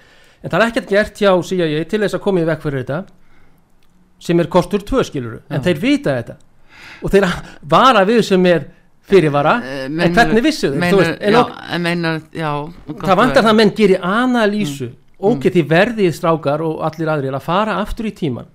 en 0.44 0.50
það 0.50 0.62
er 0.62 0.68
ekkert 0.68 0.89
gert 0.89 1.18
hjá 1.18 1.42
CIA 1.42 1.84
til 1.86 2.02
þess 2.02 2.14
að 2.14 2.22
koma 2.22 2.42
í 2.42 2.46
vekk 2.46 2.62
fyrir 2.62 2.84
þetta 2.84 3.04
sem 4.20 4.39
er 4.39 4.48
kostur 4.48 4.80
tvö 4.80 5.04
skiluru 5.04 5.39
Já. 5.50 5.56
en 5.56 5.62
þeir 5.62 5.82
vita 5.82 6.16
þetta 6.22 6.36
og 7.02 7.12
þeir 7.12 7.28
vara 7.76 8.06
við 8.06 8.22
sem 8.22 8.46
er 8.46 8.66
fyrirvara 9.02 9.58
menur, 9.89 10.06
en 10.06 10.14
hvernig 10.14 10.44
vissu 10.44 10.70
þau 10.70 10.78
það 12.94 13.18
vantar 13.18 13.42
það 13.42 13.50
að 13.50 13.56
menn 13.56 13.74
gerir 13.74 14.00
analýsu 14.06 14.86
mm. 14.86 14.98
ok, 15.18 15.46
mm. 15.46 15.52
því 15.52 15.68
verðið 15.68 16.14
strákar 16.14 16.62
og 16.62 16.86
allir 16.86 17.10
aðrir 17.10 17.34
að 17.34 17.42
fara 17.42 17.82
aftur 17.82 18.06
í 18.06 18.14
tíman 18.14 18.46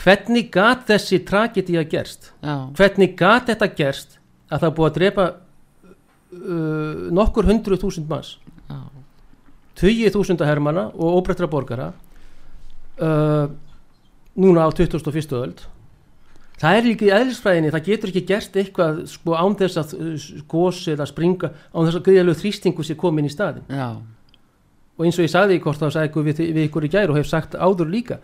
hvernig 0.00 0.48
gat 0.52 0.86
þessi 0.88 1.20
tragedi 1.26 1.78
að 1.80 1.90
gerst 1.92 2.30
Já. 2.40 2.54
hvernig 2.76 3.16
gat 3.18 3.50
þetta 3.50 3.70
gerst 3.76 4.18
að 4.50 4.64
það 4.64 4.76
búið 4.78 4.90
að 4.90 4.98
drepa 4.98 5.26
uh, 5.30 7.10
nokkur 7.16 7.48
hundru 7.50 7.78
þúsund 7.80 8.08
manns 8.10 8.36
tögið 9.80 10.14
þúsunda 10.16 10.48
hermana 10.48 10.88
og 10.92 11.20
óbrettra 11.20 11.48
borgara 11.50 11.90
uh, 13.00 13.46
núna 14.40 14.66
á 14.66 14.70
2001. 14.76 15.36
öld 15.40 15.64
það 16.60 16.76
er 16.76 16.88
líka 16.88 17.06
í 17.06 17.12
eðlisfræðinni 17.16 17.72
það 17.72 17.86
getur 17.88 18.12
ekki 18.12 18.24
gerst 18.28 18.56
eitthvað 18.60 19.04
sko, 19.08 19.36
án 19.36 19.56
þess 19.60 19.80
að 19.80 19.94
uh, 19.96 20.30
gósi 20.50 20.94
eða 20.94 21.08
springa 21.08 21.52
án 21.72 21.88
þess 21.88 22.00
að 22.00 22.06
greiðalegu 22.08 22.40
þrýstingu 22.42 22.86
sé 22.86 22.96
komin 23.00 23.28
í 23.28 23.32
staðin 23.32 23.68
Já. 23.68 23.96
og 24.96 25.06
eins 25.06 25.20
og 25.20 25.26
ég 25.26 25.32
sagði 25.32 25.60
í 25.60 25.64
hvort 25.64 25.80
þá 25.80 25.88
sagði 25.96 26.26
við, 26.28 26.42
við 26.50 26.64
ykkur 26.68 26.88
í 26.88 26.92
gæri 26.92 27.12
og 27.12 27.20
hef 27.20 27.30
sagt 27.30 27.56
áður 27.56 27.92
líka 27.94 28.20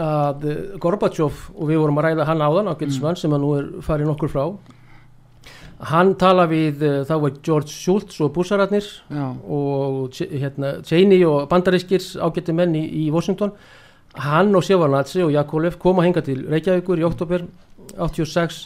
að 0.00 0.48
Gorbachev 0.82 1.44
og 1.54 1.68
við 1.68 1.82
vorum 1.82 2.00
að 2.00 2.10
ræða 2.10 2.26
hann 2.28 2.44
áðan 2.44 2.72
ágætismann 2.72 3.16
mm. 3.16 3.20
sem 3.22 3.36
að 3.36 3.44
nú 3.44 3.52
er 3.58 3.70
farið 3.86 4.10
nokkur 4.10 4.32
frá 4.32 4.44
hann 5.84 6.14
tala 6.16 6.46
við 6.48 6.84
eh, 6.84 7.00
þá 7.06 7.16
var 7.22 7.34
George 7.44 7.72
Shultz 7.72 8.20
og 8.24 8.32
Bussararnir 8.36 8.86
og 9.12 10.16
hérna, 10.16 10.78
Cheney 10.86 11.24
og 11.28 11.48
bandarískirs 11.50 12.14
ágætti 12.16 12.54
menn 12.56 12.76
í, 12.78 12.84
í 13.06 13.10
Washington. 13.12 13.52
Hann 14.16 14.54
og 14.56 14.64
Sjevarnatsi 14.64 15.20
og 15.24 15.34
Jakolev 15.34 15.76
koma 15.80 16.02
að 16.02 16.08
henga 16.08 16.24
til 16.24 16.38
Reykjavíkur 16.48 17.02
í 17.02 17.04
oktober 17.04 17.44
86 17.98 18.64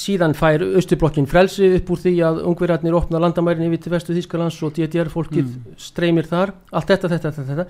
síðan 0.00 0.32
fær 0.38 0.62
Östublokkin 0.78 1.28
frelsi 1.28 1.66
upp 1.76 1.90
úr 1.92 2.00
því 2.00 2.14
að 2.24 2.40
ungverjarnir 2.48 2.96
opna 2.96 3.20
landamærin 3.20 3.66
yfir 3.66 3.82
til 3.84 3.92
vestu 3.92 4.16
Þískalands 4.16 4.60
og 4.64 4.72
DDR 4.78 5.10
fólkið 5.12 5.50
mm. 5.50 5.74
streymir 5.82 6.30
þar. 6.30 6.54
Allt 6.72 6.94
þetta, 6.94 7.10
þetta, 7.12 7.34
þetta, 7.36 7.48
þetta. 7.50 7.66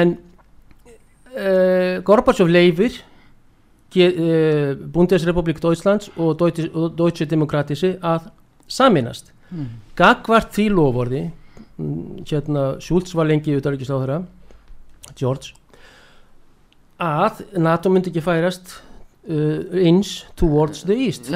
En 0.00 0.16
uh, 1.36 2.02
Gorbachev 2.06 2.50
leifir 2.50 2.98
uh, 3.96 4.74
Bundesrepublik 4.92 5.62
Deutschlands 5.62 6.10
og 6.16 6.38
Deutsche, 6.38 7.26
Demokratische 7.26 7.96
að 8.02 8.30
saminast 8.70 9.32
mm. 9.50 9.70
gagvart 9.98 10.52
því 10.54 10.68
lofvorði 10.74 11.24
hérna 12.28 12.74
Schultz 12.82 13.14
var 13.16 13.30
lengi 13.30 13.56
þeirra 13.56 14.20
George 15.16 15.56
að 17.00 17.42
NATO 17.58 17.90
myndi 17.92 18.12
ekki 18.12 18.22
færast 18.24 18.74
uh, 19.28 19.80
inch 19.80 20.26
towards 20.36 20.84
the 20.84 20.96
east. 21.06 21.30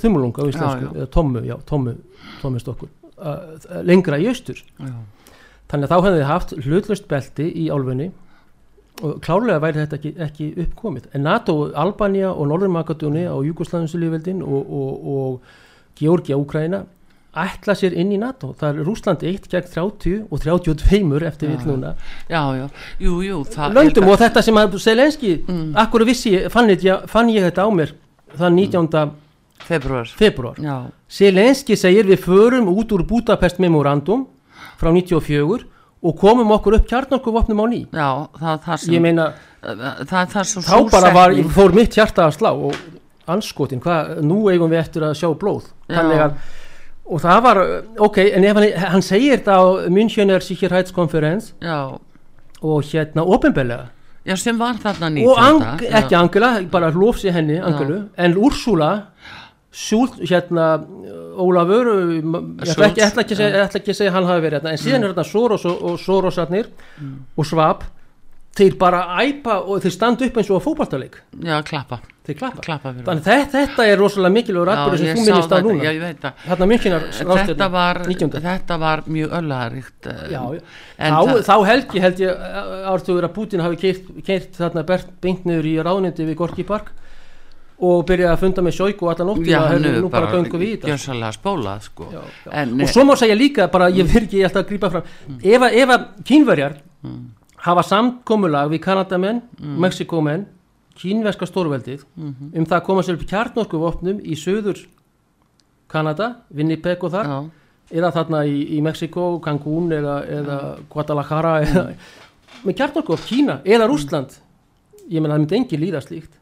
Þumulung 0.00 0.34
á 0.34 0.42
íslensku 0.50 0.90
eða 0.90 1.08
tommu, 1.14 1.44
já, 1.46 1.56
tommu 1.68 1.94
tommustokkur, 2.42 2.90
uh, 3.18 3.44
lengra 3.86 4.18
í 4.18 4.28
austur. 4.32 4.58
Já. 4.78 4.94
þannig 5.70 5.86
að 5.86 5.92
þá 5.92 6.06
hefði 6.06 6.18
þið 6.18 6.28
haft 6.28 6.54
hlutlust 6.66 7.08
belti 7.10 7.46
í 7.48 7.68
álfunni 7.72 8.10
og 9.02 9.20
klárlega 9.24 9.60
væri 9.62 9.82
þetta 9.82 9.98
ekki, 9.98 10.12
ekki 10.28 10.48
uppkomið. 10.64 11.08
En 11.16 11.24
NATO, 11.26 11.56
Albania 11.74 12.30
og 12.30 12.46
Norður-Makadóni 12.50 13.24
á 13.26 13.36
Jugosláðinsulífveldin 13.42 14.42
og, 14.44 14.70
og, 14.70 15.08
og 15.14 15.98
Georgia, 15.98 16.38
Úkraina 16.38 16.84
ætla 17.34 17.74
sér 17.74 17.96
inn 17.98 18.12
í 18.14 18.18
NATO. 18.20 18.52
Það 18.58 18.70
er 18.70 18.86
Rúsland 18.86 19.24
1 19.26 19.48
gegn 19.50 19.66
30 19.72 20.20
og 20.30 20.44
32 20.44 21.26
eftir 21.26 21.50
vill 21.50 21.66
núna. 21.66 21.94
Já, 22.30 22.42
já, 22.54 22.68
jú, 23.02 23.18
jú 23.26 23.42
Löndum 23.74 24.12
og 24.12 24.20
þetta 24.22 24.42
sem 24.46 24.60
að 24.62 24.78
Selenski 24.82 25.34
mm. 25.42 25.74
akkur 25.82 26.06
vissi, 26.06 26.36
fann 26.52 26.70
ég, 26.70 26.86
fann 27.10 27.32
ég 27.34 27.42
þetta 27.48 27.66
á 27.66 27.70
mér 27.74 27.94
það 28.38 28.58
19. 28.60 29.12
februar, 29.64 30.06
februar. 30.06 30.62
Selenski 31.10 31.76
segir 31.78 32.06
við 32.06 32.22
förum 32.28 32.70
út 32.70 32.94
úr 32.94 33.02
Budapest 33.08 33.58
memorandum 33.58 34.28
frá 34.78 34.92
94 34.94 35.73
og 36.04 36.18
komum 36.20 36.50
okkur 36.56 36.78
upp 36.78 36.88
kjarnarkuvopnum 36.90 37.62
á 37.64 37.66
ný. 37.70 37.80
Já, 37.88 38.08
það, 38.40 38.58
það 38.66 38.82
sem 38.82 38.96
ég 38.96 39.04
meina, 39.04 39.30
það, 39.62 40.34
þá 40.66 40.76
bara 40.92 41.14
var, 41.14 41.38
fór 41.56 41.76
mitt 41.76 41.96
hjarta 41.96 42.28
að 42.28 42.36
slá 42.36 42.50
og 42.52 42.76
anskotin, 43.34 43.80
hvað, 43.80 44.18
nú 44.26 44.42
eigum 44.52 44.72
við 44.72 44.82
eftir 44.82 45.06
að 45.08 45.16
sjá 45.22 45.30
blóð. 45.40 45.70
Að 45.88 46.36
og 47.04 47.20
það 47.20 47.40
var, 47.44 47.60
ok, 48.06 48.18
en 48.36 48.46
ef 48.48 48.58
hann, 48.58 48.68
hann 48.94 49.04
segir 49.04 49.36
þetta 49.36 49.56
á 49.60 49.64
Münchener 49.92 50.44
Sicherheitskonferenz 50.44 51.52
og 52.64 52.86
hérna 52.88 53.26
ofinbellega 53.28 53.90
Já, 54.24 54.38
sem 54.40 54.56
var 54.56 54.78
þarna 54.80 55.10
nýtt 55.12 55.28
og 55.28 55.36
ang, 55.36 55.82
ekki 55.84 56.16
Angela, 56.16 56.54
bara 56.72 56.88
hlófsi 56.94 57.32
henni 57.34 57.58
Angelu, 57.60 58.06
en 58.16 58.36
Úrsula 58.40 58.90
Sjúl, 59.74 60.06
hérna 60.22 60.68
Ólafur, 61.34 61.88
ég 62.14 62.28
ætla 62.62 62.86
ekki, 62.92 63.02
ekki, 63.02 63.38
ætla 63.42 63.80
ekki 63.80 63.90
að 63.90 63.98
segja 63.98 64.14
hann 64.14 64.28
hafi 64.28 64.44
verið 64.44 64.60
hérna, 64.60 64.74
en 64.76 64.80
síðan 64.80 65.00
mm. 65.00 65.06
er 65.08 65.12
hérna 65.14 65.26
Soros 65.26 65.66
og, 65.66 65.80
og 65.88 65.96
Sorosarnir 65.98 66.70
mm. 67.00 67.14
og 67.34 67.48
Svab 67.48 67.82
þeir 68.54 68.74
bara 68.78 69.04
æpa 69.24 69.58
og 69.66 69.82
þeir 69.82 69.94
standa 69.94 70.26
upp 70.26 70.36
eins 70.38 70.50
og 70.50 70.58
að 70.60 70.66
fókbaltaleik 70.68 71.16
já, 71.42 71.56
klappa, 71.66 71.98
klappa. 72.28 72.62
klappa 72.62 72.92
þannig 72.94 73.24
þetta, 73.26 73.54
þetta 73.56 73.86
er 73.90 73.98
rosalega 73.98 74.34
mikilvægur 74.36 74.70
atbyrður 74.74 75.00
sem 75.02 75.18
þú 75.18 75.24
minnist 75.26 75.54
að 75.56 75.66
núna. 75.66 76.34
þarna 76.44 76.68
mjögkinar 76.70 77.06
þetta 77.18 77.68
var, 77.74 78.02
þetta 78.36 78.78
var 78.84 79.02
mjög 79.10 79.34
öllaríkt 79.40 80.10
eh, 80.12 80.36
þá, 81.00 81.32
þá 81.48 81.54
held 81.70 81.96
ég 81.98 82.06
held 82.06 82.22
ég 82.22 82.44
ártuður 82.92 83.28
að 83.28 83.34
Putin 83.40 83.64
hafi 83.64 83.94
keirt 84.22 84.60
þarna 84.60 84.86
Bert 84.86 85.10
Binkniður 85.24 85.70
í 85.72 85.74
ráðnindi 85.82 86.28
við 86.30 86.38
Gorki 86.44 86.66
Park 86.68 86.94
og 87.84 88.02
byrjaði 88.08 88.32
að 88.32 88.42
funda 88.42 88.64
með 88.64 88.76
sjóiku 88.78 89.12
allan 89.12 89.32
óttíma 89.34 89.60
og 89.60 89.70
hefur 89.74 90.02
nú 90.04 90.10
bara 90.12 90.32
göngu 90.32 90.60
við 90.60 90.90
spólað, 91.36 91.86
sko. 91.88 92.08
já, 92.12 92.20
já. 92.44 92.50
En, 92.62 92.74
og 92.80 92.88
svo 92.88 93.04
má 93.04 93.14
segja 93.20 93.36
líka 93.38 93.68
bara 93.72 93.90
ég 93.90 94.08
virki 94.08 94.44
alltaf 94.44 94.64
að 94.64 94.68
grípa 94.68 94.90
fram 94.90 95.02
mm. 95.28 95.40
ef 95.82 95.94
að 95.96 96.06
kínverjar 96.24 96.78
mm 97.02 97.24
hafa 97.64 97.84
samkomulag 97.86 98.72
við 98.72 98.82
Kanadamenn, 98.84 99.40
mm. 99.60 99.78
Mexikomenn 99.80 100.46
kínverska 100.98 101.46
stórveldið 101.46 102.04
mm 102.14 102.28
-hmm. 102.28 102.58
um 102.58 102.66
það 102.66 102.76
að 102.76 102.84
koma 102.86 103.02
sér 103.02 103.14
upp 103.14 103.26
kjarnorkuvopnum 103.26 104.20
í 104.22 104.36
söður 104.38 104.86
Kanada, 105.88 106.36
Winnipeg 106.50 107.02
og 107.04 107.10
þar 107.10 107.26
Já. 107.26 107.50
eða 107.90 108.10
þarna 108.12 108.44
í, 108.46 108.78
í 108.78 108.82
Mexiko, 108.82 109.40
Cancún 109.40 109.90
eða, 109.92 110.16
eða 110.28 110.76
Guadalajara 110.88 111.60
mm. 111.60 111.66
eða, 111.66 111.94
með 112.64 112.76
kjarnorkuvopn, 112.76 113.26
Kína 113.26 113.60
eða 113.64 113.88
Rúsland 113.88 114.38
ég 115.08 115.20
menna 115.20 115.34
það 115.34 115.40
myndi 115.40 115.56
engi 115.56 115.76
líða 115.76 116.00
slíkt 116.00 116.38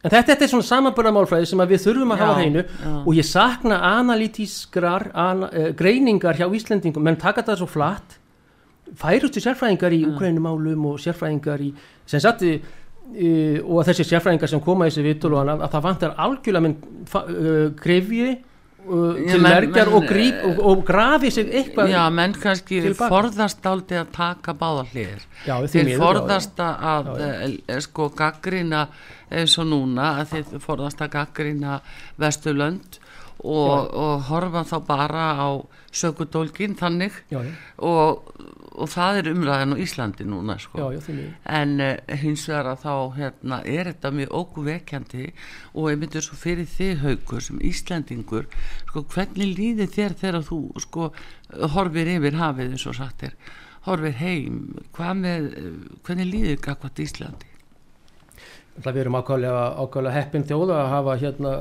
en 0.00 0.08
þetta, 0.08 0.24
þetta 0.32 0.46
er 0.46 0.52
svona 0.52 0.68
samanbörðamálfræði 0.68 1.50
sem 1.50 1.62
við 1.70 1.84
þurfum 1.84 2.14
að 2.14 2.20
já, 2.20 2.24
hafa 2.24 2.40
hreinu 2.40 2.64
og 3.04 3.12
ég 3.18 3.28
sakna 3.28 3.80
analítískrar 3.92 5.10
an, 5.12 5.46
uh, 5.48 5.70
greiningar 5.76 6.40
hjá 6.40 6.46
Íslendingum. 6.48 7.04
Menn 7.04 7.20
taka 7.20 7.44
þetta 7.44 7.60
svo 7.60 7.70
flatt. 7.70 8.18
Færustu 9.00 9.42
sérfræðingar 9.42 9.94
í 9.94 10.02
Ukrænumálum 10.08 10.86
og 10.90 11.00
sérfræðingar 11.02 11.62
í 11.62 11.72
sem 12.10 12.22
satti 12.22 12.56
uh, 12.58 13.58
og 13.64 13.84
þessi 13.88 14.08
sérfræðingar 14.08 14.50
sem 14.50 14.62
koma 14.64 14.88
í 14.88 14.92
þessi 14.92 15.06
vittul 15.06 15.34
og 15.36 15.52
að 15.56 15.66
það 15.68 15.88
vantar 15.88 16.16
algjörlega 16.28 16.64
minn 16.66 16.78
uh, 17.14 17.66
grefji 17.78 18.30
Uh, 18.30 18.49
til 18.80 19.36
ja, 19.36 19.40
merkjar 19.44 19.90
og, 19.92 20.06
gríp, 20.08 20.38
og, 20.46 20.60
og 20.70 20.84
grafi 20.86 21.30
sig 21.34 21.50
eitthvað 21.60 21.92
já, 21.92 22.00
menn 22.14 22.34
kannski 22.36 22.80
forðast 22.96 23.66
áldi 23.66 23.98
að 24.00 24.12
taka 24.16 24.54
báða 24.58 24.86
hlir 24.92 25.26
þeir 25.44 25.92
forðast 26.00 26.62
að 26.64 27.10
já, 27.12 27.26
já. 27.26 27.52
Eh, 27.68 27.80
sko 27.84 28.10
gaggrina 28.16 28.86
eins 29.30 29.58
og 29.60 29.68
núna 29.70 30.14
að 30.20 30.34
þeir 30.34 30.64
forðast 30.64 31.04
að 31.04 31.12
gaggrina 31.18 31.78
Vesturlönd 32.20 33.00
og, 33.44 33.90
og 33.96 34.26
horfa 34.28 34.64
þá 34.68 34.76
bara 34.88 35.26
á 35.36 35.48
sökudólgin 35.90 36.76
þannig 36.78 37.16
og 37.78 38.34
og 38.70 38.90
það 38.92 39.20
er 39.20 39.30
umræðan 39.32 39.74
á 39.74 39.82
Íslandi 39.82 40.26
núna 40.28 40.58
sko. 40.62 40.78
já, 40.78 41.00
já, 41.00 41.24
en 41.44 41.72
uh, 41.80 42.18
hins 42.22 42.46
vegar 42.48 42.70
að 42.72 42.84
þá 42.84 42.94
hérna, 43.16 43.62
er 43.64 43.90
þetta 43.90 44.12
mjög 44.18 44.36
óguvekjandi 44.40 45.30
og 45.74 45.90
ég 45.90 45.98
myndur 46.02 46.26
svo 46.26 46.38
fyrir 46.38 46.68
þig 46.70 47.02
haugur 47.04 47.42
sem 47.44 47.58
Íslandingur 47.70 48.46
sko, 48.90 49.04
hvernig 49.14 49.56
líði 49.58 49.88
þér 49.90 50.16
þegar 50.22 50.46
þú 50.46 50.60
sko, 50.86 51.10
horfir 51.74 52.14
yfir 52.16 52.38
hafið 52.38 52.76
eins 52.76 52.86
og 52.86 52.98
sagt 53.00 53.26
er 53.26 53.36
horfir 53.88 54.16
heim? 54.20 54.64
Með, 54.98 55.52
hvernig 56.06 56.28
líði 56.28 56.54
þér 56.54 56.64
gagvat 56.68 57.02
Íslandi? 57.02 57.48
Það 58.80 58.94
við 58.94 59.02
erum 59.02 59.18
ákvæmlega, 59.18 59.62
ákvæmlega 59.82 60.16
heppin 60.16 60.46
þjóða 60.48 60.76
að 60.80 60.90
hafa 60.94 61.16
hérna 61.20 61.54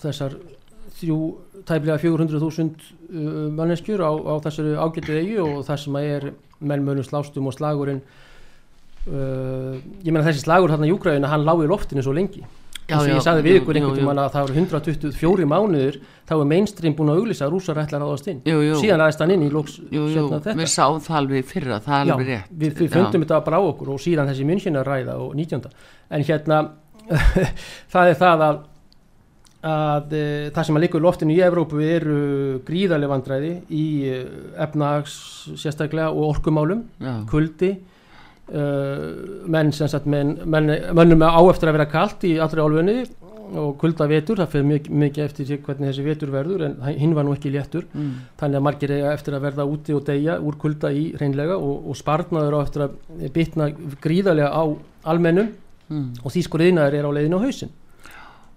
þessar 0.00 0.36
þrjú 1.02 1.18
tæplega 1.68 1.98
400.000 2.02 2.70
uh, 3.12 3.50
manneskjur 3.58 4.02
á, 4.02 4.10
á 4.10 4.34
þessari 4.46 4.74
ágættu 4.78 5.18
eigi 5.18 5.38
og 5.42 5.62
það 5.68 5.84
sem 5.84 5.98
að 6.00 6.08
er 6.16 6.26
mennmönum 6.62 7.06
slástum 7.06 7.50
og 7.50 7.56
slagurinn 7.56 8.02
uh, 9.10 9.78
ég 10.02 10.10
menna 10.10 10.26
þessi 10.28 10.46
slagur 10.46 10.72
hérna 10.72 10.88
í 10.88 10.92
Júgræðina 10.92 11.30
hann 11.32 11.46
lág 11.46 11.62
í 11.64 11.70
loftinu 11.70 12.04
svo 12.04 12.14
lengi. 12.16 12.44
Já, 12.88 12.96
eins 12.98 13.06
og 13.06 13.12
ég 13.14 13.22
sagði 13.24 13.44
við 13.46 13.58
ykkur 13.60 13.78
einhvern 13.78 13.98
tíma 14.00 14.14
að 14.18 14.32
það 14.34 14.44
voru 14.48 14.56
124 14.58 15.46
mánuður 15.48 15.98
þá 16.28 16.32
er 16.34 16.48
mainstream 16.50 16.96
búin 16.98 17.12
að 17.12 17.20
auglýsa 17.22 17.46
að 17.46 17.54
rúsa 17.54 17.76
rætlar 17.76 18.02
áðast 18.04 18.28
inn. 18.32 18.40
Jú, 18.48 18.58
jú. 18.66 18.80
síðan 18.82 19.04
aðeins 19.04 19.20
hann 19.22 19.34
inn 19.36 19.44
í 19.46 19.50
lóks 19.52 19.78
við 19.86 20.66
sáum 20.72 20.98
það 21.04 21.20
alveg 21.20 21.46
fyrra, 21.48 21.78
það 21.84 21.94
er 22.00 22.12
alveg 22.16 22.32
rétt. 22.32 22.50
við, 22.50 22.74
við 22.82 22.96
fundum 22.96 23.24
þetta 23.24 23.40
bara 23.46 23.62
á 23.62 23.68
okkur 23.70 23.94
og 23.94 24.02
síðan 24.02 24.32
þessi 24.32 24.48
Münchina 24.48 24.82
ræða 24.86 25.14
og 25.22 25.36
19. 25.38 25.70
en 26.10 26.26
hérna 26.26 26.60
það 27.94 28.10
er 28.10 28.18
það 28.18 28.44
að 28.48 28.60
að 29.62 30.14
e, 30.18 30.24
það 30.50 30.66
sem 30.66 30.78
að 30.78 30.84
líka 30.84 30.98
í 30.98 31.02
loftinu 31.04 31.34
í 31.36 31.42
Evrópu 31.46 31.80
eru 31.86 32.18
gríðarlega 32.66 33.12
vandræði 33.12 33.52
í 33.70 33.86
eh, 34.10 34.22
efnags 34.64 35.14
sérstaklega 35.54 36.10
og 36.10 36.32
orkumálum, 36.32 36.82
Já. 36.98 37.12
kuldi 37.30 37.70
uh, 38.50 39.04
menn 39.46 39.70
sem 39.74 39.90
sagt 39.90 40.08
menn, 40.10 40.34
menn, 40.50 40.72
mennum 40.98 41.22
á 41.22 41.38
eftir 41.46 41.70
að 41.70 41.78
vera 41.78 41.90
kallt 41.92 42.26
í 42.26 42.34
allri 42.42 42.64
álfunni 42.64 42.96
og 43.58 43.74
kulda 43.80 44.06
vetur, 44.08 44.40
það 44.40 44.52
fyrir 44.54 44.66
mikið, 44.68 44.94
mikið 45.02 45.24
eftir 45.26 45.50
hvernig 45.66 45.90
þessi 45.90 46.04
vetur 46.06 46.32
verður 46.32 46.64
en 46.66 46.76
hinn 46.96 47.12
var 47.16 47.26
nú 47.26 47.34
ekki 47.36 47.52
léttur 47.52 47.84
mm. 47.92 48.12
þannig 48.40 48.58
að 48.58 48.64
margir 48.66 48.94
eiga 48.96 49.12
eftir 49.12 49.36
að 49.36 49.44
verða 49.46 49.66
úti 49.68 49.96
og 49.96 50.06
deyja 50.06 50.38
úr 50.40 50.56
kulda 50.62 50.92
í 50.94 51.10
hreinlega 51.18 51.58
og, 51.60 51.90
og 51.92 51.98
sparnaður 51.98 52.56
á 52.56 52.60
eftir 52.64 52.86
að 52.86 53.28
bitna 53.34 53.68
gríðarlega 54.02 54.50
á 54.50 54.62
almennum 55.12 55.52
mm. 55.92 56.08
og 56.22 56.32
því 56.32 56.44
skurðinaður 56.48 56.98
er 56.98 57.08
á 57.08 57.14
leiðinu 57.18 57.42
á 57.42 57.44
hausin 57.44 57.74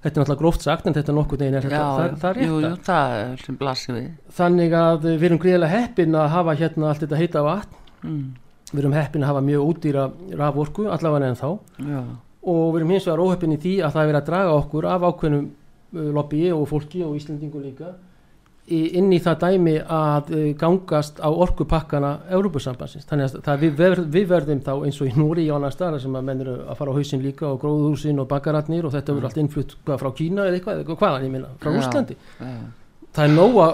þetta 0.06 0.14
er 0.14 0.22
náttúrulega 0.22 0.42
gróft 0.44 0.66
sagt 0.66 0.86
en 0.86 0.96
þetta 0.96 1.12
er 1.12 1.18
nokkuð 1.18 1.42
neginn 1.42 1.64
það, 1.66 2.04
það 2.22 2.30
er 2.30 2.38
rétt. 2.38 2.46
jú, 2.46 2.58
jú, 2.62 2.72
það 2.86 3.14
er 3.20 3.42
sem 3.42 3.58
blasir 3.58 3.96
við. 3.98 4.10
Þannig 4.38 4.76
að 4.78 5.08
við 5.08 5.26
erum 5.30 5.42
gríðilega 5.42 5.80
heppin 5.82 6.18
að 6.22 6.28
hafa 6.36 6.56
hérna 6.60 6.92
allt 6.92 7.02
þetta 7.02 7.22
heita 7.22 7.46
vatn. 7.46 7.82
Mm. 8.06 8.26
við 8.72 8.82
erum 8.82 8.96
heppin 8.96 9.24
að 9.24 9.32
hafa 9.32 9.42
mjög 9.46 9.68
útýra 9.72 10.06
raforku 10.40 10.88
allavega 10.92 11.30
en 11.32 11.38
þá 11.40 11.48
Já. 11.86 12.02
og 12.52 12.64
við 12.74 12.80
erum 12.80 12.92
hins 12.94 13.08
vegar 13.08 13.24
óheppin 13.24 13.56
í 13.56 13.60
því 13.62 13.74
að 13.82 13.94
það 13.96 14.02
er 14.02 14.10
verið 14.10 14.20
að 14.20 14.30
draga 14.30 14.56
okkur 14.60 14.88
af 14.90 15.06
ákveðnum 15.10 15.46
uh, 15.46 16.10
lobbyi 16.18 16.52
og 16.54 16.66
fólki 16.70 17.04
og 17.06 17.16
Íslandingu 17.20 17.62
líka 17.64 17.94
inn 18.66 19.12
í 19.14 19.20
það 19.22 19.42
dæmi 19.44 19.74
að 19.84 20.32
eh, 20.34 20.46
gangast 20.58 21.20
á 21.22 21.30
orkupakkana 21.30 22.16
Európusambansins, 22.34 23.06
þannig 23.06 23.36
að 23.46 23.66
við, 23.66 23.76
ver, 23.78 24.00
við 24.16 24.32
verðum 24.32 24.64
þá 24.66 24.72
eins 24.88 25.02
og 25.04 25.12
í 25.12 25.14
Núri 25.20 25.46
í 25.46 25.52
annar 25.54 25.76
staðar 25.76 26.02
sem 26.02 26.16
að 26.18 26.26
menn 26.30 26.42
eru 26.42 26.56
að 26.64 26.80
fara 26.80 26.96
á 26.96 26.98
hausin 26.98 27.22
líka 27.22 27.52
og 27.52 27.60
gróðhúsin 27.62 28.24
og 28.24 28.30
bakaratnir 28.32 28.88
og 28.88 28.96
þetta 28.96 29.14
verður 29.14 29.30
allt 29.30 29.44
innflutt 29.44 29.78
frá 29.86 30.10
Kína 30.18 30.48
eða 30.48 30.58
eitthvað, 30.58 30.82
eitthvað 30.82 31.00
hvaðan 31.04 31.28
ég 31.28 31.36
minna, 31.36 31.54
frá 31.62 31.78
Úslandi 31.78 32.18
það 33.16 33.26
er 33.26 33.36
nóga 33.36 33.68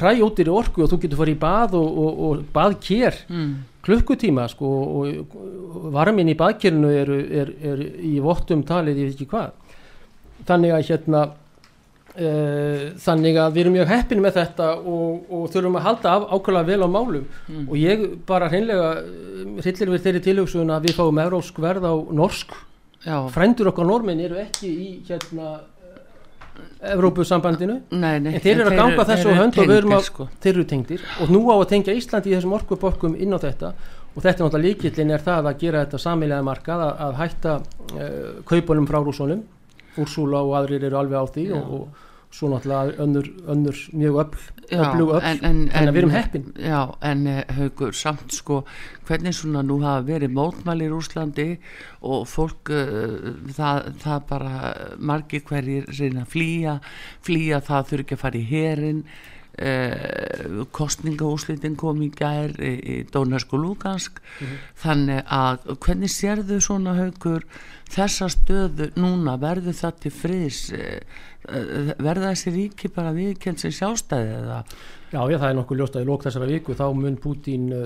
ræjóttir 0.00 0.48
í 0.48 0.54
orku 0.54 0.84
og 0.84 0.90
þú 0.92 0.98
getur 1.02 1.20
farið 1.20 1.36
í 1.36 1.40
bað 1.40 1.74
og, 1.78 1.98
og, 2.02 2.20
og 2.28 2.44
baðkér 2.54 3.18
mm. 3.28 3.50
klukkutíma 3.84 4.46
sko 4.52 4.70
og 5.00 5.34
varmin 5.94 6.32
í 6.32 6.36
baðkérinu 6.38 6.92
er, 7.02 7.12
er, 7.42 7.52
er 7.72 7.82
í 7.84 8.16
vottum 8.24 8.64
talið, 8.66 9.02
ég 9.02 9.10
veit 9.10 9.18
ekki 9.18 9.28
hvað. 9.34 9.82
Þannig 10.46 10.76
að 10.76 10.86
hérna 10.90 11.26
þannig 12.16 13.36
að 13.36 13.52
við 13.52 13.62
erum 13.62 13.74
mjög 13.76 13.90
heppin 13.90 14.22
með 14.24 14.38
þetta 14.38 14.70
og, 14.80 15.26
og 15.28 15.48
þurfum 15.52 15.76
að 15.76 15.86
halda 15.86 16.14
af, 16.14 16.26
ákveðlega 16.32 16.70
vel 16.70 16.86
á 16.86 16.88
málum. 16.88 17.26
Mm. 17.46 17.66
og 17.68 17.76
ég 17.80 18.04
bara 18.28 18.48
hreinlega 18.52 18.88
hryllir 19.60 19.92
við 19.92 20.04
þeirri 20.06 20.22
tilhugsun 20.24 20.72
að 20.72 20.88
við 20.88 20.96
fáum 20.96 21.22
európsk 21.26 21.60
verð 21.60 21.88
á 21.88 21.94
norsk. 22.16 22.56
Já, 23.06 23.18
frændur 23.30 23.70
okkar 23.70 23.86
normin 23.86 24.22
eru 24.24 24.40
ekki 24.40 24.70
í 24.70 24.92
hérna 25.06 25.58
Evrópusambandinu. 26.86 27.80
Nei, 27.92 28.16
nei. 28.22 28.32
En 28.36 28.42
þeir 28.42 28.62
eru 28.62 28.70
að 28.70 28.78
ganga 28.80 29.04
þessu 29.10 29.34
hönd 29.36 29.58
og 29.60 29.68
við 29.68 29.78
erum 29.80 29.94
að 29.96 30.06
sko. 30.08 30.26
þeir 30.40 30.52
eru 30.54 30.64
tengdir. 30.70 31.04
Og 31.20 31.32
nú 31.32 31.42
á 31.52 31.56
að 31.56 31.68
tengja 31.72 31.96
Ísland 31.96 32.28
í 32.28 32.34
þessum 32.34 32.54
orkuborkum 32.56 33.16
inn 33.20 33.36
á 33.36 33.38
þetta. 33.42 33.72
Og 34.14 34.22
þetta 34.24 34.32
er 34.32 34.46
náttúrulega 34.46 34.66
líkillin 34.70 35.12
er 35.12 35.24
það 35.24 35.50
að 35.50 35.58
gera 35.60 35.82
þetta 35.84 36.00
samilega 36.00 36.46
markað 36.46 36.84
að, 36.86 36.92
að 37.06 37.18
hætta 37.20 37.56
uh, 37.60 38.30
kaupunum 38.48 38.88
frá 38.88 39.00
rúsunum 39.04 39.42
Úrsúla 40.02 40.42
og 40.44 40.56
aðrir 40.60 40.86
eru 40.88 41.00
alveg 41.00 41.22
á 41.22 41.26
því 41.36 41.46
og, 41.56 41.72
og 41.76 42.04
svo 42.36 42.50
náttúrulega 42.50 43.00
önnur, 43.00 43.28
önnur 43.48 43.76
mjög 43.96 44.16
öll, 44.20 44.38
öflug 44.76 45.12
öll 45.16 45.22
en, 45.24 45.38
en, 45.46 45.60
að 45.72 45.92
við 45.94 46.00
erum 46.02 46.12
heppin. 46.12 46.48
Já, 46.60 46.80
en 47.06 47.22
uh, 47.30 47.38
haugur, 47.56 47.94
samt 47.96 48.34
sko 48.34 48.58
hvernig 49.08 49.36
svona 49.38 49.62
nú 49.64 49.78
hafa 49.84 50.04
verið 50.08 50.34
mótmæli 50.36 50.88
í 50.88 50.90
Rúslandi 50.92 51.46
og 52.04 52.26
fólk 52.28 52.72
uh, 52.74 53.30
það, 53.56 53.88
það 54.02 54.26
bara 54.32 54.74
margir 54.98 55.46
hverjir 55.46 55.88
reyna 55.94 56.26
að 56.26 56.34
flýja 56.34 56.76
flýja 57.24 57.62
það 57.64 57.88
þurfi 57.92 58.06
ekki 58.06 58.18
að 58.18 58.24
fara 58.26 58.42
í 58.42 58.46
herin 58.50 59.02
uh, 59.62 60.64
kostningaúslitin 60.76 61.76
kom 61.80 62.02
í 62.04 62.10
gær 62.14 62.54
í, 62.60 62.74
í 62.76 62.96
Dónarsk 63.12 63.54
og 63.56 63.62
Lugansk. 63.64 64.20
Þannig 64.82 65.22
að 65.32 65.70
hvernig 65.84 66.12
sérðu 66.12 66.60
svona 66.64 66.96
haugur 66.98 67.46
þessa 67.92 68.28
stöðu 68.32 68.90
núna? 68.98 69.38
Verður 69.40 69.78
það 69.80 70.02
til 70.04 70.14
friðs? 70.14 70.60
Uh, 70.76 71.00
uh, 71.48 71.94
verða 72.02 72.34
þessi 72.34 72.54
ríki 72.56 72.92
bara 72.92 73.14
viðkjönd 73.16 73.62
sem 73.62 73.74
sjálfstæði 73.74 74.38
eða 74.42 74.60
Já, 75.16 75.22
já, 75.32 75.36
það 75.40 75.48
er 75.48 75.54
nokkuð 75.56 75.78
ljóst 75.80 75.94
að 75.96 76.02
í 76.02 76.06
lók 76.10 76.24
þessara 76.26 76.46
viku 76.50 76.74
þá 76.76 76.84
mun 76.92 77.14
Pútín 77.22 77.70
uh, 77.72 77.84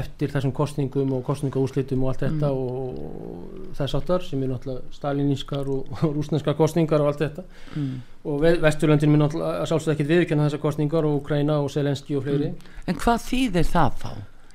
eftir 0.00 0.32
þessum 0.32 0.52
kostningum 0.56 1.12
og 1.14 1.20
kostningaúslitum 1.28 2.02
og 2.02 2.10
allt 2.10 2.24
þetta 2.24 2.50
og 2.50 3.68
þess 3.78 3.98
áttar 3.98 4.24
sem 4.26 4.42
er 4.42 4.50
náttúrulega 4.50 4.96
stalinískar 4.96 5.70
og, 5.70 5.92
og 6.02 6.16
rúsneskar 6.16 6.56
kostningar 6.58 7.04
og 7.04 7.12
allt 7.12 7.22
þetta 7.22 7.44
mm. 7.76 7.92
og 8.26 8.42
Ve- 8.42 8.56
Vesturlöndin 8.64 9.14
mun 9.14 9.22
náttúrulega 9.26 9.62
að 9.62 9.70
sjálfsögða 9.70 9.94
ekkit 9.94 10.10
viðurkenna 10.10 10.48
þessar 10.48 10.64
kostningar 10.64 11.06
og 11.06 11.20
Ukraina 11.20 11.60
og 11.62 11.70
Selenski 11.70 12.18
og 12.18 12.26
fleiri 12.26 12.50
En 12.90 12.98
hvað 12.98 13.22
þýðir 13.28 13.70
það 13.70 13.96
þá? 14.02 14.10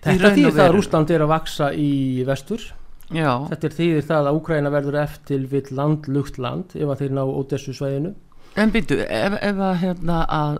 Þetta 0.07 0.35
þýðir 0.35 0.59
það 0.59 0.65
að? 0.65 0.75
Rúsland 0.75 1.15
er 1.15 1.23
að 1.23 1.33
vaksa 1.37 1.71
í 1.71 1.91
vestur 2.27 2.69
Já, 3.15 3.31
Þetta 3.53 3.75
þýðir 3.77 4.07
það 4.09 4.25
að 4.27 4.37
Ukraina 4.41 4.71
verður 4.73 5.01
eftir 5.05 5.47
við 5.47 5.69
landlugt 5.77 6.41
land 6.43 6.75
ef 6.75 6.89
að 6.91 7.05
þeir 7.05 7.13
ná 7.15 7.23
Odessu 7.23 7.75
svæðinu 7.77 8.17
en 8.57 8.71
býtu, 8.73 8.97
ef, 9.03 9.35
ef 9.49 9.59
að 9.67 9.75
hérna 9.83 10.17
að, 10.33 10.57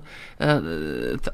að 0.48 0.68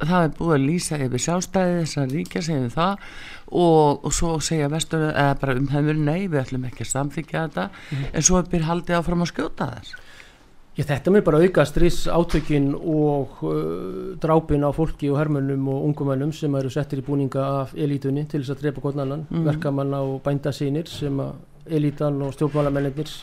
það 0.03 0.18
er 0.20 0.34
búið 0.38 0.53
að 0.57 0.66
lýsa 0.68 0.99
yfir 1.05 1.24
sjálfstæði 1.26 1.82
þessar 1.82 2.14
ríkja 2.14 2.43
segjum 2.45 2.72
það 2.74 3.03
og, 3.51 4.05
og 4.07 4.16
svo 4.16 4.38
segja 4.43 4.72
vestur 4.72 5.09
eða 5.11 5.36
bara 5.41 5.57
um 5.59 5.68
hefur 5.74 5.99
nei, 5.99 6.24
við 6.28 6.41
ætlum 6.45 6.70
ekki 6.70 6.86
að 6.86 6.93
samþykja 6.93 7.43
þetta 7.47 7.68
en 8.14 8.26
svo 8.26 8.39
er 8.39 8.49
byrð 8.53 8.70
haldið 8.72 8.99
áfram 8.99 9.26
að 9.26 9.32
skjóta 9.34 9.70
þess. 9.76 9.99
Já, 10.74 10.88
þetta 10.89 11.11
mun 11.14 11.22
bara 11.28 11.39
auka 11.43 11.64
strís 11.70 11.99
átökin 12.09 12.72
og 12.74 13.43
uh, 13.45 14.16
drápin 14.18 14.66
á 14.66 14.74
fólki 14.74 15.11
og 15.14 15.20
hermönnum 15.22 15.68
og 15.70 15.84
ungumönnum 15.91 16.32
sem 16.34 16.55
eru 16.57 16.72
settir 16.74 17.03
í 17.03 17.05
búninga 17.05 17.43
af 17.59 17.76
elítunni 17.78 18.24
til 18.26 18.41
þess 18.41 18.55
að 18.55 18.64
drepa 18.64 18.93
annan, 18.95 19.28
Mm. 19.30 19.45
verkamanna 19.45 20.01
og 20.01 20.24
bændasínir 20.26 20.88
sem 20.89 21.20
að 21.22 21.36
elítan 21.70 22.18
og 22.26 22.34
stjórnmálamennir 22.34 23.14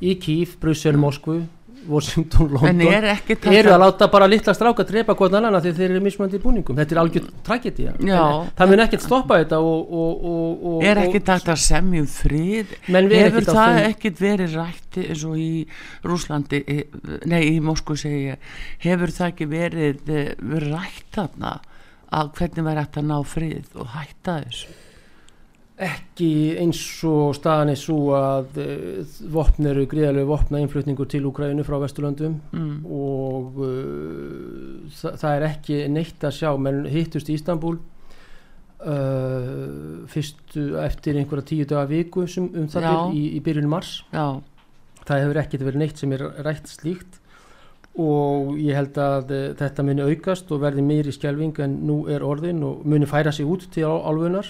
í 0.00 0.14
Kíf, 0.16 0.56
Brussel, 0.60 0.96
Moskvu, 0.96 1.42
Washington, 1.88 2.50
London. 2.54 2.80
Er 2.92 3.06
eru 3.52 3.72
að 3.72 3.80
láta 3.82 4.08
bara 4.12 4.28
litla 4.28 4.52
stráka 4.56 4.84
drepa 4.88 5.14
hvern 5.16 5.38
annan 5.38 5.56
af 5.58 5.64
því 5.64 5.72
þeir 5.78 5.86
eru 5.86 6.02
mismöndi 6.04 6.38
í 6.38 6.42
búningum. 6.42 6.76
Þetta 6.78 6.96
er 6.96 7.00
algjör. 7.02 7.28
En 7.28 8.10
Það 8.58 8.72
mun 8.72 8.84
ekkert 8.84 9.06
stoppa 9.06 9.38
þetta 9.42 9.60
og... 9.64 9.94
og, 10.02 10.26
og, 10.32 10.66
og 10.72 10.84
er 10.90 11.02
ekki 11.04 11.22
og, 11.22 11.26
takt 11.30 11.48
að 11.52 11.62
semja 11.64 12.04
um 12.04 12.10
frið? 12.10 12.76
Hefur 12.90 13.16
ekkert 13.20 13.50
það 13.60 13.80
ekkit 13.86 14.22
verið 14.26 14.58
rætt 14.60 15.00
eins 15.06 15.24
og 15.28 15.40
í 15.40 15.50
Rúslandi 16.04 16.62
nei 17.30 17.40
í 17.48 17.56
Moskvu 17.64 17.96
segi 18.00 18.22
ég? 18.32 18.52
Hefur 18.84 19.16
það 19.16 19.32
ekki 19.32 19.50
verið, 19.50 20.04
eh, 20.10 20.30
verið 20.38 20.76
rætt 20.76 21.10
þarna 21.16 21.56
að 22.10 22.32
hvernig 22.38 22.66
væri 22.66 22.84
hægt 22.84 23.00
að 23.00 23.10
ná 23.10 23.18
frið 23.26 23.76
og 23.78 23.92
hætta 23.94 24.40
þessu 24.44 24.78
ekki 25.80 26.56
eins 26.60 26.80
og 27.08 27.32
staðan 27.38 27.72
er 27.72 27.78
svo 27.80 28.12
að 28.16 28.58
uh, 28.60 29.12
vopn 29.32 29.68
eru 29.70 29.86
gríðarlega 29.88 30.28
vopna 30.28 30.60
innflutningur 30.60 31.08
til 31.08 31.24
Úkrænu 31.30 31.64
frá 31.64 31.78
Vesturlöndum 31.80 32.36
mm. 32.52 32.74
og 32.84 33.62
uh, 33.64 34.90
það, 34.98 35.16
það 35.22 35.32
er 35.36 35.46
ekki 35.48 35.80
neitt 35.92 36.26
að 36.28 36.36
sjá. 36.36 36.50
Menn 36.60 36.84
hittust 36.90 37.30
í 37.32 37.38
Ístanbúl 37.38 37.78
uh, 38.84 40.04
fyrstu 40.12 40.66
eftir 40.84 41.16
einhverja 41.20 41.48
tíu 41.52 41.64
daga 41.70 41.88
viku 41.90 42.26
sem, 42.28 42.50
um 42.52 42.68
það 42.70 42.88
bil 42.90 43.16
í, 43.16 43.24
í 43.38 43.42
byrjun 43.48 43.72
mars. 43.72 43.96
Já, 44.12 44.26
það 45.06 45.24
hefur 45.24 45.42
ekkert 45.46 45.66
verið 45.70 45.84
neitt 45.86 46.00
sem 46.04 46.16
er 46.16 46.28
rætt 46.44 46.68
slíkt 46.70 47.20
og 48.00 48.52
ég 48.60 48.76
held 48.78 48.98
að 49.02 49.32
þetta 49.58 49.82
muni 49.82 50.04
aukast 50.06 50.50
og 50.54 50.60
verði 50.62 50.84
meiri 50.86 51.12
skjálfing 51.14 51.56
en 51.64 51.72
nú 51.88 52.04
er 52.12 52.22
orðin 52.22 52.60
og 52.62 52.84
muni 52.86 53.08
færa 53.10 53.32
sig 53.34 53.48
út 53.48 53.64
til 53.74 53.88
ál- 53.88 54.04
álfunar 54.06 54.46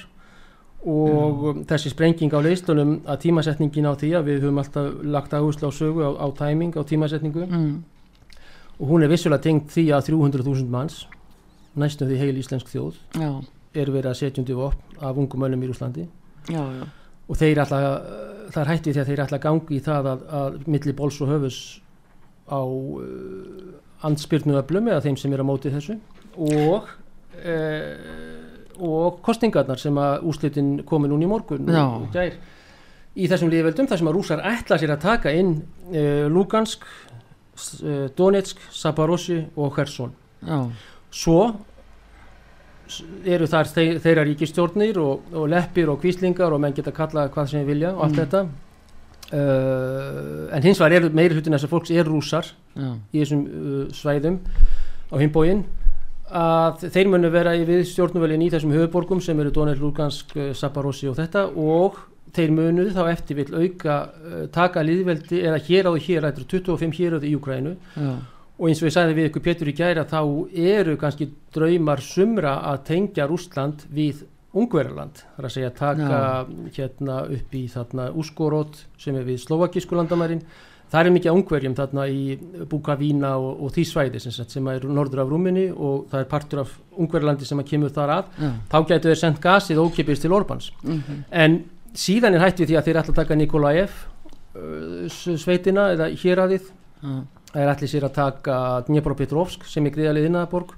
og 0.81 1.45
um, 1.51 1.63
þessi 1.69 1.93
sprenging 1.93 2.33
á 2.33 2.41
leistunum 2.41 2.93
að 3.05 3.23
tímasetningin 3.27 3.89
á 3.91 3.93
því 4.01 4.13
að 4.17 4.29
við 4.31 4.45
höfum 4.47 4.61
alltaf 4.63 4.87
lagt 5.05 5.35
áherslu 5.37 5.69
á 5.69 5.73
sögu 5.77 6.07
á, 6.07 6.11
á 6.17 6.27
tæming, 6.33 6.73
á 6.73 6.83
tímasetningu. 6.85 7.47
Mm. 7.47 7.83
og 8.81 8.89
hún 8.89 9.03
er 9.05 9.13
vissulega 9.13 9.45
tengt 9.45 9.69
því 9.69 9.91
að 9.93 10.09
300.000 10.09 10.71
manns 10.73 11.03
næstum 11.77 12.09
því 12.09 12.17
heil 12.23 12.39
íslensk 12.41 12.71
þjóð 12.73 12.97
já, 13.21 13.31
er 13.77 13.93
verið 13.93 14.11
að 14.11 14.19
setja 14.23 14.41
undir 14.41 14.57
vopn 14.57 15.05
af 15.05 15.21
ungum 15.21 15.45
mönnum 15.45 15.63
í 15.63 15.69
Rúslandi 15.69 16.07
já, 16.49 16.65
já. 16.65 16.87
Og 17.31 17.39
þeir 17.39 17.61
alltaf, 17.63 18.09
það 18.51 18.63
er 18.63 18.71
hætt 18.73 18.89
við 18.89 18.97
því 18.97 19.01
að 19.03 19.11
þeir 19.11 19.21
alltaf 19.25 19.43
gangi 19.45 19.77
í 19.77 19.85
það 19.85 20.09
að, 20.11 20.23
að 20.41 20.57
milli 20.67 20.95
bóls 20.99 21.21
og 21.23 21.31
höfus 21.31 21.59
á 22.51 22.61
uh, 22.67 24.07
andspyrnu 24.09 24.57
öflum 24.59 24.91
eða 24.91 25.05
þeim 25.05 25.19
sem 25.21 25.37
er 25.37 25.43
á 25.45 25.47
móti 25.47 25.71
þessu. 25.71 25.95
Og 26.35 26.89
uh, 26.89 28.40
og 28.81 29.21
kostingarnar 29.27 29.79
sem 29.81 29.97
að 30.01 30.25
úslitin 30.31 30.71
komi 30.89 31.09
núna 31.11 31.27
í 31.27 31.31
morgun 31.31 31.69
gær. 32.15 32.35
Í 33.21 33.27
þessum 33.31 33.51
liðveldum 33.51 33.89
þar 33.91 33.99
sem 34.01 34.09
að 34.11 34.17
rúsar 34.17 34.43
ætla 34.47 34.79
sér 34.79 34.93
að 34.95 35.01
taka 35.03 35.33
inn 35.35 35.57
uh, 35.91 36.29
Lugansk 36.31 36.85
uh, 36.87 38.07
Donetsk, 38.17 38.61
Saparossi 38.71 39.41
og 39.57 39.75
Kherson. 39.77 40.13
Svo 41.11 41.41
eru 43.31 43.47
þar 43.47 43.69
þe 43.71 43.85
þeirra 44.03 44.25
ríkistjórnir 44.27 44.97
og, 44.99 45.29
og 45.35 45.45
leppir 45.51 45.91
og 45.93 46.01
kvíslingar 46.03 46.51
og 46.55 46.63
menn 46.63 46.75
geta 46.75 46.91
kallað 46.95 47.29
hvað 47.35 47.51
sem 47.53 47.67
vilja 47.69 47.93
og 47.95 48.05
allt 48.07 48.17
Mm. 48.17 48.25
þetta. 48.25 48.43
Uh, 49.31 50.49
en 50.57 50.65
hins 50.65 50.81
vegar 50.83 51.05
meiri 51.15 51.37
hlutin 51.37 51.55
þess 51.55 51.69
að 51.69 51.71
fólks 51.71 51.91
er 51.95 52.09
rúsar 52.09 52.49
já, 52.75 52.89
í 53.15 53.21
þessum 53.21 53.45
uh, 53.47 53.85
svæðum 53.95 54.41
á 55.07 55.15
himbóin 55.23 55.61
að 56.37 56.87
þeir 56.95 57.11
munu 57.13 57.31
vera 57.33 57.55
í 57.59 57.67
við 57.69 57.85
stjórnuvölin 57.91 58.45
í 58.47 58.51
þessum 58.53 58.75
höfuborgum 58.75 59.21
sem 59.25 59.39
eru 59.43 59.53
Donetsk, 59.55 59.83
Lugansk, 59.83 60.35
uh, 60.37 60.51
Saparossi 60.57 61.11
og 61.11 61.19
þetta 61.19 61.47
og 61.51 61.99
þeir 62.35 62.53
munu 62.55 62.89
þá 62.95 63.03
eftir 63.11 63.41
vill 63.41 63.55
auka 63.55 63.97
uh, 64.09 64.43
taka 64.55 64.85
líðveldi 64.87 65.43
eða 65.43 65.63
hér 65.67 65.91
áður 65.91 66.05
hér, 66.07 66.29
eru 66.31 66.49
25 66.55 66.99
hér 67.01 67.19
í 67.27 67.35
Ukrænu 67.39 67.75
já, 67.75 68.13
og 68.61 68.69
eins 68.69 68.83
og 68.83 68.91
ég 68.91 68.97
sagði 68.97 69.17
við 69.17 69.31
ykkur 69.31 69.47
Pétur 69.47 69.71
í 69.73 69.77
gæra 69.77 70.05
þá 70.09 70.21
eru 70.53 70.97
kannski 71.01 71.31
draumar 71.55 72.03
sumra 72.05 72.59
að 72.71 72.83
tengja 72.91 73.27
Rússland 73.31 73.87
við 73.91 74.27
Ungverjaland, 74.51 75.21
þar 75.37 75.47
að 75.47 75.53
segja 75.55 75.71
taka 75.79 76.21
hérna 76.75 77.21
upp 77.31 77.53
í 77.55 77.63
þarna 77.71 78.09
Úskorót 78.19 78.81
sem 78.99 79.15
er 79.15 79.29
við 79.29 79.39
Slovakísku 79.45 79.95
landamærin 79.95 80.43
það 80.91 81.01
er 81.01 81.15
mikið 81.15 81.31
af 81.31 81.39
Ungverjum 81.39 81.75
þarna 81.79 82.07
í 82.11 82.23
Bukavína 82.71 83.33
og, 83.39 83.65
og 83.65 83.75
því 83.75 83.85
svæði 83.89 84.23
sem, 84.23 84.35
sem 84.35 84.71
er 84.73 84.87
norður 84.87 85.25
af 85.25 85.33
Rúminni 85.33 85.67
og 85.71 86.07
það 86.11 86.25
er 86.25 86.31
partur 86.31 86.63
af 86.65 86.73
Ungverjalandi 87.01 87.49
sem 87.49 87.63
kemur 87.67 87.93
þar 87.95 88.15
að. 88.17 88.33
Já. 88.41 88.51
þá 88.73 88.79
getur 88.93 89.13
þeir 89.13 89.21
sendt 89.25 89.43
gasið 89.45 89.83
ókipis 89.85 90.23
til 90.23 90.33
Orbans 90.37 90.73
Mm 90.85 91.21
en 91.31 91.61
síðan 91.97 92.37
er 92.37 92.45
hætt 92.45 92.61
við 92.61 92.71
því 92.71 92.77
að 92.79 92.87
þeir 92.87 92.99
ætla 93.01 93.13
að 93.13 93.19
taka 93.19 93.37
Nikolaev 93.39 93.95
uh, 94.55 95.09
sveitina 95.11 95.89
eða 95.95 96.11
héraðið. 96.23 96.69
Já. 97.01 97.15
Það 97.51 97.63
er 97.65 97.71
allir 97.73 97.91
sér 97.91 98.05
að 98.07 98.13
taka 98.15 98.57
Dnepropetrovsk 98.87 99.65
sem 99.67 99.87
er 99.89 99.95
gríðalið 99.97 100.29
innaðaborg 100.29 100.77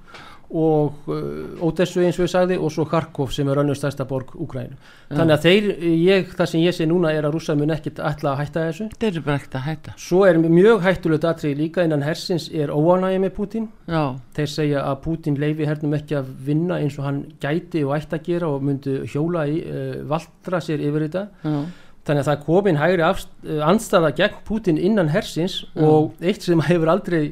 og 0.53 1.09
uh, 1.09 1.64
Odessu 1.64 2.03
eins 2.05 2.18
og 2.20 2.26
ég 2.26 2.30
sagði 2.32 2.57
og 2.61 2.68
svo 2.74 2.84
Kharkov 2.84 3.30
sem 3.32 3.48
er 3.48 3.57
önnur 3.62 3.76
stærsta 3.78 4.05
borg 4.05 4.34
Úgrænu. 4.36 4.74
Þannig 5.12 5.34
að 5.38 5.46
þeir, 5.46 5.68
ég, 6.03 6.26
það 6.36 6.48
sem 6.50 6.61
ég 6.61 6.76
sé 6.76 6.86
núna 6.88 7.12
er 7.16 7.24
að 7.24 7.34
rússar 7.38 7.57
mun 7.57 7.72
ekkit 7.72 8.00
ætla 8.05 8.34
að 8.34 8.40
hætta 8.42 8.64
þessu. 8.68 8.88
Þeir 9.00 9.11
eru 9.14 9.22
bara 9.26 9.36
ekkert 9.40 9.57
að 9.61 9.64
hætta 9.68 9.94
Svo 10.00 10.22
er 10.28 10.40
mjög 10.42 10.82
hættulegt 10.84 11.24
atrið 11.30 11.57
líka 11.62 11.84
innan 11.88 12.05
hersins 12.05 12.50
er 12.53 12.72
óanægi 12.72 13.20
með 13.24 13.34
Putin. 13.38 13.68
Já, 13.88 14.03
Þeir 14.36 14.50
segja 14.55 14.82
að 14.90 15.00
Putin 15.07 15.38
leifi 15.40 15.68
hernum 15.68 15.96
ekki 15.96 16.18
að 16.20 16.28
vinna 16.50 16.80
eins 16.80 16.98
og 17.00 17.07
hann 17.09 17.22
gæti 17.40 17.84
og 17.86 17.94
ætti 17.96 18.18
að 18.20 18.26
gera 18.28 18.53
og 18.53 18.66
myndi 18.68 18.98
hjóla 19.12 19.46
í, 19.48 19.61
uh, 19.64 19.94
valtra 20.12 20.61
sér 20.64 20.84
yfir 20.84 21.09
þetta. 21.09 21.26
já, 21.44 21.57
Þannig 22.03 22.24
að 22.24 22.28
það 22.32 22.40
komin 22.44 22.76
hægri 22.80 23.03
afst- 23.07 23.34
eh, 23.46 23.61
andstaða 23.62 24.09
gegn 24.18 24.40
Putin 24.44 24.78
innan 24.78 25.09
hersins 25.14 25.61
Já. 25.76 25.84
og 25.86 26.16
eitt 26.20 26.42
sem 26.42 26.59
hefur 26.68 26.90
aldrei 26.90 27.28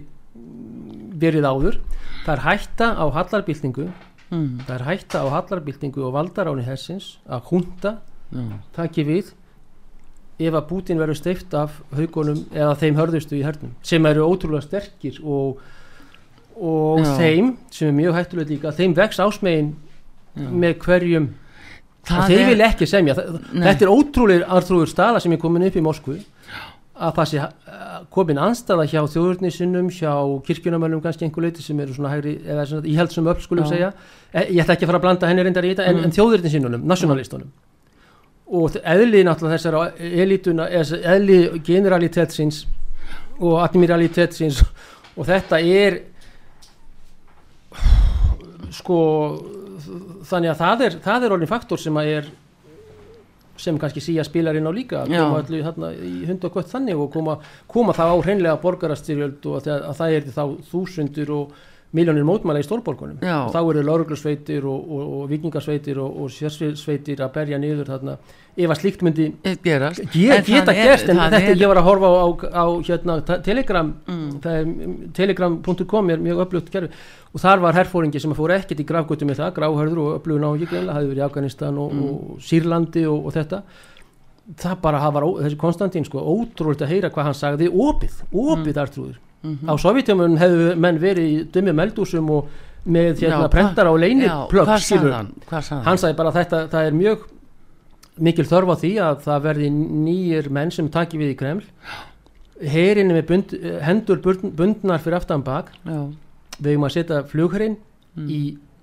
verið 1.21 1.47
áður. 1.49 1.77
Það 2.25 2.33
er 2.37 2.43
hætta 2.47 2.89
á 2.97 3.05
hallarbyltingu. 3.17 3.89
Mm, 4.31 4.61
það 4.67 4.75
er 4.79 4.85
hætta 4.87 5.23
á 5.23 5.27
hallarbyltingu 5.35 6.05
og 6.07 6.13
valdaráni 6.15 6.63
hersins 6.67 7.17
að 7.29 7.49
húnda 7.51 7.97
já, 8.31 8.45
taki 8.77 9.03
við 9.09 9.33
ef 10.41 10.55
að 10.55 10.69
Putin 10.71 11.01
verður 11.03 11.19
steift 11.19 11.53
af 11.59 11.81
haugunum 11.93 12.45
eða 12.55 12.77
þeim 12.81 12.97
hörðustu 12.97 13.37
í 13.37 13.43
hernum 13.45 13.75
sem 13.85 14.07
eru 14.09 14.23
ótrúlega 14.31 14.63
sterkir 14.65 15.19
og, 15.21 15.59
og 16.57 17.03
Já. 17.03 17.11
þeim 17.19 17.51
sem 17.75 17.91
er 17.91 17.97
mjög 17.99 18.17
hættulegt 18.21 18.53
líka 18.55 18.73
þeim 18.79 18.95
vex 18.97 19.19
ásmegin 19.21 19.75
já. 20.39 20.47
með 20.49 20.79
hverjum. 20.87 21.27
Það 22.09 22.31
þeir 22.31 22.41
er- 22.41 22.49
vil 22.55 22.65
ekki 22.65 22.87
semja. 22.89 23.15
Nei. 23.53 23.67
þetta 23.67 23.85
er 23.85 23.93
ótrúlega 23.93 24.47
artrúður 24.49 24.89
staða 24.89 25.21
sem 25.21 25.33
er 25.37 25.43
komin 25.43 25.67
upp 25.67 25.77
í 25.77 25.83
Moskvu 25.85 26.17
að 27.01 27.15
það 27.17 27.29
sé 27.31 27.39
uh, 27.41 28.01
komin 28.13 28.39
anstæða 28.45 28.85
hjá 28.93 29.01
þjóðurnisunum 29.15 29.87
hjá 29.97 30.13
kirkjunamönnum 30.47 31.01
kannski 31.05 31.25
einhver 31.25 31.47
leiti 31.47 31.63
sem 31.65 31.79
eru 31.81 31.95
svona 31.97 32.11
hægri 32.13 32.35
eða 32.45 32.67
svona 32.69 32.91
íhaldsum 32.93 33.31
upp 33.33 33.41
skulum 33.45 33.65
Já. 33.65 33.71
segja 33.73 33.89
e, 34.35 34.43
ég 34.53 34.61
ætla 34.65 34.75
ekki 34.77 34.85
að 34.85 34.91
fara 34.93 35.01
að 35.01 35.07
blanda 35.07 35.31
henni 35.31 35.45
reyndar 35.47 35.65
í 35.65 35.71
þetta 35.73 35.87
en, 35.89 35.97
Mm. 35.97 36.05
en 36.05 36.15
þjóðurnisunum, 36.19 36.85
nationalistunum 36.93 37.51
og 38.51 38.71
þ- 38.75 38.83
eðli 38.95 39.23
náttúrulega 39.25 39.57
þessara 39.57 39.83
elituna, 40.25 40.69
eða 40.69 41.01
eðli 41.15 41.41
generalitetsins 41.65 42.65
og 43.41 43.61
admiralitetsins 43.65 44.61
og 45.17 45.27
þetta 45.29 45.61
er 45.65 46.01
sko 48.75 48.99
þannig 50.29 50.53
að 50.53 50.61
það 50.61 50.85
er, 50.87 50.97
er 51.25 51.35
orðin 51.35 51.51
faktor 51.51 51.81
sem 51.81 51.97
að 51.99 52.11
er 52.19 52.29
sem 53.61 53.79
kannski 53.79 54.01
síja 54.01 54.25
spilar 54.25 54.57
inn 54.57 54.67
á 54.67 54.73
líka 54.73 55.05
koma 55.07 55.43
allir 55.45 55.65
hérna 55.69 55.93
í 55.95 56.27
hund 56.29 56.45
og 56.49 56.53
gott 56.59 56.71
þannig 56.73 56.97
og 56.99 57.11
koma, 57.13 57.39
koma 57.69 57.93
það 57.93 58.13
á 58.13 58.17
hreinlega 58.25 58.61
borgarastyrjöld 58.63 59.47
og 59.47 59.61
að, 59.61 59.67
það- 59.69 59.89
að 59.91 59.99
það 60.01 60.17
er 60.17 60.31
þá 60.39 60.45
þúsundur 60.73 61.31
og 61.39 61.59
miljónir 61.91 62.23
mótmæla 62.23 62.61
í 62.63 62.63
stórborgunum. 62.63 63.17
Já. 63.19 63.47
og 63.47 63.51
þá 63.51 63.59
eru 63.73 63.81
lauruglusveitir 63.83 64.63
og, 64.63 64.91
og, 64.95 65.09
og 65.23 65.25
vikingasveitir 65.33 65.99
og, 65.99 66.21
og 66.23 66.29
sérsveitir 66.31 67.19
að 67.25 67.33
berja 67.35 67.59
niður 67.59 67.89
þarna 67.91 68.15
ef 68.61 68.71
að 68.71 68.79
slíkt 68.79 69.03
myndi 69.03 69.25
En 70.31 70.45
geta 70.47 70.71
er- 70.71 70.85
gerst 70.87 71.11
en 71.11 71.19
þetta 71.19 71.41
er- 71.51 71.59
ég 71.59 71.67
var 71.73 71.81
að 71.83 71.89
horfa 71.89 72.07
á, 72.07 72.15
á, 72.15 72.27
á 72.63 72.65
hérna, 72.87 73.17
te- 73.27 73.41
telegram. 73.43 73.91
Mm, 74.07 75.11
telegram.com 75.15 76.11
er 76.15 76.19
mjög 76.23 76.45
öflugt 76.47 76.71
gerfi 76.71 76.93
og 77.35 77.41
þar 77.41 77.61
var 77.63 77.75
herfóringi 77.79 78.21
sem 78.21 78.33
fór 78.35 78.51
ekkert 78.57 78.81
í 78.83 78.87
grafgötu 78.89 79.27
með 79.29 79.39
það, 79.43 79.55
gráhörður 79.59 79.99
og 80.03 80.21
öflugun 80.21 80.47
á 80.47 80.51
ekki 80.57 80.67
greinlega, 80.73 80.95
hafði 80.99 81.11
verið 81.13 81.23
í 81.23 81.27
Afganistan 81.29 81.79
og, 81.79 81.93
Mm. 81.93 82.03
og 82.03 82.39
Sýrlandi 82.43 83.05
og, 83.07 83.27
og 83.27 83.33
þetta 83.37 83.63
það 84.59 84.81
bara 84.83 84.99
hafa 84.99 85.21
þessi 85.21 85.57
Konstantín 85.57 86.05
sko 86.07 86.19
ótrúlega 86.19 86.83
að 86.87 86.89
heyra 86.95 87.11
hvað 87.11 87.23
hann 87.29 87.35
sagði 87.39 87.69
opið, 87.71 88.17
opið 88.33 88.75
mm. 88.75 88.83
artrúður 88.83 89.19
Mhm. 89.43 89.71
á 89.71 89.75
Sovjetjömun 89.81 90.35
hefðu 90.39 90.77
menn 90.77 90.99
verið 91.01 91.27
í 91.31 91.45
dömi 91.51 91.73
meldúsum 91.73 92.29
og 92.31 92.49
með 92.87 93.15
hérna 93.23 93.49
hvað 94.67 94.67
sagði 94.67 94.85
skilur. 94.85 95.13
hann? 95.13 95.85
Hann 95.85 95.97
sagði 95.97 96.17
bara 96.17 96.33
þetta, 96.33 96.69
það 96.69 96.87
er 96.87 96.93
mjög 96.93 97.19
mikil 98.21 98.45
þörf 98.45 98.69
á 98.69 98.77
því 98.83 98.91
að 99.01 99.23
það 99.25 99.43
verði 99.47 99.71
nýjir 99.71 100.51
menn 100.51 100.71
sem 100.71 100.89
taki 100.91 101.17
við 101.17 101.31
í 101.33 101.37
Kreml 101.39 101.63
herinni 102.61 103.15
með 103.17 103.27
bund, 103.31 103.55
hendur 103.87 104.21
bund, 104.21 104.43
bundnar 104.57 104.99
fyrir 105.01 105.17
aftan 105.21 105.43
bak 105.45 105.71
Já, 105.87 106.11
við 106.61 106.75
höfum 106.75 106.89
að 106.91 106.97
setja 106.99 107.23
flugherinn 107.31 107.79
Mm. 108.11 108.27
í 108.27 108.39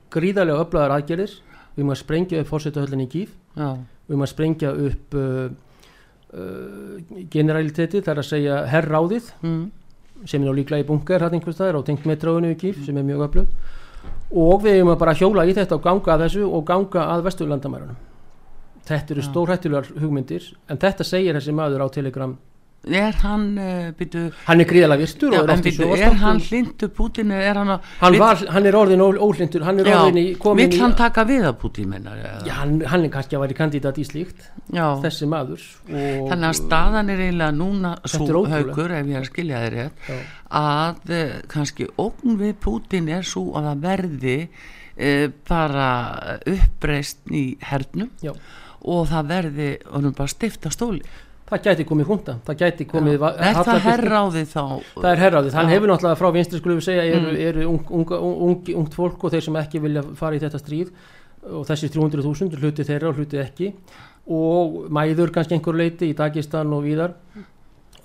gríðarlega 0.10 0.62
öflaðar 0.64 0.94
aðgerðir. 1.02 1.32
Við 1.76 1.82
höfum 1.82 1.90
að 1.92 1.98
sprengja 2.00 2.38
upp 2.40 2.48
fórsetahöllinni 2.48 3.04
í 3.04 3.10
Kíf 3.12 3.34
já, 3.60 3.66
við 4.08 4.14
höfum 4.14 4.24
að 4.24 4.30
sprengja 4.32 4.70
upp 4.88 5.18
uh, 5.20 5.50
uh, 6.32 7.02
generaliteti 7.34 8.02
þar 8.06 8.22
að 8.24 8.28
segja 8.30 8.62
herráðið 8.72 9.28
mm, 9.44 9.66
sem 10.32 10.44
er 10.48 10.56
líklega 10.58 10.86
í 10.86 10.88
bunker 10.88 11.26
hann 11.26 11.36
einhvers 11.38 11.58
staðar 11.60 11.82
á 11.84 11.88
tengt 11.90 12.08
metróinu 12.08 12.54
í 12.54 12.58
Kíf 12.60 12.80
sem 12.88 12.98
er 12.98 13.04
mjög 13.04 13.26
öflug 13.28 13.52
og 14.32 14.64
við 14.64 14.80
höfum 14.80 14.94
að 14.96 15.00
bara 15.04 15.18
hjóla 15.20 15.46
í 15.48 15.54
þetta 15.60 15.76
og 15.78 15.84
ganga 15.86 16.16
að 16.16 16.24
þessu 16.26 16.48
og 16.48 16.64
ganga 16.72 17.04
að 17.14 17.28
vesturlandamærunum. 17.28 18.00
Þetta 18.88 19.14
eru 19.14 19.22
Já. 19.24 19.28
stórhættulegar 19.28 19.92
hugmyndir 20.00 20.48
en 20.72 20.80
þetta 20.80 21.04
segir 21.04 21.36
þessi 21.36 21.52
maður 21.56 21.84
á 21.84 21.88
Telegram 21.92 22.38
er 22.96 23.16
hann 23.24 23.46
uh, 23.60 23.90
byrju, 23.98 24.24
hann 24.48 24.62
er 24.64 24.68
gríðarlega 24.70 25.04
virtur 25.04 25.34
já, 25.36 25.42
er 25.44 25.62
byrju, 25.66 25.88
er 25.98 26.16
hann 26.22 26.40
hlindu 26.44 26.90
Putin 26.94 27.32
er 27.36 27.60
hann 27.60 27.72
að 27.76 27.90
hann, 28.02 28.14
vill- 28.16 28.22
var, 28.22 28.44
hann 28.56 28.70
er 28.70 28.78
orðin 28.80 29.04
ó- 29.04 29.20
óhlindur 29.28 29.66
hann 29.68 29.82
er 29.82 29.90
já, 29.92 29.98
orðin 30.00 30.20
í 30.22 30.26
komin 30.40 30.70
vill 30.70 30.80
í 30.80 30.82
hann 30.84 30.96
taka 31.00 31.26
við 31.28 31.48
að 31.50 31.58
Putin 31.62 31.92
mennar 31.92 32.22
já, 32.22 32.54
hann, 32.60 32.78
hann 32.88 33.06
er 33.08 33.14
kannski 33.14 33.38
að 33.38 33.46
væri 33.46 33.58
kandidat 33.60 34.00
í 34.00 34.08
slíkt 34.08 34.48
já. 34.74 34.86
þessi 35.04 35.30
maður 35.32 35.64
og, 35.90 36.32
þannig 36.32 36.48
að 36.50 36.58
staðan 36.62 37.14
er 37.14 37.24
eiginlega 37.26 37.58
núna 37.58 37.94
svo 38.06 38.46
haugur 38.48 38.96
ef 38.98 39.12
ég 39.12 39.20
er 39.20 39.26
að 39.26 39.30
skilja 39.32 39.62
þér 39.66 39.78
rétt 39.78 40.10
að 40.62 41.14
uh, 41.18 41.38
kannski 41.52 41.90
ógn 42.00 42.40
við 42.40 42.56
Putin 42.64 43.12
er 43.18 43.28
svo 43.28 43.50
að 43.58 43.72
það 43.72 43.86
verði 43.88 44.38
uh, 44.48 45.28
bara 45.50 45.92
uppreist 46.56 47.26
í 47.32 47.46
hernum 47.68 48.12
já. 48.24 48.34
og 48.88 49.08
það 49.12 49.32
verði 49.34 49.72
bara 50.16 50.32
stifta 50.32 50.72
stóli 50.74 51.04
það 51.48 51.62
gæti 51.64 51.86
komið 51.88 52.06
húnda 52.12 52.34
það 52.46 52.58
gæti 52.62 52.86
komið 52.92 53.18
va- 53.22 53.34
er 53.40 53.54
það 53.56 53.80
herráði 53.88 54.44
þá 54.52 54.64
það 54.96 55.12
er 55.12 55.22
herráðið, 55.24 55.54
hann 55.54 55.70
Já. 55.70 55.74
hefur 55.76 55.88
náttúrulega 55.94 56.20
frá 56.20 56.32
vinstri 56.34 56.60
skulum 56.60 56.82
segja 56.82 57.04
eru, 57.06 57.32
Mm. 57.32 57.38
eru 57.48 57.68
ung, 57.70 57.86
unga, 57.90 58.20
ung, 58.20 58.64
ungt 58.76 58.94
fólk 58.94 59.24
og 59.24 59.32
þeir 59.32 59.42
sem 59.44 59.54
ekki 59.56 59.80
vilja 59.82 60.04
fara 60.16 60.36
í 60.36 60.40
þetta 60.40 60.60
stríð 60.60 60.90
og 61.48 61.66
þessi 61.66 61.90
300.000 61.90 62.58
hluti 62.60 62.84
þeirra 62.84 63.10
og 63.10 63.16
hluti 63.16 63.38
ekki 63.40 63.74
og 64.28 64.90
mæður 64.92 65.32
kannski 65.32 65.56
einhver 65.56 65.78
leiti 65.78 66.10
í 66.12 66.16
Dagestan 66.16 66.74
og 66.74 66.84
víðar 66.84 67.14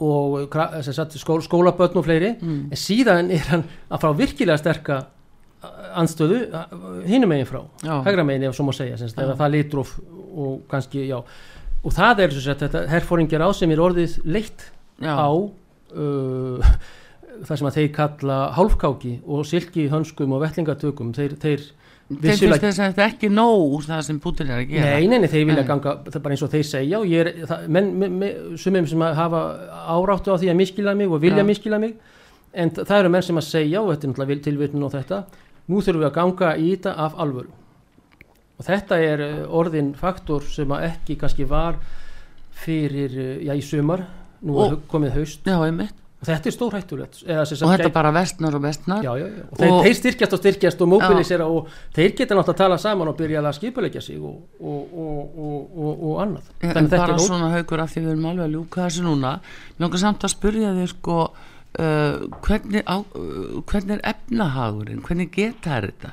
og 0.01 0.53
sagt, 0.83 1.13
skól, 1.19 1.43
skólabötn 1.43 1.97
og 1.99 2.05
fleiri 2.07 2.37
Mm. 2.41 2.69
en 2.71 2.77
síðan 2.79 3.31
er 3.33 3.39
hann 3.51 3.65
að 3.91 4.01
fá 4.01 4.13
virkilega 4.17 4.59
sterka 4.59 5.07
anstöðu 5.97 6.47
hinum 7.07 7.29
megin 7.29 7.47
frá 7.47 7.63
Já. 7.83 8.03
hægra 8.05 8.25
megin 8.25 8.45
ef 8.49 8.55
svo 8.57 8.65
má 8.67 8.73
segja 8.75 8.97
Já. 8.97 9.05
ef 9.07 9.39
það 9.39 9.51
litróf 9.51 9.99
og 10.37 10.63
kannski 10.69 11.09
já 11.09 11.23
og 11.83 11.95
það 11.95 12.25
er 12.25 12.35
sem 12.35 12.45
sagt, 12.47 12.65
þetta 12.65 12.87
herfóringjar 12.93 13.45
á 13.45 13.51
sem 13.57 13.71
er 13.75 13.83
orðið 13.83 14.19
leitt 14.25 14.69
já, 15.03 15.15
á 15.19 15.31
uh, 15.33 16.73
það 17.43 17.59
sem 17.59 17.69
að 17.71 17.79
þeir 17.79 17.93
kalla 17.97 18.41
hálfkáki 18.57 19.15
og 19.27 19.47
silki 19.49 19.89
hönskum 19.93 20.35
og 20.37 20.43
vettlingatökum. 20.45 21.13
Þeir, 21.17 21.37
þeir 21.43 21.65
þeim 22.13 22.21
finnst 22.23 22.65
þess 22.65 22.81
að 22.83 22.93
þetta 22.93 23.05
er 23.05 23.13
ekki 23.15 23.31
nóg 23.33 23.77
úr 23.79 23.87
það 23.87 24.03
sem 24.09 24.19
Putin 24.23 24.53
er 24.53 24.63
að 24.63 24.73
gera. 24.73 24.91
Nei, 24.95 25.09
nei, 25.11 25.19
nei, 25.23 25.31
þeir 25.33 25.47
vilja 25.49 25.67
ganga, 25.69 25.95
það 26.07 26.19
er 26.19 26.25
bara 26.27 26.37
eins 26.37 26.45
og 26.47 26.53
þeir 26.53 26.67
segja 26.69 27.01
og 27.01 27.09
ég 27.11 27.25
er, 27.25 27.47
það, 27.51 27.65
menn, 27.77 27.89
menn, 28.03 28.19
menn 28.21 28.59
sumum 28.61 28.89
sem 28.91 29.07
hafa 29.21 29.43
áráttu 29.97 30.35
á 30.35 30.37
því 30.37 30.53
að 30.53 30.61
miskila 30.61 30.97
mig 30.99 31.11
og 31.11 31.23
vilja 31.23 31.43
Já. 31.43 31.49
miskila 31.49 31.81
mig 31.83 31.97
en 32.53 32.75
það 32.77 32.99
eru 32.99 33.15
menn 33.15 33.27
sem 33.27 33.41
að 33.41 33.49
segja 33.49 33.81
og 33.81 33.91
þetta 33.95 34.07
er 34.07 34.13
náttúrulega 34.13 34.47
tilvitnun 34.47 34.87
og 34.87 34.95
þetta 34.95 35.23
nú 35.73 35.81
þurfum 35.81 36.03
við 36.03 36.11
að 36.11 36.17
ganga 36.19 36.55
í 36.59 36.71
þetta 36.75 36.95
af 37.07 37.19
alvöru 37.23 37.62
og 38.63 38.69
þetta 38.71 38.99
er 39.03 39.25
eh, 39.27 39.41
orðin 39.51 39.93
faktor 39.99 40.47
sem 40.47 40.71
að 40.71 40.87
ekki 40.93 41.19
kannski 41.21 41.49
var 41.51 41.81
fyrir, 42.63 43.11
eh, 43.19 43.43
já, 43.49 43.57
í 43.59 43.63
sumar. 43.65 44.07
Nú 44.43 44.57
Og- 44.59 44.81
komið 44.91 45.13
haust. 45.19 45.45
Já, 45.47 45.59
og 46.23 46.27
þetta 46.29 46.47
er 46.47 46.55
stórhættulegt 46.55 47.15
og 47.27 47.47
þetta 47.51 47.79
gæti- 47.83 47.93
bara 47.93 48.13
vestnar 48.15 48.55
og 48.55 48.63
vestnar 48.63 49.03
já, 49.03 49.11
já, 49.19 49.27
já. 49.27 49.43
og 49.51 49.59
þeir, 49.59 49.71
Og- 49.73 49.85
þeir 49.85 49.95
styrkjast 49.99 50.33
og 50.33 50.39
styrkjast 50.39 50.81
og 50.83 50.89
mobilisera 50.89 51.47
og 51.47 51.67
þeir 51.95 52.15
geta 52.17 52.35
náttúrulega 52.37 52.55
að 52.55 52.57
tala 52.57 52.79
saman 52.79 53.09
og 53.09 53.17
byrja 53.17 53.41
að 53.43 53.55
skipulegja 53.59 54.01
sig 54.03 54.19
og, 54.23 54.43
og, 54.61 54.87
og, 54.95 55.39
og, 55.39 55.79
og, 55.79 56.05
og 56.13 56.21
annað. 56.23 56.43
En 56.63 56.71
að 56.87 56.91
bara 56.91 57.17
ó- 57.17 57.19
svona 57.19 57.51
haugur 57.51 57.81
af 57.81 57.91
því 57.91 58.01
við 58.05 58.11
erum 58.13 58.27
alveg 58.27 58.47
að 58.47 58.55
ljúka 58.55 58.87
þessu 58.87 59.03
núna. 59.03 59.41
Mér 59.43 59.81
langar 59.81 59.99
samt 59.99 60.21
að 60.23 60.31
spyrja 60.37 60.71
þig 60.79 60.89
sko 60.89 61.31
Uh, 61.81 62.27
hvernig, 62.45 62.83
á, 62.85 63.01
uh, 63.01 63.63
hvernig 63.65 63.95
er 63.97 64.03
efnahagurinn? 64.13 64.99
Hvernig 65.07 65.31
geta 65.33 65.79
er 65.79 65.87
þetta? 65.89 66.11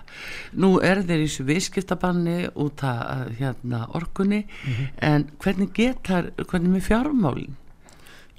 Nú 0.56 0.70
er 0.80 1.02
þeir 1.04 1.20
í 1.20 1.26
þessu 1.28 1.44
viðskiptabanni 1.50 2.36
út 2.56 2.84
af 2.88 3.02
uh, 3.04 3.34
hérna, 3.42 3.82
orkunni 4.00 4.46
Mhm. 4.48 4.86
en 5.04 5.26
hvernig 5.44 5.74
geta 5.76 6.22
er 6.22 6.30
hvernig 6.48 6.72
með 6.78 6.86
fjármálin? 6.88 7.58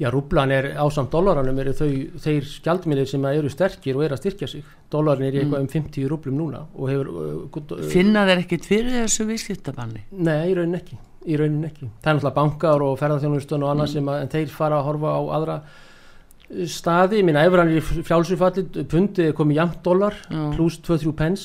Já, 0.00 0.08
rúblan 0.08 0.48
er 0.50 0.70
ásamt 0.80 1.10
dólaranum 1.12 1.58
eru 1.60 1.74
þau, 1.76 1.90
þeir 2.24 2.46
skjaldmiðlir 2.48 3.06
sem 3.10 3.24
eru 3.28 3.50
sterkir 3.52 3.98
og 3.98 4.04
eru 4.06 4.16
að 4.16 4.22
styrkja 4.22 4.48
sig. 4.48 4.64
Dólarin 4.90 5.26
er 5.28 5.34
í 5.36 5.42
eitthvað 5.42 5.60
um 5.60 5.68
50 5.68 6.08
rúblum 6.08 6.38
núna 6.40 6.62
hefur 6.72 7.10
uh, 7.12 7.84
finna 7.92 8.24
þeir 8.24 8.40
ekkit 8.46 8.64
fyrir 8.64 8.96
þessu 9.02 9.28
viðskiptabanni? 9.28 10.06
Nei, 10.16 10.48
í 10.48 10.56
raunin 10.56 10.80
ekki. 10.80 10.96
Í 11.28 11.36
raunin 11.36 11.68
ekki, 11.68 11.90
það 12.00 12.08
er 12.14 12.16
náttúrulega 12.16 12.34
bankar 12.40 12.80
og 12.88 12.96
ferðarþjónustun 12.96 13.62
og 13.68 13.74
annað 13.74 13.92
sem 13.92 14.08
að 14.08 14.22
en 14.24 14.32
þeir 14.32 14.48
fara 14.56 14.80
að 14.80 14.86
horfa 14.88 15.12
á 15.12 15.20
aðra 15.36 15.60
staði, 16.66 17.20
minna 17.22 17.44
efran 17.46 17.68
er 17.70 17.78
í 17.78 18.02
frjálsufalli 18.02 18.64
pundið 18.90 19.32
komið 19.38 19.60
jamt 19.60 19.78
dólar 19.86 20.16
pluss 20.56 20.80
2-3 20.82 21.12
pens 21.14 21.44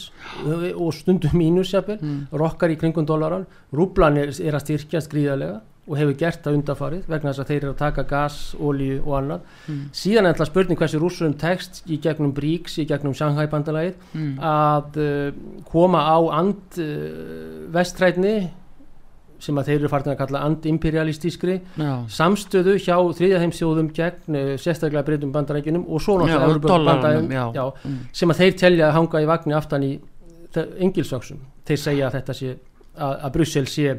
og 0.74 0.92
stundum 0.98 1.36
mínus 1.38 1.74
jafnvel 1.76 2.00
Mm. 2.02 2.28
rokkar 2.34 2.72
í 2.74 2.78
kringum 2.78 3.06
dólaran 3.06 3.46
rúblan 3.74 4.18
er, 4.18 4.30
er 4.42 4.54
að 4.58 4.64
styrkjast 4.66 5.12
gríðarlega 5.14 5.62
og 5.88 5.98
hefur 6.00 6.16
gert 6.18 6.42
það 6.42 6.56
undarfarið 6.58 7.04
vegna 7.08 7.30
þess 7.30 7.44
að 7.44 7.50
þeir 7.52 7.60
eru 7.62 7.74
að 7.76 7.78
taka 7.84 8.04
gas, 8.10 8.56
olíu 8.58 8.98
og 9.06 9.14
annað 9.20 9.42
Mm. 9.70 9.84
síðan 9.94 10.26
er 10.26 10.34
alltaf 10.34 10.48
spurning 10.50 10.78
hversu 10.80 11.00
rússurum 11.00 11.38
tekst 11.38 11.84
í 11.86 12.00
gegnum 12.02 12.34
BRICS, 12.34 12.80
í 12.82 12.88
gegnum 12.90 13.14
Shanghai 13.14 13.46
bandalagið 13.48 13.94
mm. 14.14 14.40
að 14.42 14.98
uh, 14.98 15.32
koma 15.70 16.02
á 16.02 16.18
and 16.40 16.80
uh, 16.82 17.70
vestrætni 17.70 18.50
sem 19.46 19.60
að 19.62 19.68
þeir 19.70 19.78
eru 19.84 19.92
farin 19.94 20.12
að 20.14 20.18
kalla 20.24 20.42
antimperialistískri 20.50 21.56
Já. 21.78 21.92
samstöðu 22.18 22.76
hjá 22.82 22.96
þriðjaheimsjóðum 23.20 23.92
gegn 23.96 24.40
uh, 24.40 24.52
sérstaklega 24.62 25.06
breytum 25.08 25.32
bandarækjunum 25.36 25.86
og 25.86 26.02
svo 26.02 26.18
náttúrulega 26.22 26.50
Mm. 27.86 28.00
sem 28.14 28.34
að 28.34 28.42
þeir 28.42 28.58
telja 28.64 28.88
að 28.90 28.96
hanga 28.98 29.22
í 29.22 29.30
vagni 29.30 29.54
aftan 29.58 29.84
í 29.86 29.94
engilsöksum 30.56 31.40
þeir 31.68 31.80
segja 31.82 32.08
að 32.10 32.18
þetta 32.20 32.34
sé 32.38 32.52
að, 32.96 33.14
að 33.28 33.32
Brussel 33.36 33.66
sé 33.68 33.96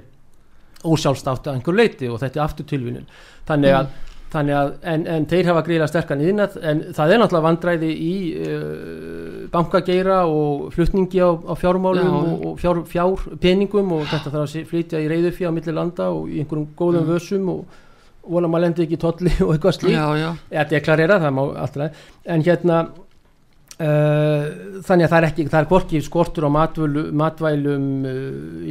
ósjálfstátt 0.87 1.49
að 1.51 1.59
einhver 1.59 1.77
leiti 1.77 2.09
og 2.11 2.21
þetta 2.23 2.41
er 2.41 2.45
aftur 2.47 2.67
tilvinun 2.71 3.07
þannig 3.49 3.75
að, 3.81 3.89
þannig 4.33 4.57
að 4.59 4.71
en, 4.93 5.07
en 5.15 5.27
þeir 5.31 5.47
hafa 5.53 5.63
gríðlega 5.69 5.89
sterkan 5.93 6.23
yðnað 6.27 6.57
en 6.67 6.81
það 6.97 7.13
er 7.15 7.21
náttúrulega 7.23 7.47
vandræði 7.47 7.91
í 7.95 8.13
uh, 8.43 9.47
bankageira 9.53 10.19
og 10.27 10.67
flutningi 10.75 11.23
á, 11.23 11.31
á 11.31 11.55
fjármálum 11.57 12.11
Já. 12.11 12.19
og, 12.19 12.45
og 12.51 12.59
fjár, 12.61 12.81
fjár 12.91 13.27
peningum 13.43 13.93
og 13.97 14.05
þetta 14.11 14.33
þarf 14.35 14.57
að 14.59 14.69
flytja 14.73 15.01
í 15.05 15.09
reyðufí 15.13 15.47
á 15.47 15.55
milli 15.55 15.75
landa 15.77 16.11
og 16.13 16.27
í 16.31 16.43
einhverjum 16.43 16.69
góðum 16.79 17.07
Mm. 17.07 17.13
vössum 17.15 17.49
og 17.55 17.83
vona 18.27 18.49
maður 18.51 18.65
lendi 18.67 18.83
ekki 18.87 18.97
í 18.99 19.03
tolli 19.05 19.33
og 19.47 19.53
eitthvað 19.55 19.91
já, 19.95 20.31
eða 20.51 20.69
deklarera, 20.75 21.21
það 21.23 21.35
má 21.39 21.43
alltaf 21.63 22.01
en 22.27 22.43
hérna 22.49 22.79
uh, 23.79 24.47
þannig 24.87 25.07
að 25.07 25.13
það 25.13 25.19
er 25.21 25.29
ekki, 25.31 25.47
það 25.53 25.61
er 25.61 25.69
hvorki 25.71 26.01
skortur 26.05 26.49
á 26.49 26.51
matvælu, 26.57 27.07
matvælum 27.23 27.87
uh, 28.03 28.19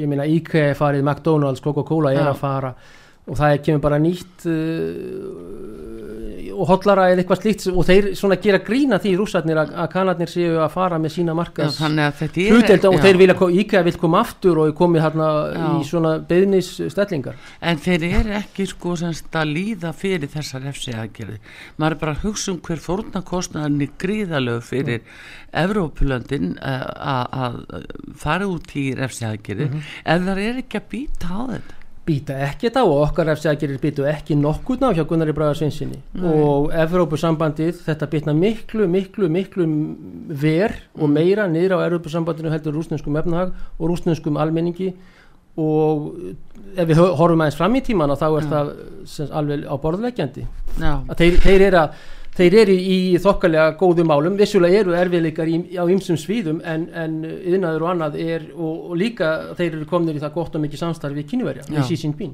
ég 0.01 0.11
meina 0.11 0.27
IKEA 0.27 0.75
farið, 0.77 1.05
McDonalds, 1.07 1.63
Coca-Cola 1.63 2.13
er 2.15 2.27
að 2.31 2.39
fara 2.41 2.73
og 3.25 3.37
það 3.39 3.55
er 3.55 3.63
kemur 3.65 3.81
bara 3.87 3.97
nýtt 4.01 4.45
uh, 4.49 5.65
og 6.55 6.69
hotlara 6.69 7.09
eða 7.11 7.19
eitthvað 7.23 7.39
slíkt 7.41 7.63
og 7.71 7.83
þeir 7.83 8.05
svona 8.15 8.37
gera 8.39 8.59
grína 8.63 8.95
því 9.03 9.11
rússarnir 9.19 9.57
að, 9.59 9.73
að 9.81 9.89
kanarnir 9.91 10.29
séu 10.31 10.53
að 10.63 10.69
fara 10.71 10.99
með 11.03 11.11
sína 11.17 11.33
markas 11.35 11.75
þannig 11.81 12.05
að 12.05 12.13
þetta 12.21 12.41
er 12.45 12.53
hluteld 12.55 12.85
og 12.87 12.95
já. 12.95 13.01
þeir 13.05 13.19
vilja, 13.19 13.35
ko- 13.41 13.49
IKEA 13.63 13.81
vil 13.89 13.95
koma 13.99 14.21
aftur 14.23 14.61
og 14.63 14.71
komi 14.77 15.01
hérna 15.03 15.27
í 15.75 15.83
svona 15.89 16.13
beðnis 16.29 16.69
stellingar 16.93 17.35
En 17.59 17.81
þeir 17.81 18.05
eru 18.21 18.35
ekki 18.39 18.67
sko 18.71 18.95
semst 19.01 19.35
að 19.35 19.51
líða 19.57 19.91
fyrir 19.97 20.31
þessar 20.31 20.63
refsi 20.69 20.93
aðgerði. 20.95 21.39
Maður 21.81 21.95
er 21.97 22.01
bara 22.05 22.15
að 22.15 22.23
hugsa 22.29 22.51
um 22.53 22.59
hver 22.63 22.81
fórnarkostnaðan 22.85 23.81
er 23.83 23.93
gríðalög 24.05 24.63
fyrir 24.63 25.03
Evrópulöndin 25.65 26.53
uh, 26.59 26.85
að 27.35 27.57
fara 28.21 28.47
út 28.51 28.71
í 28.79 28.93
refsi 28.97 29.25
aðgerði 29.27 29.71
ef 29.75 30.23
það 30.29 30.43
er 30.45 30.61
ekki 30.63 30.79
að 30.79 30.87
býta 30.93 31.31
á 31.35 31.41
þetta. 31.55 31.81
Býta 32.05 32.35
ekkert 32.45 32.77
á 32.77 32.83
og 32.85 32.99
okkar 33.07 33.31
efsækjarir 33.33 33.79
býtu 33.81 34.05
ekki 34.09 34.37
nokkurn 34.37 34.85
á 34.85 34.93
hjá 34.93 35.03
Gunnari 35.09 35.33
Braga 35.33 35.55
Svinsinni 35.57 35.97
og 36.21 36.69
Evrópusambandið 36.69 37.81
þetta 37.87 38.09
bitna 38.11 38.35
miklu, 38.37 38.85
miklu, 38.91 39.29
miklu 39.31 39.65
ver 40.29 40.75
og 40.99 41.09
meira 41.09 41.47
niður 41.49 41.79
á 41.81 41.85
Evrópusambandinu 41.87 42.53
heldur 42.53 42.77
rúsnenskum 42.77 43.17
efnahag 43.17 43.55
og 43.79 43.89
rúsnenskum 43.89 44.37
almenningi. 44.41 44.93
Og 45.55 46.11
ef 46.75 46.89
við 46.89 46.99
horfum 46.99 47.41
aðeins 47.41 47.55
fram 47.55 47.77
í 47.79 47.81
tíman 47.87 48.11
þá 48.19 48.25
er 48.27 48.47
það 48.51 48.71
sem, 49.07 49.29
alveg 49.31 49.63
á 49.63 49.75
borðleggjandi. 49.79 50.43
Já, 50.75 50.91
að 50.99 51.21
þeir, 51.21 51.37
þeir 51.45 51.63
eru 51.69 51.79
að 51.79 52.01
Þeir 52.35 52.55
eru 52.65 52.73
í 52.75 52.95
þokkalega 53.23 53.77
góðum 53.79 54.09
málum, 54.11 54.33
vissulega 54.35 54.81
eru 54.81 54.95
erfiðleikar 54.99 55.47
í, 55.47 55.59
á 55.79 55.87
ymsum 55.87 56.17
svíðum 56.19 56.57
en, 56.67 56.89
en 56.91 57.13
yðnaður 57.23 57.85
og 57.85 57.91
annað 57.93 58.17
er 58.19 58.47
og, 58.51 58.89
og 58.89 58.97
líka 58.99 59.29
þeir 59.55 59.77
eru 59.77 59.85
komnir 59.87 60.17
í 60.17 60.23
það 60.23 60.33
gott 60.35 60.57
og 60.57 60.65
mikið 60.65 60.81
samstarfi 60.81 61.21
við 61.21 61.29
kynverja, 61.31 61.63
við 61.69 61.85
Xi 61.87 61.97
Jinping. 62.01 62.33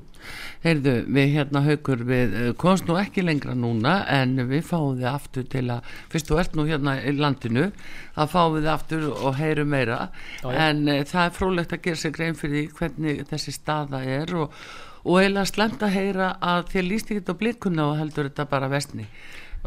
heyrðu, 0.66 0.96
við 1.06 1.30
hérna 1.36 1.62
haukur 1.68 2.02
við 2.10 2.34
uh, 2.40 2.48
komst 2.58 2.90
nú 2.90 2.98
ekki 2.98 3.22
lengra 3.28 3.54
núna 3.54 4.00
en 4.10 4.34
við 4.50 4.64
fáum 4.72 4.98
þið 4.98 5.10
aftur 5.12 5.46
til 5.54 5.68
að 5.76 5.92
fyrst 6.10 6.32
þú 6.32 6.40
ert 6.42 6.58
nú 6.58 6.66
hérna 6.72 6.96
í 6.98 7.14
landinu 7.20 7.68
að 8.16 8.34
fáum 8.34 8.58
við 8.58 8.72
aftur 8.74 9.06
og 9.12 9.38
heyrum 9.38 9.70
meira. 9.70 10.08
Já, 10.42 10.50
en 10.66 10.82
uh, 10.88 11.04
það 11.06 11.28
er 11.28 11.38
frólægt 11.38 11.78
að 11.78 11.84
gera 11.86 12.02
sig 12.02 12.18
grein 12.18 12.40
fyrir 12.40 12.74
hvernig 12.80 13.22
þessi 13.30 13.54
staða 13.54 14.02
er 14.02 14.34
og, 14.34 14.58
og 15.06 15.22
eiginlega 15.22 15.46
slemt 15.54 15.86
að 15.86 15.94
heyra 16.00 16.34
að 16.42 16.74
þér 16.74 16.90
líst 16.90 17.14
ekki 17.14 17.38
á 17.38 17.38
blikuna 17.38 17.88
og 17.92 18.02
heldur 18.02 18.32
þetta 18.32 18.50
bara 18.50 18.74
vestni 18.74 19.06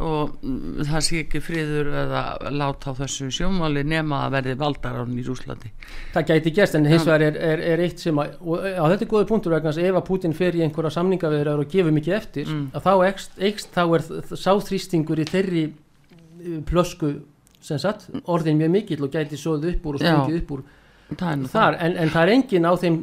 og 0.02 0.32
mm, 0.42 0.80
það 0.88 1.04
sé 1.06 1.18
ekki 1.22 1.40
friður 1.44 1.90
eða 2.00 2.22
láta 2.50 2.90
á 2.90 2.98
þessu 2.98 3.28
sjómáli 3.30 3.84
nema 3.86 4.24
að 4.24 4.32
verði 4.38 4.54
valdar 4.58 4.96
án 5.04 5.12
í 5.14 5.22
Rúslandi 5.26 5.70
Það 6.16 6.26
gæti 6.32 6.52
gerst 6.56 6.74
en 6.74 6.88
hins 6.90 7.06
vegar 7.06 7.22
er, 7.28 7.38
er, 7.38 7.62
er 7.74 7.82
eitt 7.84 8.02
sem 8.02 8.18
að, 8.18 8.34
á 8.74 8.84
þetta 8.90 9.06
er 9.06 9.12
góði 9.12 9.28
punktur 9.30 9.54
vegna 9.54 9.70
ef 9.70 10.00
að 10.00 10.06
Putin 10.08 10.34
fer 10.34 10.58
í 10.58 10.64
einhverja 10.66 10.90
samningaveður 10.96 11.62
og 11.62 11.70
gefur 11.70 11.94
mikið 11.94 12.16
eftir, 12.18 12.50
Mm. 12.54 12.66
að 12.74 12.82
þá 12.88 12.92
ekst, 13.08 13.38
ekst 13.38 13.70
þá 13.74 13.82
er 13.84 14.02
sáþrýstingur 14.44 15.22
í 15.22 15.28
þeirri 15.30 15.64
plösku 16.68 17.14
sem 17.64 17.78
sagt, 17.80 18.08
orðin 18.28 18.58
mjög 18.60 18.72
mikill 18.74 19.04
og 19.06 19.14
gæti 19.14 19.38
svoð 19.40 19.70
upp 19.70 19.86
úr 19.88 19.96
og 19.96 20.02
stungið 20.02 20.42
upp 20.42 20.50
úr 20.58 20.64
nú 21.10 21.48
þar, 21.52 21.76
en, 21.84 21.96
en 22.00 22.08
það 22.10 22.22
er 22.22 22.32
engin 22.34 22.64
á 22.66 22.72
þeim 22.80 22.96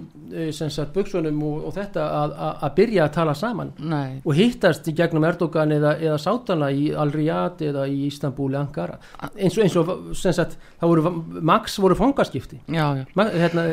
sem 0.56 0.70
sagt 0.72 0.94
buksunum 0.96 1.42
og, 1.44 1.66
og 1.68 1.74
þetta 1.76 2.04
að, 2.22 2.34
að, 2.40 2.52
að 2.66 2.74
byrja 2.78 3.04
að 3.04 3.10
tala 3.18 3.34
saman. 3.36 3.72
Nei, 3.84 4.22
og 4.24 4.36
hittast 4.38 4.88
í 4.88 4.94
gegnum 4.96 5.26
Erdogan 5.28 5.74
eða, 5.76 5.92
eða 6.00 6.18
Sátana 6.24 6.70
í 6.72 6.86
Al-Riyadh 6.96 7.66
eða 7.68 7.84
í 7.92 8.06
Istanbul 8.08 8.48
eða 8.54 8.62
Ankara. 8.64 8.96
Eins 9.36 9.58
og, 9.58 9.66
eins 9.66 9.76
og 9.82 9.92
sem 10.18 10.36
sagt, 10.38 10.56
það 10.80 10.94
voru 10.94 11.14
max 11.52 11.76
voru 11.84 11.98
fangaskipti. 12.00 12.62
Já, 12.72 12.86
já. 13.02 13.04
Ma- 13.20 13.28
hérna, 13.28 13.66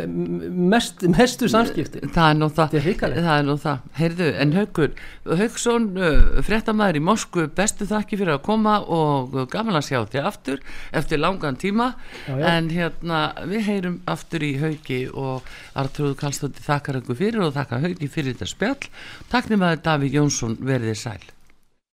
mest, 0.74 1.07
mestu 1.14 1.49
samskipti. 1.51 2.03
Það 2.14 2.33
er 2.33 2.41
nú 2.41 2.51
það, 2.59 2.74
er 2.81 3.16
það 3.22 3.31
er 3.37 3.47
nú 3.47 3.57
það, 3.62 3.87
heyrðu, 4.01 4.29
en 4.43 4.57
Haukur, 4.59 4.93
Hauksson, 5.39 5.89
uh, 5.99 6.43
fréttamaður 6.47 6.99
í 7.01 7.05
Moskvu, 7.07 7.47
bestu 7.55 7.87
þakki 7.89 8.18
fyrir 8.20 8.35
að 8.37 8.43
koma 8.51 8.79
og 8.83 9.39
gaman 9.53 9.79
að 9.79 9.87
sjá 9.93 10.03
þig 10.11 10.26
aftur 10.33 10.62
eftir 10.91 11.22
langan 11.22 11.59
tíma, 11.61 11.93
Já, 12.26 12.35
já. 12.35 12.45
en 12.57 12.70
hérna, 12.74 13.22
við 13.47 13.66
heyrum 13.70 14.01
aftur 14.19 14.45
í 14.45 14.53
Hauki 14.61 15.01
og 15.14 15.49
Artrúð 15.79 16.19
Kallstótti 16.21 16.66
þakkar 16.66 17.01
ykkur 17.03 17.23
fyrir 17.23 17.47
og 17.47 17.57
þakkar 17.57 17.87
Hauki 17.87 18.12
fyrir 18.12 18.35
þetta 18.35 18.53
spjall, 18.53 18.93
takk 19.33 19.51
nema 19.55 19.77
Davíð 19.81 20.21
Jónsson 20.21 20.59
verðið 20.61 21.03
sæl. 21.07 21.21